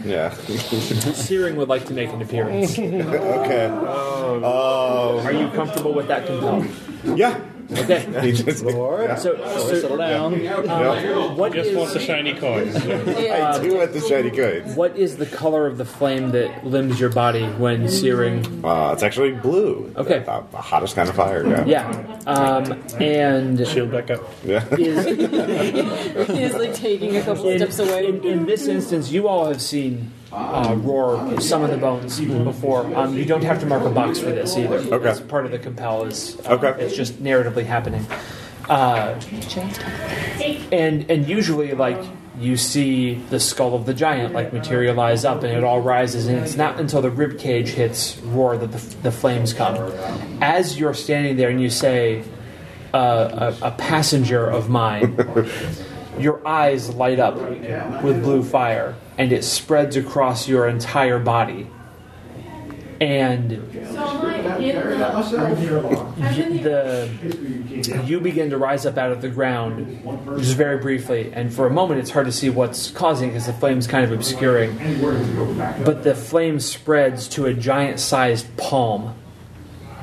[0.04, 0.34] Yeah.
[1.14, 2.72] Searing would like to make an appearance.
[2.80, 3.68] okay.
[3.72, 5.22] Oh.
[5.26, 6.66] Are you comfortable with that compel?
[7.18, 7.40] yeah.
[7.72, 8.06] Okay.
[8.22, 10.42] He just- So, so Settle down.
[10.42, 11.34] Yeah.
[11.34, 12.76] what Just want the shiny coins.
[12.76, 14.76] I do want the shiny coins.
[14.76, 18.66] what is the color of the flame that limbs your body when searing?
[18.66, 19.92] Uh, it's actually blue.
[19.96, 20.20] Okay.
[20.20, 21.46] The, the hottest kind of fire.
[21.48, 21.66] Yeah.
[21.66, 24.24] Yeah, um, and Shield back up.
[24.44, 24.66] Yeah.
[24.76, 25.06] is
[26.28, 28.08] He's like taking a couple in, steps away.
[28.08, 32.86] in, in this instance, you all have seen uh, roar of the bones even before.
[32.96, 34.78] Um, you don't have to mark a box for this either.
[34.78, 35.10] Okay.
[35.10, 36.84] It's part of the compel is uh, Okay.
[36.84, 38.06] It's just narratively happening.
[38.70, 39.20] Uh,
[40.72, 41.98] and and usually like
[42.38, 46.38] you see the skull of the giant like materialize up and it all rises and
[46.38, 49.76] it's not until the rib cage hits roar that the, the flames come
[50.42, 52.24] as you're standing there and you say
[52.94, 55.18] uh, a, a passenger of mine
[56.20, 57.36] your eyes light up
[58.04, 61.68] with blue fire and it spreads across your entire body.
[63.02, 63.52] And
[66.64, 67.10] the
[68.06, 70.02] you begin to rise up out of the ground
[70.38, 73.54] just very briefly and for a moment it's hard to see what's causing because the
[73.54, 74.76] flame's kind of obscuring.
[75.86, 79.16] But the flame spreads to a giant sized palm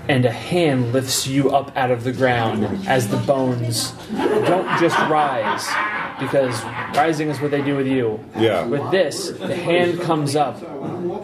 [0.09, 4.97] and a hand lifts you up out of the ground as the bones don't just
[5.10, 6.62] rise because
[6.97, 8.64] rising is what they do with you Yeah.
[8.66, 10.60] with this the hand comes up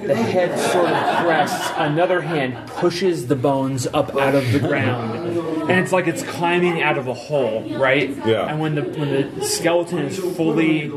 [0.07, 5.19] the head sort of crests another hand pushes the bones up out of the ground
[5.71, 8.11] and it's like it's climbing out of a hole, right?
[8.27, 8.47] Yeah.
[8.51, 10.89] And when the when the skeleton is fully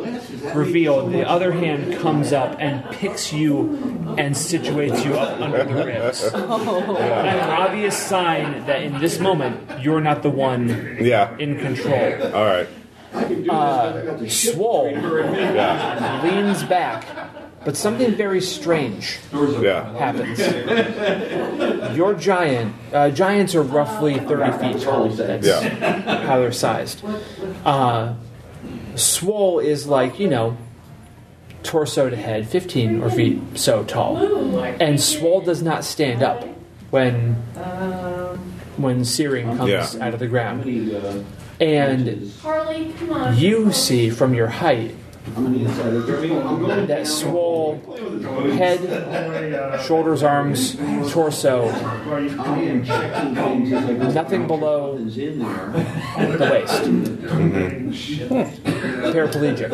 [0.55, 3.75] revealed, the other hand comes up and picks you
[4.17, 6.29] and situates you up under the ribs.
[6.33, 6.95] Oh.
[6.97, 11.35] An obvious sign that in this moment you're not the one Yeah.
[11.37, 12.33] in control.
[12.33, 12.67] All right.
[14.29, 16.21] Swole Yeah.
[16.23, 17.05] leans back,
[17.63, 19.97] but something very strange Yeah.
[19.97, 20.39] happens.
[21.97, 25.07] Your giant, uh, giants are roughly 30 feet tall.
[25.09, 26.19] That's Yeah.
[26.25, 27.01] how they're sized.
[27.65, 28.13] Uh,
[28.95, 30.57] Swole is like, you know,
[31.63, 34.17] torso to head, 15 or feet so tall.
[34.79, 36.43] And Swole does not stand up
[36.91, 37.35] when
[38.77, 39.87] when Searing comes Yeah.
[40.05, 40.65] out of the ground.
[41.59, 43.37] And Harley, come on.
[43.37, 44.95] you see from your height
[45.25, 47.81] that swole
[48.53, 50.75] head, shoulders, arms,
[51.11, 51.71] torso,
[54.11, 56.83] nothing below the waist.
[56.83, 57.89] Mm-hmm.
[59.11, 59.71] Paraplegic.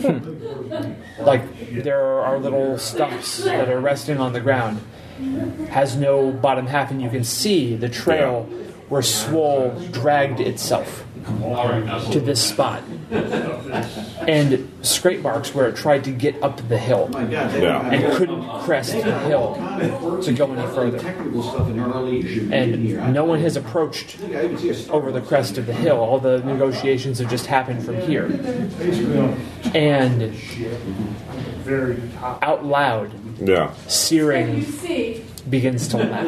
[0.00, 1.22] Hmm.
[1.22, 4.80] Like there are little stumps that are resting on the ground.
[5.68, 8.48] Has no bottom half, and you can see the trail
[8.92, 12.82] where Swole dragged itself to this spot.
[14.28, 19.18] And scrape marks where it tried to get up the hill and couldn't crest the
[19.20, 19.54] hill
[20.22, 20.98] to go any further.
[22.52, 24.20] And no one has approached
[24.90, 25.96] over the crest of the hill.
[25.96, 28.26] All the negotiations have just happened from here.
[29.74, 30.34] And
[32.42, 33.10] out loud,
[33.40, 33.72] Yeah.
[33.88, 36.26] Searing See, begins to laugh.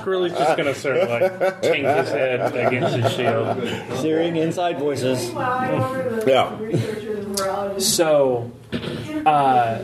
[0.00, 1.32] Skrilly's just gonna sort of like
[1.62, 3.62] tink his head against his shield.
[3.98, 5.30] Hearing inside voices.
[6.26, 6.58] Yeah.
[7.78, 8.50] So,
[9.26, 9.78] uh,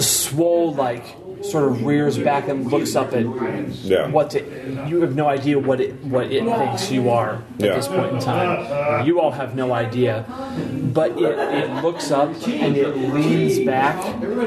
[0.00, 1.04] Swole like
[1.42, 3.24] sort of rears back and looks up at
[3.84, 4.08] Yeah.
[4.08, 4.40] what to,
[4.88, 7.74] you have no idea what it what it thinks you are at Yeah.
[7.76, 9.06] this point in time.
[9.06, 10.24] You all have no idea,
[10.92, 13.96] but it, it looks up and it leans back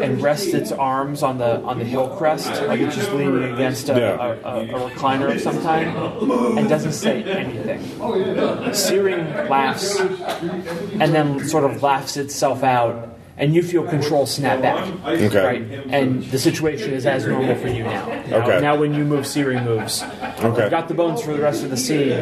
[0.01, 3.89] and rests its arms on the on the hill crest, like it's just leaning against
[3.89, 4.35] a, Yeah.
[4.43, 5.87] a, a, a recliner of some kind,
[6.57, 8.73] and doesn't say anything.
[8.73, 13.15] Searing laughs and then sort of laughs itself out.
[13.39, 15.41] And you feel control snap back, Okay.
[15.45, 15.61] right?
[15.89, 18.05] And the situation is as normal for you now.
[18.29, 18.59] Now, Okay.
[18.59, 20.03] now when you move, Searing moves.
[20.43, 20.61] Okay.
[20.63, 22.21] You've got the bones for the rest of the scene.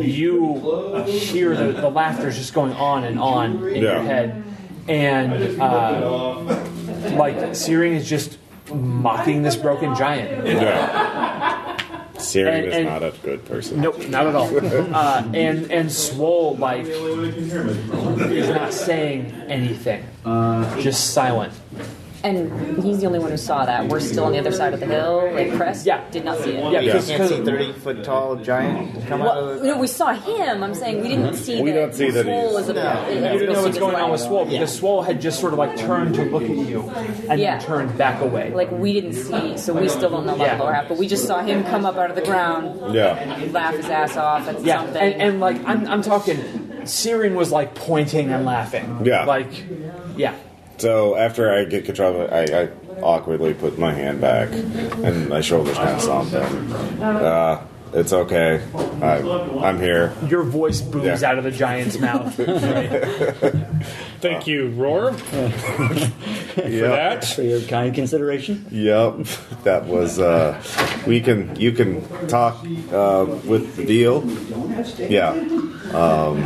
[0.00, 3.92] You hear the, the laughter just going on and on in Yeah.
[3.92, 4.42] your head,
[4.88, 6.40] and uh,
[7.16, 8.36] like Searing is just
[8.74, 10.46] mocking this broken giant.
[10.48, 11.55] Yeah.
[12.18, 13.80] Siri And- is and- not a good person.
[13.80, 14.50] Nope, not at all.
[14.94, 20.02] Uh, and and Swole like is not saying anything,
[20.80, 21.52] just silent.
[22.26, 23.86] And he's the only one who saw that.
[23.88, 25.30] We're still on the other side of the hill.
[25.32, 26.00] Like Crest Yeah.
[26.10, 26.72] did not see it.
[26.72, 26.92] Yeah, Yeah.
[26.94, 29.66] because Can't see thirty foot tall giant come out of the.
[29.68, 30.62] no, we saw him.
[30.62, 31.34] I'm saying we didn't mm-hmm.
[31.36, 31.76] see We that.
[31.78, 32.82] don't see that Swole is a, No.
[32.82, 35.52] is you supposed didn't know what's going on with Swole because Swole had just sort
[35.52, 36.90] of like turned to look at you
[37.28, 37.58] and Yeah.
[37.58, 38.50] then turned back away.
[38.52, 40.56] Like we didn't see, so we still don't know about Yeah.
[40.56, 40.88] the lower half.
[40.88, 43.14] But we just saw him come up out of the ground, Yeah.
[43.52, 45.00] laugh his ass off at Yeah, something.
[45.00, 46.38] and, and like I'm, I'm talking,
[46.84, 49.00] Searing was like pointing and laughing.
[49.04, 49.24] Yeah.
[49.24, 49.48] like
[50.16, 50.34] yeah.
[50.78, 52.68] So after I get control of it, I, I
[53.00, 56.72] awkwardly put my hand back and my shoulders kind of something.
[57.02, 58.62] Uh, it's okay.
[59.00, 59.20] I,
[59.64, 60.12] I'm here.
[60.28, 61.30] Your voice booms Yeah.
[61.30, 62.34] out of the giant's mouth.
[64.20, 65.48] Thank you, Roar, for
[66.62, 67.24] that.
[67.24, 68.66] For your kind consideration.
[68.70, 69.26] Yep,
[69.64, 70.18] that was.
[70.18, 70.62] Uh,
[71.06, 71.54] we can.
[71.58, 72.56] You can talk
[72.92, 74.24] uh, with the deal.
[74.98, 75.30] Yeah.
[75.94, 76.42] Um,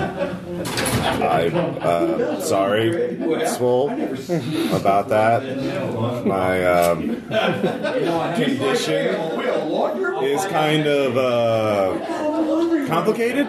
[0.64, 3.16] I'm uh, sorry,
[3.46, 3.90] Swole,
[4.74, 6.24] about that.
[6.26, 7.22] My um,
[8.34, 9.06] condition
[10.24, 13.48] is kind of uh, complicated,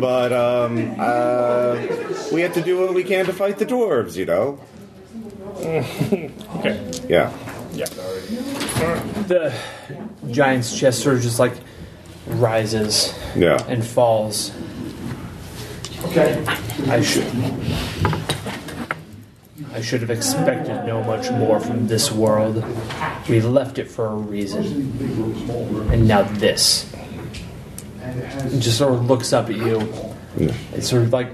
[0.00, 1.74] but um, uh,
[2.32, 4.16] we have to do what we can to fight the dwarves.
[4.16, 4.60] You know.
[5.58, 6.30] Okay.
[7.08, 7.32] Yeah.
[7.72, 7.86] Yeah.
[9.26, 9.52] the
[10.30, 11.52] giant's chest sort of just like
[12.26, 13.58] rises Yeah.
[13.68, 14.52] and falls.
[16.18, 16.44] Okay.
[16.90, 17.24] I should.
[19.72, 22.64] I should have expected no much more from this world.
[23.28, 24.64] We left it for a reason.
[25.92, 26.92] And now this.
[28.02, 29.92] It just sort of looks up at you.
[30.74, 31.28] It sort of like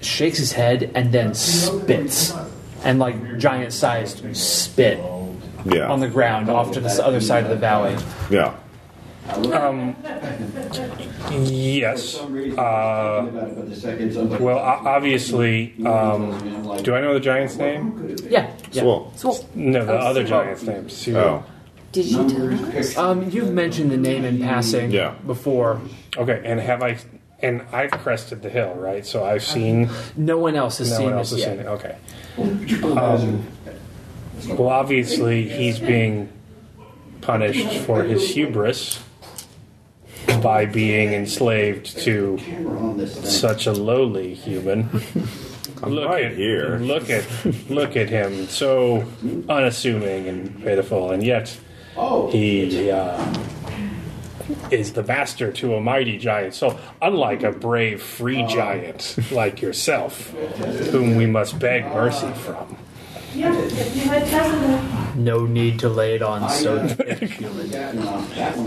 [0.00, 2.34] shakes his head and then spits.
[2.84, 4.98] And like giant sized spit
[5.64, 5.88] Yeah.
[5.88, 7.96] on the ground off to the s- other side of the valley.
[8.28, 8.54] Yeah.
[9.30, 9.94] Um,
[11.30, 12.16] yes.
[12.18, 14.42] Uh, But the second, somebody.
[14.42, 18.16] well, o- obviously, um, do I know the giant's name?
[18.28, 18.50] Yeah.
[18.72, 18.82] yeah.
[18.82, 19.46] Swole.
[19.54, 20.88] No, the other giant's name.
[20.88, 21.24] Cyril.
[21.24, 21.44] Oh.
[21.92, 22.96] Did you tell us?
[22.96, 25.14] Um, you've mentioned the name in passing Yeah.
[25.26, 25.80] before.
[26.16, 26.98] Okay, and have I?
[27.40, 29.04] And I've crested the hill, right?
[29.06, 29.88] So I've seen.
[30.16, 31.58] No one else has No seen one else this has yet.
[31.58, 31.70] seen it.
[31.70, 32.96] Okay.
[32.98, 33.46] Um,
[34.56, 36.28] well, obviously, he's being
[37.20, 38.98] punished for his hubris
[40.42, 42.38] by being enslaved to
[42.78, 43.24] on this thing.
[43.26, 44.88] such a lowly human.
[45.86, 46.78] look right at here.
[46.78, 47.26] Look at
[47.70, 49.04] look at him, so
[49.48, 51.56] unassuming and pitiful, and yet
[51.96, 52.30] Oh.
[52.30, 53.34] he uh,
[54.70, 56.54] is the master to a mighty giant.
[56.54, 60.30] So, unlike a brave, free giant like yourself,
[60.90, 62.76] whom we must beg mercy from.
[63.34, 67.72] Yeah, if you had tested No need to lay it on so thick, human.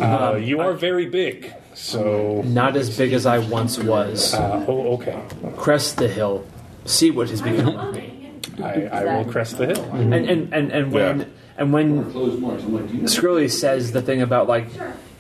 [0.02, 2.42] Uh, you are very big, so.
[2.46, 4.34] Not as big as I once was.
[4.34, 5.22] Uh, oh, okay.
[5.58, 6.46] Crest the hill.
[6.86, 8.32] See what has become of me.
[8.64, 9.84] I, I will crest the hill.
[9.94, 11.26] And and and, and when Yeah.
[11.58, 12.64] and when Closed marks.
[12.64, 13.08] I'm like, do you know?
[13.08, 14.68] Skrilly says the thing about like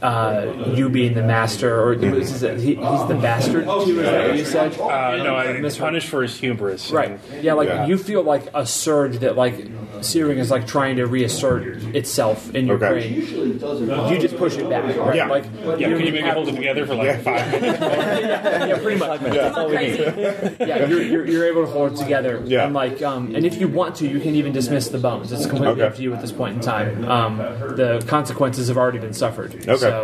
[0.05, 3.99] uh, you being the master, or is it, he, he's the bastard too?
[3.99, 4.79] Is that what you said?
[4.79, 5.79] Uh, no, I Misread.
[5.79, 6.91] punished for his hubris.
[6.91, 7.19] Right.
[7.41, 7.85] Yeah, like Yeah.
[7.87, 9.55] you feel like a surge that like
[10.01, 11.63] Searing is like trying to reassert
[11.95, 12.89] itself in your Okay.
[12.89, 13.13] brain.
[13.13, 14.09] Usually it doesn't.
[14.11, 14.83] You just push it back.
[14.97, 15.15] Right?
[15.15, 15.27] Yeah.
[15.27, 15.45] Like
[15.79, 17.79] Yeah, can you maybe hold it together for like five minutes?
[17.81, 19.21] yeah, pretty much.
[19.21, 19.99] That's all we need.
[20.59, 22.41] Yeah, you're, you're, you're able to hold it together.
[22.45, 22.65] Yeah.
[22.65, 25.31] And like, um, and if you want to, you can even dismiss the bones.
[25.31, 25.87] It's completely Okay.
[25.87, 27.05] up to you at this point in time.
[27.09, 29.55] Um, the consequences have already been suffered.
[29.55, 29.77] Okay.
[29.77, 29.94] So,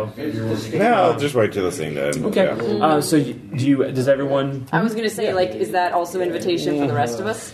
[0.74, 2.24] No, just wait till the scene to end.
[2.26, 2.44] okay.
[2.46, 2.84] Yeah.
[2.86, 3.76] Uh, so you- do you?
[3.92, 4.66] Does everyone?
[4.72, 7.52] I was gonna say, like, is that also invitation for the rest of us?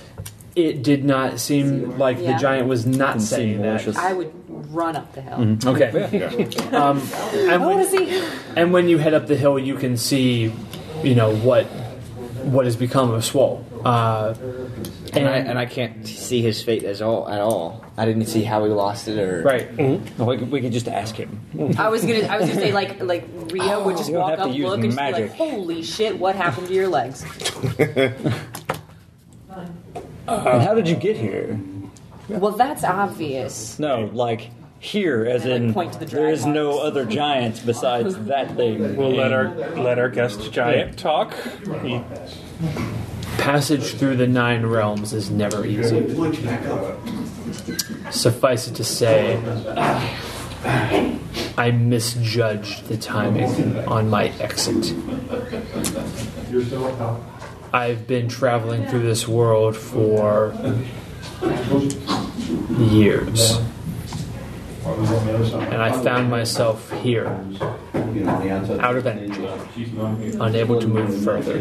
[0.56, 2.32] It did not seem like Yeah.
[2.32, 3.86] the giant was not saying that.
[3.97, 4.32] I would
[4.74, 5.56] run up the hill.
[5.66, 6.48] Okay.
[6.73, 7.01] Um,
[7.32, 8.23] and when, want to see.
[8.56, 10.52] and when you head up the hill, you can see,
[11.02, 11.66] you know what,
[12.44, 13.65] what has become of Swole.
[13.85, 14.35] Uh,
[15.15, 17.85] And I and I can't see his fate as all at all.
[17.97, 19.70] I didn't see how he lost it or right.
[20.19, 21.40] We could, we could just ask him.
[21.78, 24.69] I was gonna, I was gonna say, like, like Ria would just walk up, use
[24.69, 26.19] look, and just be like, "Holy shit!
[26.19, 27.24] What happened to your legs?"
[27.78, 28.35] and
[30.27, 31.59] how did you get here?
[32.28, 33.78] Well, that's obvious.
[33.78, 34.51] No, like
[34.81, 38.17] here, as And, like, in point to the there is drag no other giants besides
[38.27, 38.97] that thing.
[38.97, 41.35] We'll let our let our guest giant talk.
[41.83, 42.03] He-
[43.39, 46.03] Passage through the nine realms is never easy.
[46.15, 46.99] Punch back up.
[48.11, 49.37] Suffice it to say,
[51.57, 54.93] I misjudged the timing on my exit.
[57.73, 60.53] I've been traveling through this world for
[62.79, 63.59] years,
[64.89, 67.24] and I found myself here,
[67.94, 68.81] You know, the outside.
[68.81, 69.44] out of energy,
[70.40, 71.55] unable to move further.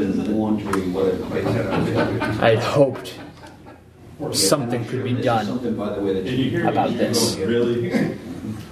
[2.42, 3.20] I had hoped
[4.32, 7.38] something could be done Something, by the way, that you about this.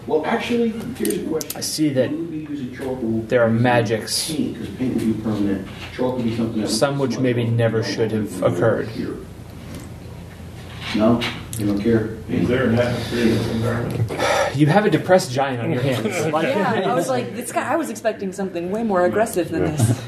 [0.07, 1.57] Well, actually, here's a question.
[1.57, 4.53] I see that Would we use a charcoal there are magics, paint?
[4.53, 5.68] Because paint would be permanent.
[5.95, 6.69] Chalk would be something that.
[6.69, 8.88] some which maybe never should have occurred.
[10.95, 11.19] No,
[11.60, 12.10] you don't care.
[12.30, 16.26] Is there an You have a depressed giant on your hands.
[16.34, 17.72] Like- Yeah, I was like, this guy.
[17.72, 20.02] I was expecting something way more aggressive than this.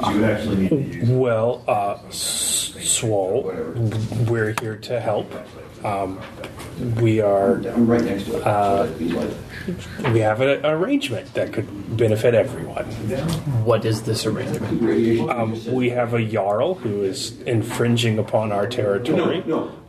[0.00, 3.52] You actually need to Well, uh, S- Swole,
[4.28, 5.32] we're here to help.
[5.84, 6.20] Um,
[7.00, 7.54] we are.
[7.68, 8.46] I'm right next to it.
[8.46, 8.88] Uh,
[10.12, 12.84] We have an arrangement that could benefit everyone.
[13.64, 15.30] What is this arrangement?
[15.30, 19.44] Um, we have a jarl who is infringing upon our territory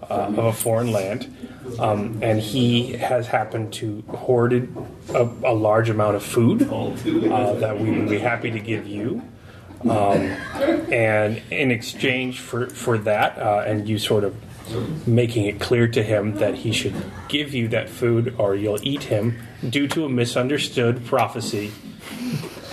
[0.09, 1.35] uh, of a foreign land,
[1.79, 4.75] um, and he has happened to hoarded
[5.09, 9.21] a, a large amount of food uh, that we would be happy to give you.
[9.81, 10.21] Um,
[10.91, 14.35] and in exchange for, for that, uh, and you sort of
[15.05, 16.95] making it clear to him that he should
[17.27, 19.37] give you that food or you'll eat him
[19.69, 21.71] due to a misunderstood prophecy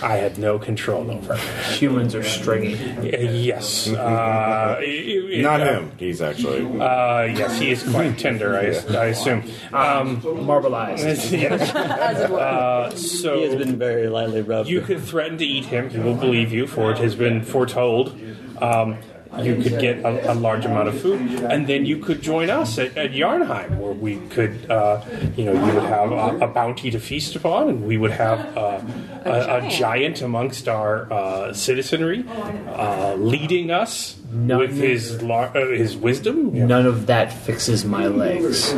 [0.03, 1.37] I had no control over.
[1.37, 2.75] Humans are stringy.
[2.75, 3.89] Uh, Yes.
[3.89, 5.93] Uh, it- it- Not uh, him.
[5.99, 6.63] He's actually.
[6.81, 8.67] Uh, yes, he is quite tender, I,
[8.97, 9.43] I assume.
[9.73, 11.31] Um, Marbleized.
[11.39, 11.75] yes.
[11.75, 14.69] Uh, so He has been very lightly rubbed.
[14.69, 15.91] you could threaten to eat him.
[15.91, 18.19] He will believe you, for it has been foretold.
[18.61, 18.99] Um,
[19.39, 22.79] you could get a, a large amount of food, and then you could join us
[22.79, 25.03] at, at Yarnheim, where we could, uh,
[25.37, 28.57] you know, you would have a, a bounty to feast upon, and we would have
[28.57, 28.81] uh,
[29.25, 35.97] a, a giant amongst our uh, citizenry, uh, leading us with his lar- uh, his
[35.97, 36.67] wisdom.
[36.67, 38.75] None of that fixes my legs.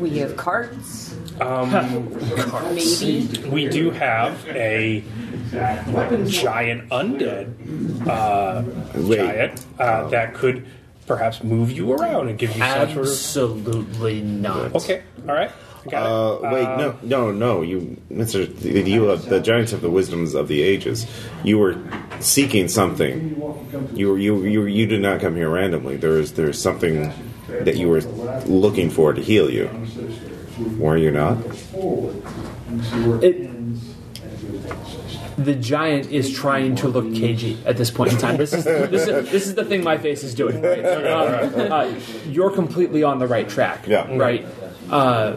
[0.00, 1.14] We have carts.
[1.42, 5.02] Maybe we do have a
[5.52, 8.62] giant undead uh,
[9.00, 9.16] Wait.
[9.18, 10.66] giant uh, that could
[11.06, 13.12] perhaps move you around and give you some sort of.
[13.12, 14.74] Absolutely not.
[14.76, 15.50] Okay, all right.
[15.90, 16.52] Got Uh, it.
[16.52, 17.62] wait, Uh, no, no, no.
[17.62, 21.06] You, Mister, you, uh, the giants of the wisdoms of the ages.
[21.42, 21.76] You were
[22.20, 23.34] seeking something.
[23.92, 25.96] You, were- you, you, you did not come here randomly.
[25.96, 27.12] There is, there is something
[27.48, 28.00] that you were
[28.46, 29.68] looking for to heal you.
[30.78, 31.38] Were you not?
[33.24, 33.50] It,
[35.44, 38.36] the giant is trying to look cagey at this point in time.
[38.36, 40.60] This is this is, this is the thing my face is doing.
[40.62, 40.84] Right?
[40.84, 40.88] Uh,
[41.74, 43.86] uh, you're completely on the right track.
[43.86, 44.16] Yeah.
[44.16, 44.46] Right.
[44.90, 45.36] Uh,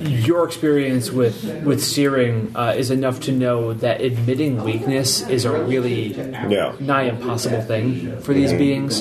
[0.00, 5.52] your experience with with searing uh, is enough to know that admitting weakness is a
[5.64, 6.74] really Yeah.
[6.80, 9.00] nigh impossible thing for these beings,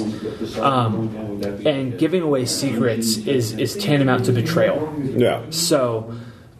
[0.60, 4.94] um, and giving away secrets is is tantamount to betrayal.
[5.04, 5.42] Yeah.
[5.50, 6.14] So,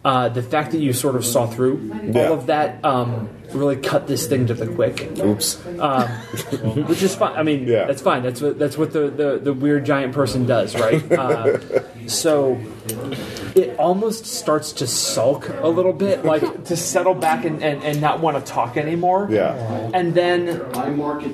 [0.04, 2.28] uh, the fact that you sort of saw through Yeah.
[2.28, 5.56] all of that um, really cut this thing to the quick, Oops.
[6.88, 7.36] which is fine.
[7.36, 7.86] I mean, Yeah.
[7.86, 8.22] that's fine.
[8.22, 11.02] That's what that's what the, the, the weird giant person does, right?
[11.20, 11.58] Uh,
[12.06, 12.58] so
[13.54, 18.00] it almost starts to sulk a little bit, like to settle back and, and, and
[18.00, 19.28] not want to talk anymore.
[19.30, 19.54] Yeah.
[19.92, 20.48] And then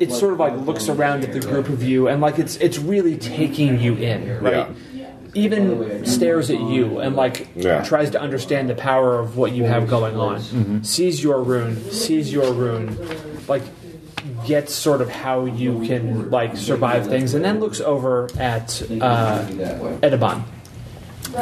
[0.00, 2.78] it sort of like looks around at the group of you and like it's it's
[2.78, 4.68] really taking you in, right?
[4.68, 4.68] Yeah.
[5.36, 7.82] Even stares at you and like Yeah.
[7.84, 10.82] tries to understand the power of what you have going on.
[10.82, 12.96] Sees your rune, sees your rune,
[13.46, 13.62] like
[14.46, 19.44] gets sort of how you can like survive things, and then looks over at uh,
[20.02, 20.42] Edabon.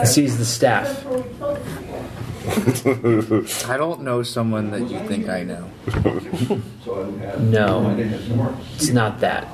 [0.05, 1.07] Sees the staff.
[3.71, 5.71] I don't know someone that you think I know.
[7.39, 7.95] No,
[8.77, 9.49] it's not that.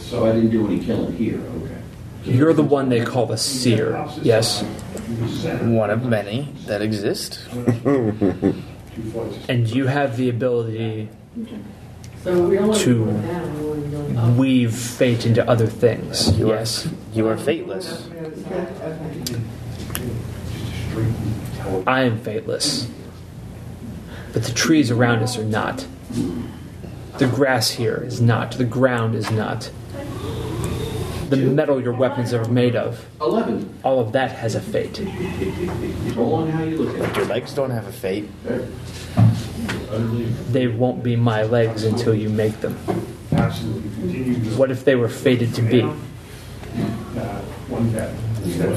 [0.00, 1.75] So I didn't do any killing here, okay.
[2.26, 4.04] You're the one they call the seer.
[4.20, 4.62] Yes,
[5.62, 7.40] One of many that exist.
[9.48, 11.08] and you have the ability
[12.24, 13.04] to
[14.36, 16.36] weave fate into other things.
[16.36, 18.08] You are, Yes, you are fateless.
[21.86, 22.88] I am fateless,
[24.32, 25.86] but the trees around us are not.
[27.18, 28.52] The grass here is not.
[28.52, 29.70] The ground is not.
[31.28, 33.78] The metal your weapons are made of, Eleven.
[33.82, 35.00] all of that has a fate.
[36.14, 37.16] Roll on how you look at it.
[37.16, 38.28] Your legs don't have a fate.
[40.52, 42.74] They won't be my legs until you make them.
[44.56, 45.88] What if they were fated to be?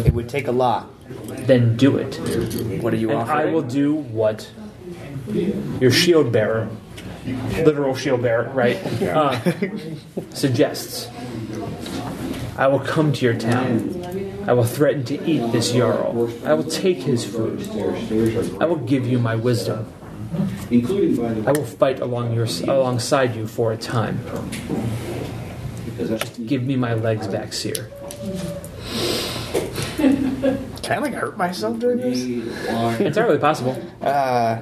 [0.05, 0.89] It would take a lot.
[1.47, 2.15] Then do it.
[2.81, 4.49] What are you And I will do what
[5.79, 6.69] your shield bearer,
[7.25, 9.39] literal shield bearer, right, uh,
[10.31, 11.07] suggests.
[12.59, 14.43] I will come to your town.
[14.45, 16.29] I will threaten to eat this Jarl.
[16.43, 17.61] I will take his food.
[18.59, 19.87] I will give you my wisdom.
[20.69, 24.19] Including by the I will fight along your alongside you for a time.
[25.97, 27.89] Just Give me my legs back, Seer.
[29.97, 32.19] Can I like hurt myself during this?
[32.99, 33.81] It's entirely possible.
[34.01, 34.59] Uh,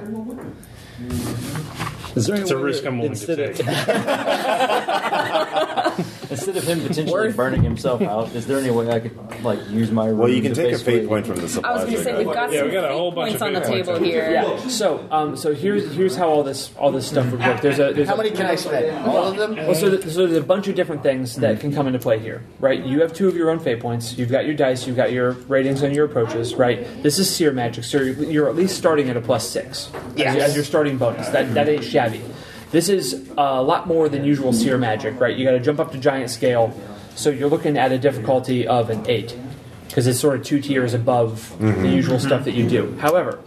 [2.14, 3.66] Is there It's a risk I'm willing to take.
[6.30, 9.58] Of, instead of him potentially burning himself out, is there any way I could like
[9.70, 10.12] use my?
[10.12, 11.70] Well, you can take a basically- fate point from the supplies.
[11.70, 12.34] I was going to say we've got.
[12.34, 13.96] got Yeah, some we got a whole bunch points of on the fate points table
[13.96, 14.30] over here.
[14.30, 14.68] Yeah.
[14.68, 17.60] So, um, so here's here's how all this all this stuff would work.
[17.60, 19.06] There's a there's how a, many can I spend?
[19.06, 19.56] All of them?
[19.56, 22.18] Well, so, th- so there's a bunch of different things that can come into play
[22.18, 22.84] here, right?
[22.84, 24.16] You have two of your own fate points.
[24.18, 24.86] You've got your dice.
[24.86, 26.86] You've got your ratings on your approaches, right?
[27.02, 30.36] This is seer magic, so you're, you're at least starting at a plus six Yes.
[30.36, 31.28] as, as your starting bonus.
[31.28, 32.20] That that ain't shabby.
[32.70, 35.36] This is a lot more than usual seer magic, right?
[35.36, 36.78] You got to jump up to giant scale,
[37.14, 39.36] so you're looking at a difficulty of an eight
[39.88, 42.94] because it's sort of two tiers above the usual stuff that you do.
[42.98, 43.40] However,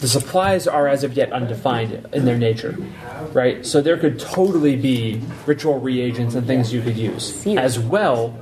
[0.00, 2.78] the supplies are as of yet undefined in their nature,
[3.32, 3.66] right?
[3.66, 7.44] So there could totally be ritual reagents and things you could use.
[7.46, 8.38] As well,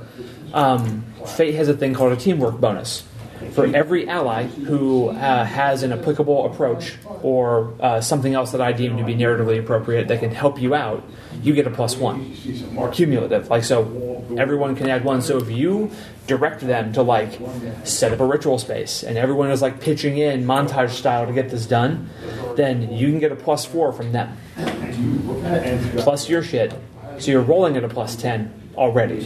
[0.53, 3.03] um, Fate has a thing called a teamwork bonus.
[3.51, 8.71] For every ally who uh, has an applicable approach or uh, something else that I
[8.71, 11.03] deem to be narratively appropriate that can help you out,
[11.41, 12.35] you get a plus one.
[12.75, 13.49] Or cumulative.
[13.49, 15.21] Like, so everyone can add one.
[15.21, 15.91] So if you
[16.25, 17.39] direct them to, like,
[17.83, 21.49] set up a ritual space and everyone is, like, pitching in montage style to get
[21.49, 22.09] this done,
[22.55, 24.35] then you can get a plus four from them.
[25.97, 26.73] Plus your shit.
[27.19, 29.25] So you're rolling at a plus 10 already.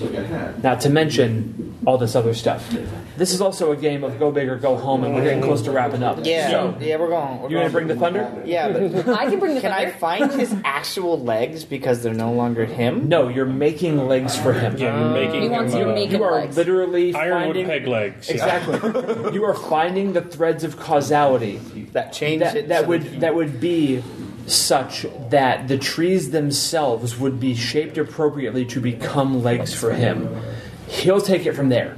[0.63, 2.73] Not to mention all this other stuff.
[3.17, 5.61] This is also a game of go big or go home, and we're getting close
[5.63, 6.19] to wrapping up.
[6.23, 7.41] Yeah, So, yeah, we're going.
[7.41, 8.41] We're you gonna bring the thunder?
[8.45, 12.31] Yeah, but I can bring the can I find his actual legs because they're no
[12.31, 13.09] longer him?
[13.09, 14.77] No, you're making legs for him.
[14.77, 16.57] Yeah, you're making He wants him, you to uh, You are legs.
[16.57, 18.27] literally ironwood finding peg legs.
[18.29, 18.33] yeah.
[18.35, 19.33] exactly.
[19.33, 21.57] you are finding the threads of causality
[21.91, 22.67] That changed that, it.
[22.69, 24.01] that would that would be
[24.47, 30.35] such that the trees themselves would be shaped appropriately to become legs for him.
[30.87, 31.97] He'll take it from there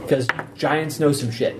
[0.00, 0.26] because
[0.56, 1.56] giants know some shit.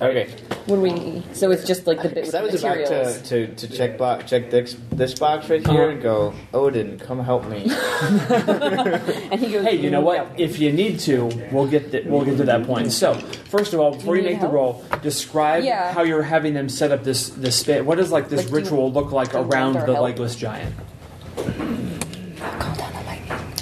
[0.00, 0.30] Okay,
[0.66, 1.22] What do we?
[1.32, 3.22] So it's just like the bit with so I the was about materials.
[3.22, 7.18] to, to, to check box, check this this box right here and go, Odin, come
[7.18, 7.64] help me.
[7.70, 10.38] and he goes, Hey, you know what?
[10.38, 12.92] If you need to, we'll get th- we'll get to that point.
[12.92, 15.92] So, first of all, before you, need make the roll, describe Yeah.
[15.92, 17.82] how you're having them set up this this space.
[17.82, 19.86] What does like this Like, do you- ritual look like do you around want our
[19.86, 20.04] the help?
[20.04, 20.74] legless giant?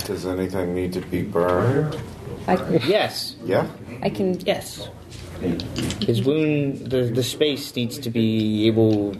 [0.04, 1.96] Does anything need to be burned?
[2.48, 2.54] I,
[2.86, 3.66] yes, Yeah.
[4.02, 4.40] I can.
[4.40, 4.88] yes.
[5.40, 9.14] His wound, the the space needs to be able.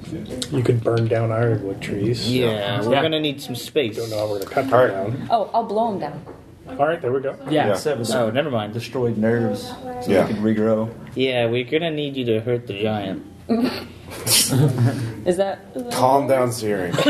[0.51, 2.31] You could burn down ironwood trees.
[2.31, 3.03] Yeah, we're Yeah.
[3.03, 3.97] gonna need some space.
[3.97, 4.93] Don't know how we're gonna cut them All right.
[4.93, 5.29] down.
[5.31, 6.23] Oh, I'll blow him down.
[6.69, 7.35] All right, there we go.
[7.49, 7.67] Yeah.
[7.67, 7.73] Yeah.
[7.73, 8.73] Instead of Oh, never mind.
[8.75, 9.73] destroyed nerves,
[10.03, 10.25] so Yeah.
[10.25, 10.89] they could regrow.
[11.15, 13.23] Yeah, we're gonna need you to hurt the giant.
[15.27, 15.59] Is that?
[15.75, 16.93] Is that Calm down, Siri.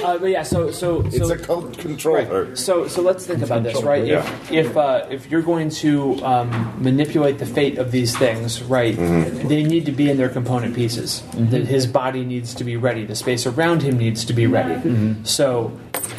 [0.00, 2.54] Uh, but yeah, so so It's so a code controller.
[2.56, 4.04] So, so let's think about this, right?
[4.04, 4.26] Yeah.
[4.50, 8.96] If if uh, if you're going to um, manipulate the fate of these things, right?
[8.96, 11.22] They need to be in their component pieces.
[11.34, 13.04] That his body needs to be ready.
[13.04, 15.14] The space around him needs to be ready.
[15.24, 15.78] So,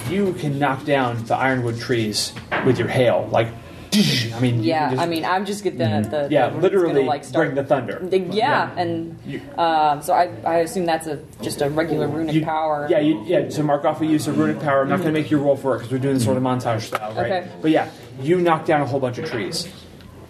[0.09, 2.33] you can knock down the ironwood trees
[2.65, 3.47] with your hail, like.
[3.93, 7.23] I mean, Yeah, just- I mean, I'm just gonna the yeah, the- literally gonna, like
[7.25, 7.99] start bring the thunder.
[8.01, 9.19] The- yeah, and
[9.57, 12.87] um, so I, I assume that's a just a regular runic You- power.
[12.89, 13.49] Yeah, you, yeah.
[13.49, 15.57] To mark off a use of runic power, I'm not going to make you roll
[15.57, 17.25] for it because we're doing this sort of montage style, right?
[17.31, 17.47] Okay.
[17.61, 17.89] But yeah,
[18.21, 19.67] you knock down a whole bunch of trees.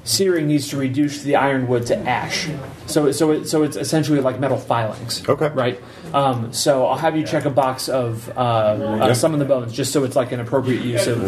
[0.03, 2.49] Searing needs to reduce the ironwood to ash,
[2.87, 5.27] so so it, so it's essentially like metal filings.
[5.29, 5.49] Okay.
[5.49, 5.79] Right.
[6.11, 9.73] Um, so I'll have you check a box of uh, uh, some of the bones,
[9.73, 11.21] just so it's like an appropriate use of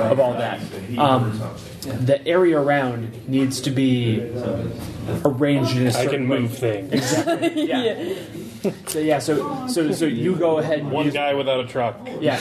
[0.00, 0.60] of all that.
[0.96, 1.40] Um,
[1.82, 4.20] the area around needs to be
[5.24, 6.38] arranged in a certain I can way.
[6.40, 6.92] move things.
[6.92, 7.66] Exactly.
[7.68, 8.14] Yeah.
[8.86, 11.96] So yeah, so so so you go ahead and One use- guy without a truck.
[12.20, 12.38] yeah.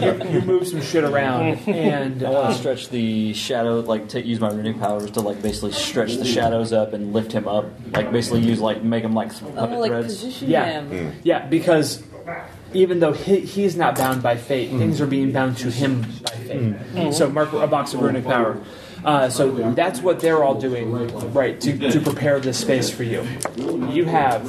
[0.24, 4.08] you, you move some shit around and I want uh, to stretch the shadow, like
[4.08, 7.48] take use my runic powers to like basically stretch the shadows up and lift him
[7.48, 10.14] up, like basically use like make him like Oh, puppet like threads.
[10.16, 10.80] position Yeah.
[10.82, 11.12] him.
[11.24, 12.02] yeah, because
[12.74, 16.30] even though he, he's not bound by fate, things are being bound to him by
[16.32, 17.14] fate.
[17.14, 18.60] So mark a box of runic power.
[19.04, 20.92] Uh, so that's what they're all doing,
[21.32, 21.60] right?
[21.60, 23.22] To, to prepare this space for you.
[23.56, 24.44] You have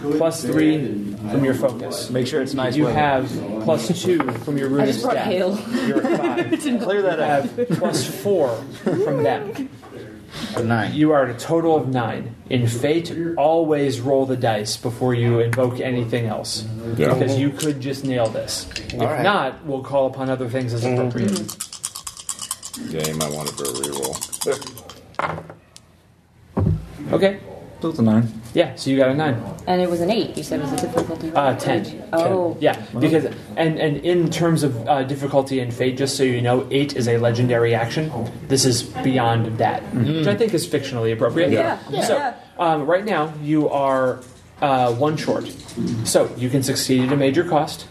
[0.00, 2.10] plus three from your focus.
[2.10, 2.76] Make sure it's nice.
[2.76, 2.98] You weather.
[2.98, 3.28] have
[3.62, 5.26] plus two from your I runic just brought staff.
[5.26, 5.58] hail.
[5.86, 6.60] You're at five.
[6.82, 7.44] clear that You out.
[7.48, 9.66] have plus four from that.
[10.62, 10.92] Nine.
[10.94, 12.34] You are at a total of nine.
[12.50, 16.64] In Fate, always roll the dice before you invoke anything else.
[16.96, 17.14] Yeah.
[17.14, 18.68] Because you could just nail this.
[18.76, 19.22] If All right.
[19.22, 21.73] not, we'll call upon other things as appropriate.
[22.80, 25.50] Yeah, you might want to do a reroll.
[27.12, 27.38] Okay.
[27.80, 28.32] So it's a nine.
[28.54, 29.42] Yeah, so you got a nine.
[29.66, 30.38] And it was an eight.
[30.38, 31.30] You said it was a difficulty.
[31.34, 32.08] Uh, ten.
[32.14, 32.56] Oh.
[32.58, 33.26] Yeah, because
[33.56, 37.08] and and in terms of uh, difficulty and Fate, just so you know, eight is
[37.08, 38.10] a legendary action.
[38.48, 41.50] This is beyond that, which I think is fictionally appropriate.
[41.50, 41.78] Yeah.
[41.90, 42.06] Yeah.
[42.06, 44.20] So um, right now you are
[44.62, 45.46] uh, one short,
[46.04, 47.86] so you can succeed at a major cost.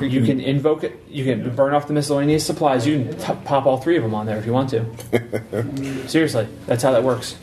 [0.00, 1.02] You can invoke it.
[1.08, 2.86] You can burn off the miscellaneous supplies.
[2.86, 6.08] You can t- pop all three of them on there if you want to.
[6.08, 7.36] Seriously, that's how that works.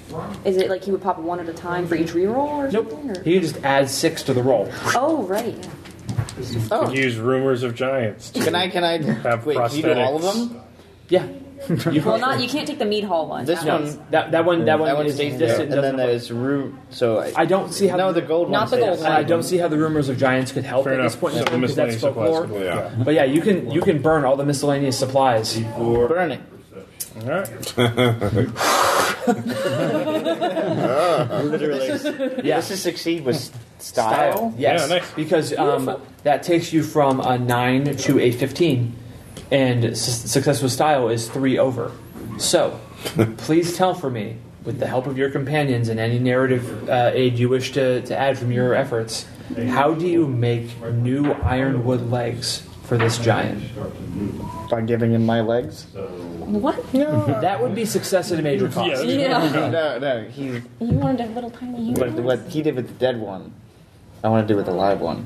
[0.45, 2.91] Is it like he would pop one at a time for each reroll or Nope.
[2.91, 3.11] something?
[3.11, 3.23] Or?
[3.23, 4.69] You can just add six to the roll.
[4.95, 5.55] Oh, right.
[5.55, 5.69] yeah.
[6.35, 6.91] Could oh.
[6.91, 8.29] use rumors of giants.
[8.31, 8.69] to Can I?
[8.69, 9.01] Can I?
[9.01, 10.49] Have wait, can you do all of prosthetics.
[10.49, 10.61] them?
[11.09, 11.27] Yeah.
[11.91, 13.45] You Well, not you can't take the meat hall one.
[13.45, 13.99] This No, one.
[14.09, 16.73] that, that one that one, That one is stays this and then there's root.
[16.89, 18.79] So I, I don't see how no, the gold Not one.
[18.79, 19.09] the gold stays.
[19.09, 19.17] one.
[19.17, 21.11] I don't see how the rumors of giants could help Fair at enough.
[21.13, 22.49] this point in So time because that's miscellaneous supplies.
[22.49, 22.63] folklore.
[22.63, 23.03] Yeah.
[23.03, 25.59] But yeah, you can you can burn all the miscellaneous supplies.
[25.59, 26.41] Burn it.
[27.21, 27.77] All right.
[31.43, 31.87] Literally.
[32.43, 34.53] Yeah, This is succeed with style.
[34.57, 35.11] Yes, Yeah, nice.
[35.11, 38.95] because um, that takes you from a nine to a fifteen,
[39.51, 41.91] and s- success with style is three over.
[42.37, 42.79] So,
[43.37, 47.37] please tell for me, with the help of your companions and any narrative uh, aid
[47.39, 49.25] you wish to, to add from your efforts,
[49.69, 53.63] how do you make new ironwood legs for this giant?
[54.69, 55.85] By giving him my legs.
[55.95, 56.93] What?
[56.93, 57.25] No.
[57.41, 59.03] That would be success at a major cost.
[59.05, 59.43] Yeah.
[59.43, 59.69] Yeah.
[59.69, 60.23] No, no.
[60.25, 62.13] He You wanted a little tiny human.
[62.23, 63.53] what, what he did with the dead one.
[64.23, 65.25] I want to do with the live one.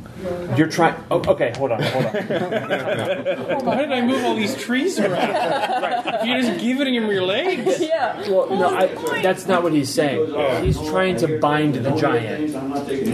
[0.56, 0.96] You're trying.
[1.12, 2.12] Oh, okay, hold on, hold on.
[3.66, 6.26] Why did I move all these trees around?
[6.26, 7.80] You're just giving him your legs.
[7.82, 8.18] yeah.
[8.30, 10.32] Well, no, I, that's not what he's saying.
[10.34, 10.62] Oh.
[10.62, 12.54] He's trying to bind the giant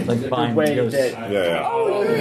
[0.06, 0.96] Like the bind way ghosts.
[0.98, 1.30] that.
[1.32, 1.68] Yeah, yeah.
[1.68, 2.16] Oh, you're,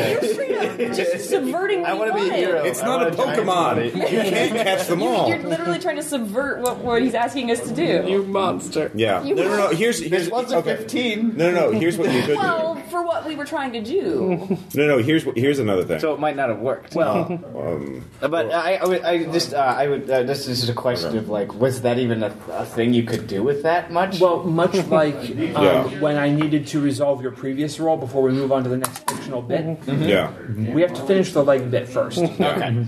[0.47, 1.85] you're free just subverting.
[1.85, 2.63] I want to be a hero.
[2.63, 3.85] It's I not a Pokemon.
[3.85, 5.29] You can't catch them all.
[5.29, 8.03] You're literally trying to subvert what, what he's asking us to do.
[8.07, 8.91] You monster.
[8.95, 9.21] Yeah.
[9.23, 9.69] No, no, no.
[9.69, 10.77] Here's here's There's okay.
[10.77, 11.37] 15.
[11.37, 11.79] No, no, no.
[11.79, 12.37] Here's what you could do.
[12.37, 14.57] Well, for what we were trying to do.
[14.75, 14.97] No, no.
[14.99, 15.99] Here's here's another thing.
[15.99, 16.95] So it might not have worked.
[16.95, 17.25] Well,
[17.55, 20.09] Um, But I, I, would, I just, uh, I would.
[20.09, 23.03] Uh, this, this is a question of like, was that even a, a thing you
[23.03, 24.19] could do with that much?
[24.19, 25.99] well, much like um, Yeah.
[25.99, 29.09] when I needed to resolve your previous role before we move on to the next
[29.09, 30.31] fictional bit, yeah.
[30.55, 32.17] We have to finish the leg bit first.
[32.41, 32.85] okay,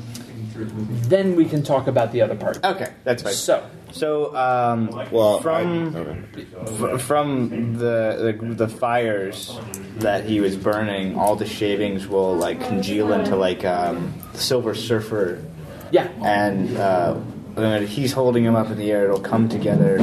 [0.55, 2.63] then we can talk about the other part.
[2.63, 3.33] okay, that's fine.
[3.33, 6.45] So, So, um, Well, From- I, okay.
[6.77, 9.57] fr- from the, the the fires
[9.97, 15.43] that he was burning, all the shavings will like congeal into like um, Silver Surfer,
[15.91, 17.13] yeah, and uh,
[17.55, 19.05] when he's holding him up in the air.
[19.05, 19.97] It'll come together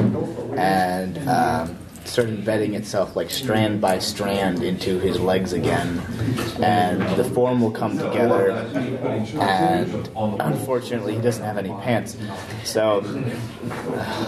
[0.56, 1.76] and um,
[2.10, 6.00] start embedding itself like strand by strand into his legs again,
[6.60, 8.50] and the form will come together.
[9.40, 12.16] And unfortunately, he doesn't have any pants,
[12.64, 13.00] so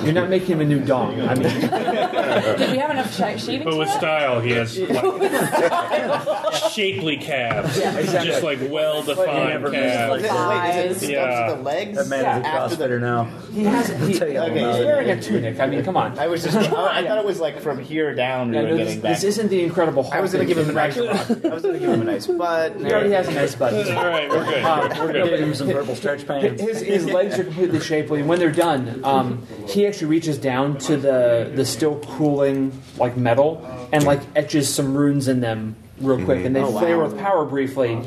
[0.05, 1.21] you're not making him a new dong.
[1.21, 1.43] I mean,
[2.59, 3.65] Did we have enough sh- shavings?
[3.65, 3.99] But with that?
[3.99, 7.77] style, he has like, shapely calves.
[7.79, 10.23] Just like well defined Wait, calves.
[10.23, 11.55] is it, wait, is it the Yeah.
[11.55, 11.97] the legs?
[11.99, 13.25] That man's a after the CrossFitter now.
[13.53, 13.89] he has.
[14.07, 15.59] He, Tell you all Okay, he's wearing a tunic.
[15.61, 16.19] I mean, come on.
[16.19, 16.57] I was just.
[16.57, 18.51] I, I thought it was like from here down.
[18.51, 19.13] We Yeah, were no, getting this, back.
[19.15, 20.15] this isn't the Incredible Hulk.
[20.15, 20.97] I was gonna give him a nice.
[20.99, 21.03] I
[21.49, 22.77] was gonna give him a nice butt.
[22.77, 23.73] He already has a nice butt.
[23.97, 24.63] All right, we're good.
[24.65, 26.61] Um, We're Give him some purple stretch pants.
[26.63, 30.79] His, his legs are completely shapely, and when they're done, um, he actually reaches down
[30.79, 36.25] to the the still cooling like metal and like etches some runes in them real
[36.25, 37.99] quick, and they flare with power briefly,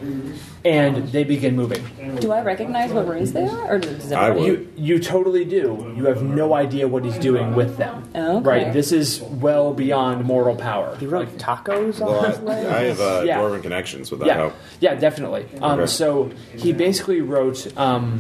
[0.64, 1.84] and they begin moving.
[2.20, 4.52] Do I recognize what runes they are, or does I everybody?
[4.52, 4.60] would.
[4.78, 5.94] You you totally do.
[5.96, 8.04] You have no idea what he's doing with them.
[8.16, 8.40] Okay.
[8.48, 8.74] Right.
[8.74, 10.96] This is well beyond mortal power.
[10.98, 12.68] He wrote tacos on Well, his legs.
[12.68, 13.40] I, I have uh, Yeah.
[13.40, 14.54] dwarven connections with that Yeah, help.
[14.80, 15.46] yeah, definitely.
[15.62, 15.88] Um, Okay.
[15.88, 18.20] So he basically wrote um,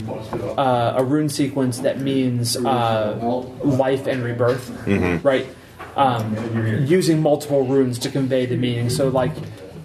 [0.57, 3.17] uh, a rune sequence that means uh,
[3.63, 4.69] life and rebirth,
[5.23, 5.47] right?
[5.95, 6.35] Um,
[6.85, 8.89] using multiple runes to convey the meaning.
[8.89, 9.31] So, like,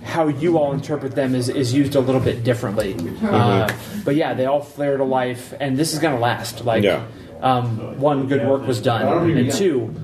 [0.03, 2.97] how you all interpret them is, is used a little bit differently.
[3.23, 3.71] Uh,
[4.05, 6.65] but yeah, they all flare to life, and this is going to last.
[6.65, 7.05] Like, Yeah.
[7.43, 9.95] um, one, good work was done, and two,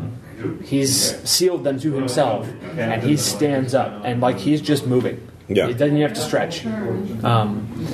[0.62, 2.47] he's sealed them to himself,
[2.77, 5.27] and he stands up, and like he's just moving.
[5.48, 5.68] Yeah.
[5.68, 6.66] It doesn't even have to stretch.
[7.24, 7.86] Um,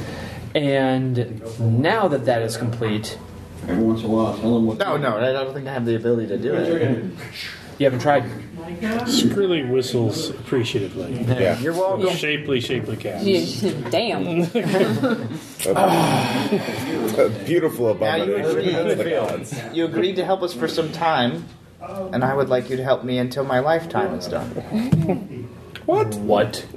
[0.54, 3.18] and now that that is complete,
[3.68, 4.78] Every once in a while, tell him what.
[4.78, 7.04] No, no, I don't think I have the ability to do it.
[7.78, 8.24] you haven't tried.
[8.80, 11.12] Skrilly whistles appreciatively.
[11.24, 11.58] Yeah.
[11.58, 12.14] You're welcome.
[12.16, 13.60] Shapely, shapely calves.
[13.90, 14.26] Damn.
[15.66, 18.50] A uh, beautiful Now you abomination.
[18.58, 18.74] agreed.
[18.74, 19.60] of the gods.
[19.72, 21.46] You agreed to help us for some time,
[21.80, 25.38] and I would like you to help me until my lifetime is done.
[25.86, 26.14] What?
[26.16, 26.64] What?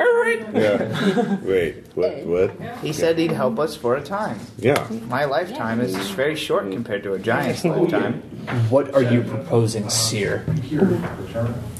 [0.00, 0.46] All right.
[0.54, 1.36] Yeah.
[1.42, 1.84] Wait.
[1.94, 2.24] What?
[2.24, 2.78] What?
[2.82, 4.38] He said he'd help us for a time.
[4.58, 4.86] Yeah.
[5.06, 8.22] My lifetime is very short compared to a giant's lifetime.
[8.70, 10.44] What are you proposing, Seer?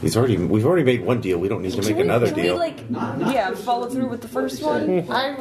[0.02, 0.36] He's already.
[0.36, 1.38] We've already made one deal.
[1.38, 2.54] We don't need to make another can deal.
[2.54, 5.10] We, like, yeah, follow through with the first one.
[5.10, 5.36] I,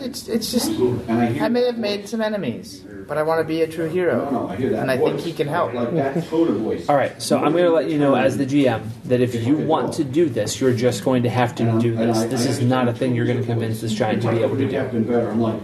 [0.00, 0.70] it's, it's just,
[1.08, 4.90] I may have made some enemies, but I want to be a true hero, and
[4.90, 5.72] I think he can help.
[5.74, 6.88] Like that tone of voice.
[6.88, 9.56] All right, so I'm going to let you know as the GM that if you
[9.56, 12.24] want to do this, you're just going to have to do this.
[12.24, 14.68] This is not a thing you're going to convince this giant to be able to
[14.68, 15.02] do.
[15.02, 15.30] Better.
[15.30, 15.60] I'm like,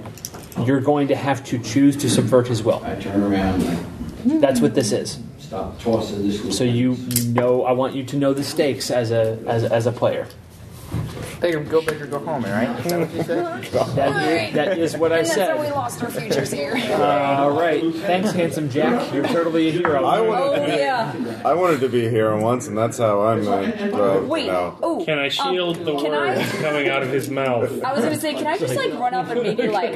[0.65, 2.83] You're going to have to choose to subvert his will.
[2.85, 3.61] I turn around
[4.25, 5.19] That's what this is.
[5.39, 5.81] Stop.
[5.83, 6.97] So you
[7.27, 10.27] know, I want you to know the stakes as a as, as a player.
[11.43, 12.69] Bigger, go big or go home, right?
[12.79, 13.43] Is that what you said?
[13.97, 15.75] That is, that is what I and that's how we said.
[15.75, 16.73] lost our futures here.
[17.03, 19.13] All right, thanks, handsome Jack.
[19.13, 20.05] You're totally a hero.
[20.05, 20.79] I wanted oh to be.
[20.79, 21.43] yeah.
[21.45, 23.47] I wanted to be a hero once, and that's how I'm.
[23.49, 24.47] Uh, uh, Wait.
[24.47, 24.79] now.
[24.83, 25.05] Oh.
[25.05, 26.63] Can I shield um, the words I?
[26.63, 27.83] coming out of his mouth?
[27.85, 29.95] I was gonna say, can I just like run up and maybe like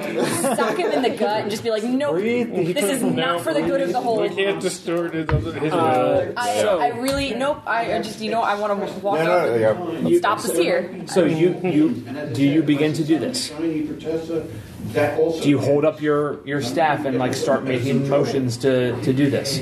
[0.56, 3.62] sock him in the gut and just be like, nope, this is not for the
[3.62, 4.20] good of the whole.
[4.20, 7.62] We can't distort his, his Uh, I, So- I really nope.
[7.66, 9.78] I I just you know I want to walk No, up.
[9.78, 10.18] no, and yeah.
[10.18, 11.04] Stop us here.
[11.06, 11.90] So you you
[12.32, 13.48] do you begin to do this?
[13.48, 14.46] Shiny for Tessa.
[14.92, 15.42] That also.
[15.42, 19.30] Do you hold up your your staff and like start making motions to to do
[19.30, 19.58] this?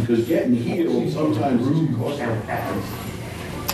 [0.00, 2.20] Because getting healed sometimes costs.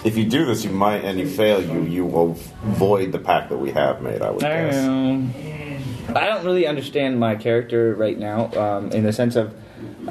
[0.02, 3.50] If you do this, you might, and you fail, you you will void the pact
[3.50, 4.22] that we have made.
[4.22, 4.76] I would guess.
[4.76, 5.34] Um,
[6.08, 9.54] I don't really understand my character right now, um, in the sense of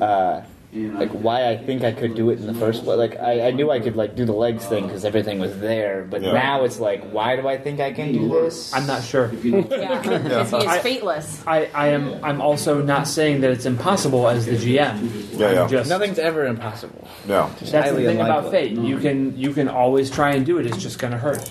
[0.02, 0.42] uh,
[0.72, 2.98] like why I think I could do it in the first place.
[2.98, 6.04] Like I, I knew I could like do the legs thing because everything was there,
[6.08, 6.34] but Yeah.
[6.34, 8.72] now it's like, why do I think I can do this?
[8.74, 9.32] I'm not sure.
[9.44, 11.44] Yeah, because he is I- fateless.
[11.48, 12.24] I, I am.
[12.24, 15.38] I'm also not saying that it's impossible as the GM.
[15.40, 15.68] Yeah, yeah.
[15.68, 17.08] Just Nothing's ever impossible.
[17.28, 17.50] No.
[17.60, 18.72] that's the highly thing about fate.
[18.78, 20.66] You can you can always try and do it.
[20.68, 21.50] It's just going to hurt.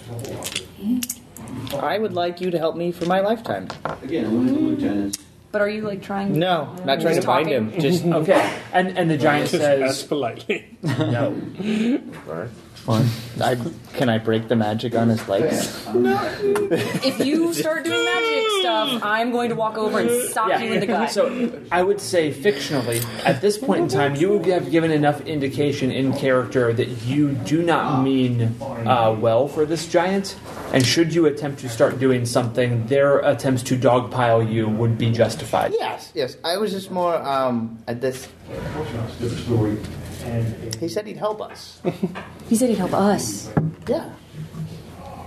[1.75, 3.69] I would like you to help me for my lifetime.
[4.03, 5.19] Again, one of the lieutenants.
[5.51, 6.35] But are you like trying?
[6.35, 7.71] To No, not trying Just to bind talking?
[7.73, 7.81] him.
[7.81, 8.59] Just Okay.
[8.73, 10.77] And and the giant Just ask says politely.
[10.83, 11.35] no.
[12.89, 13.57] I,
[13.95, 15.87] can I break the magic on his legs?
[16.71, 20.81] If you start doing magic stuff, I'm going to walk over and sock you in
[20.81, 21.11] the gut.
[21.11, 25.91] So I would say fictionally, at this point in time, you have given enough indication
[25.91, 30.37] in character that you do not mean uh, well for this giant.
[30.73, 35.11] And should you attempt to start doing something, their attempts to dogpile you would be
[35.11, 35.73] justified.
[35.79, 36.37] Yes, yes.
[36.45, 38.29] I was just more um, at this.
[40.81, 41.81] He said he'd help us.
[42.49, 43.51] he said he'd help us.
[43.87, 44.11] Yeah.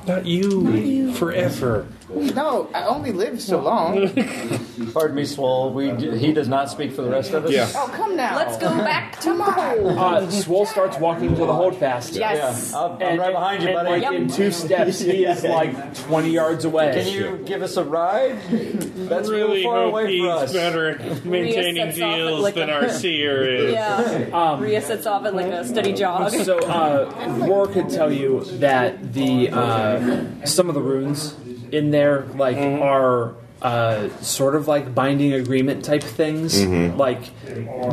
[0.07, 1.13] Not you.
[1.13, 1.87] Forever.
[2.13, 4.09] No, I only live so long.
[4.93, 5.73] Pardon me, Swole.
[5.73, 7.51] We, he does not speak for the rest of us.
[7.51, 7.69] Yeah.
[7.75, 8.35] Oh, come now.
[8.35, 9.87] Let's go back tomorrow.
[9.89, 12.13] Uh, Swole starts walking to the holdfast.
[12.13, 12.71] Yes.
[12.73, 13.89] Yeah, I'm, I'm right behind you, and, buddy.
[13.89, 14.13] Like Yep.
[14.13, 16.91] in two steps, he is like 20 yards away.
[16.93, 18.41] Can you give us a ride?
[18.49, 20.53] That's really real far hope away he's for us.
[20.53, 23.73] better at maintaining sets off at deals like than a- our seer is.
[23.73, 24.59] Yeah.
[24.59, 26.31] Ria sets off at like a steady jog.
[26.31, 31.35] So, uh, Roar could tell you that the uh, some of the runes
[31.71, 36.65] in there like are uh, sort of like binding agreement type things.
[36.65, 37.21] Like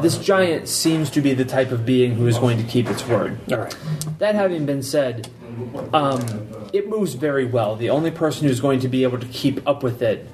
[0.03, 3.07] this giant seems to be the type of being who is going to keep its
[3.07, 3.39] word.
[3.53, 3.77] All right.
[4.19, 5.29] That having been said,
[5.93, 6.23] um,
[6.73, 7.77] it moves very well.
[7.77, 10.29] The only person who's going to be able to keep up with it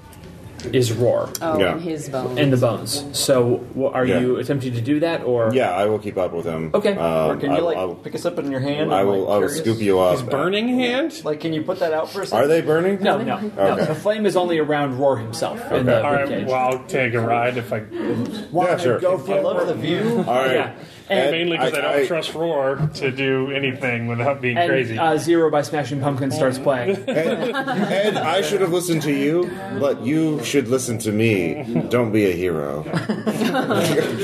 [0.67, 1.73] is Roar oh, Yeah.
[1.73, 2.39] and his bones.
[2.39, 3.05] and the bones.
[3.13, 4.21] So, wh- are Yeah.
[4.21, 6.71] you attempting to do that, or Yeah, I will keep up with him.
[6.75, 6.93] Okay.
[6.97, 8.93] Um, Or can I, you like I, will- pick us up in your hand?
[8.95, 9.21] I I'm, will.
[9.25, 10.13] like, I will scoop you up.
[10.19, 11.23] His burning hand?
[11.25, 12.45] Like, can you put that out for a second?
[12.45, 13.03] Are they burning?
[13.03, 13.51] No, no, no.
[13.57, 13.85] Okay.
[13.87, 16.27] The flame is only around Roar himself in the All right.
[16.29, 16.47] ribcage.
[16.47, 17.83] Well, I'll take a ride if I.
[17.93, 19.01] Yeah, sure.
[19.01, 20.25] Go for I for love the view.
[20.27, 20.53] All right.
[20.55, 20.73] Yeah.
[21.11, 24.99] And, Mainly because I, don't I- trust Roar to do anything without being and crazy.
[24.99, 26.97] uh, Zero by Smashing Pumpkin starts playing.
[27.09, 31.63] Ed, Ed, I should have listened to you, but you should listen to me.
[31.91, 32.85] Don't be a hero.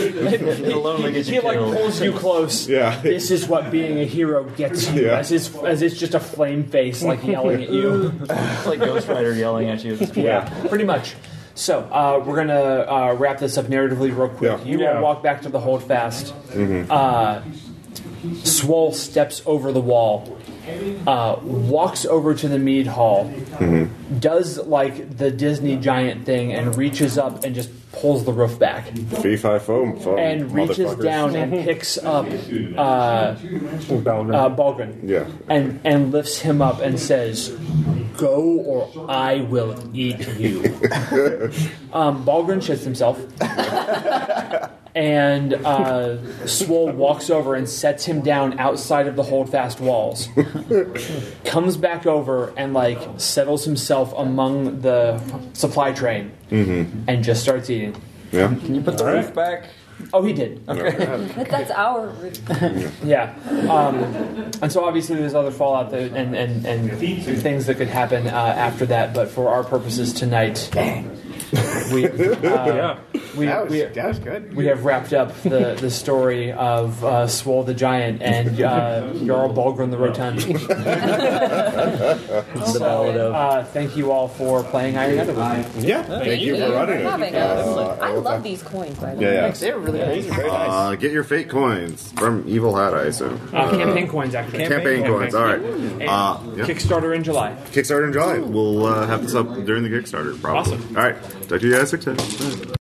[0.01, 1.77] It'll get he you like killed.
[1.77, 2.69] pulls you close.
[2.69, 2.99] Yeah.
[3.01, 5.03] This is what being a hero gets you.
[5.07, 5.19] Yeah.
[5.19, 8.13] As it's as it's just a flame face like yelling at you.
[8.31, 9.97] It's like Ghost Rider yelling at you.
[10.15, 11.15] yeah, pretty much.
[11.55, 12.55] So uh, we're gonna
[12.89, 14.61] uh, wrap this up narratively real quick.
[14.61, 14.65] Yeah.
[14.65, 15.01] You Yeah.
[15.01, 16.33] walk back to the holdfast.
[16.89, 17.43] Uh,
[18.45, 20.37] Swole steps over the wall,
[21.07, 23.33] uh, walks over to the mead hall,
[24.19, 28.89] does like the Disney giant thing, and reaches up and just pulls the roof back,
[29.23, 30.19] Fee fi foam foam.
[30.19, 32.27] and reaches down and picks up
[32.77, 33.35] uh,
[33.89, 34.35] Belgium.
[34.35, 35.25] uh, Balgren, Yeah.
[35.49, 37.57] and and lifts him up and says,
[38.21, 40.63] "Go or I will eat you."
[41.93, 43.19] um, Balgren shits himself.
[44.93, 50.29] And uh, Swole walks over and sets him down outside of the holdfast walls.
[51.45, 55.23] Comes back over and like settles himself among the
[55.53, 56.33] supply train,
[57.07, 57.95] and just starts eating.
[58.33, 58.49] Yeah.
[58.49, 59.67] Can you put the roof back?
[60.13, 60.65] Oh, he did.
[60.67, 62.13] That- that's our.
[63.05, 63.35] Yeah.
[63.69, 63.97] Um,
[64.63, 68.31] and so obviously there's other fallout that, and, and, and things that could happen uh,
[68.31, 70.69] after that, but for our purposes tonight,
[71.93, 72.07] we,
[72.47, 72.97] uh,
[73.37, 74.55] we, That was, we, that was good.
[74.55, 79.53] we have wrapped up the, the story of uh, Swole the Giant and uh, Jarl
[79.55, 80.41] Balgren the Rotund.
[80.41, 80.67] The
[82.79, 83.35] ballad of.
[83.35, 85.33] Uh, thank you all for playing Iron Edda.
[85.81, 86.03] Yeah.
[86.03, 87.05] Thank you for running it.
[87.05, 88.01] Having us.
[88.01, 89.35] I love these coins, by the way.
[89.35, 89.51] Yeah, yeah.
[89.53, 90.31] They're really crazy.
[90.31, 90.71] Very nice.
[90.71, 93.41] Uh, get your fate coins from Evil Hat, I assume.
[93.53, 94.67] Uh, campaign coins, actually.
[94.67, 95.35] Campaign coins.
[95.35, 95.61] All right.
[95.61, 96.65] And Uh, yeah.
[96.65, 97.57] Kickstarter in July.
[97.73, 98.39] Kickstarter in July.
[98.39, 100.75] We'll uh, have this up during the Kickstarter, probably.
[100.75, 100.97] Awesome.
[100.97, 101.21] All right.
[101.49, 102.17] Talk to you guys next time.
[102.17, 102.75] Bye.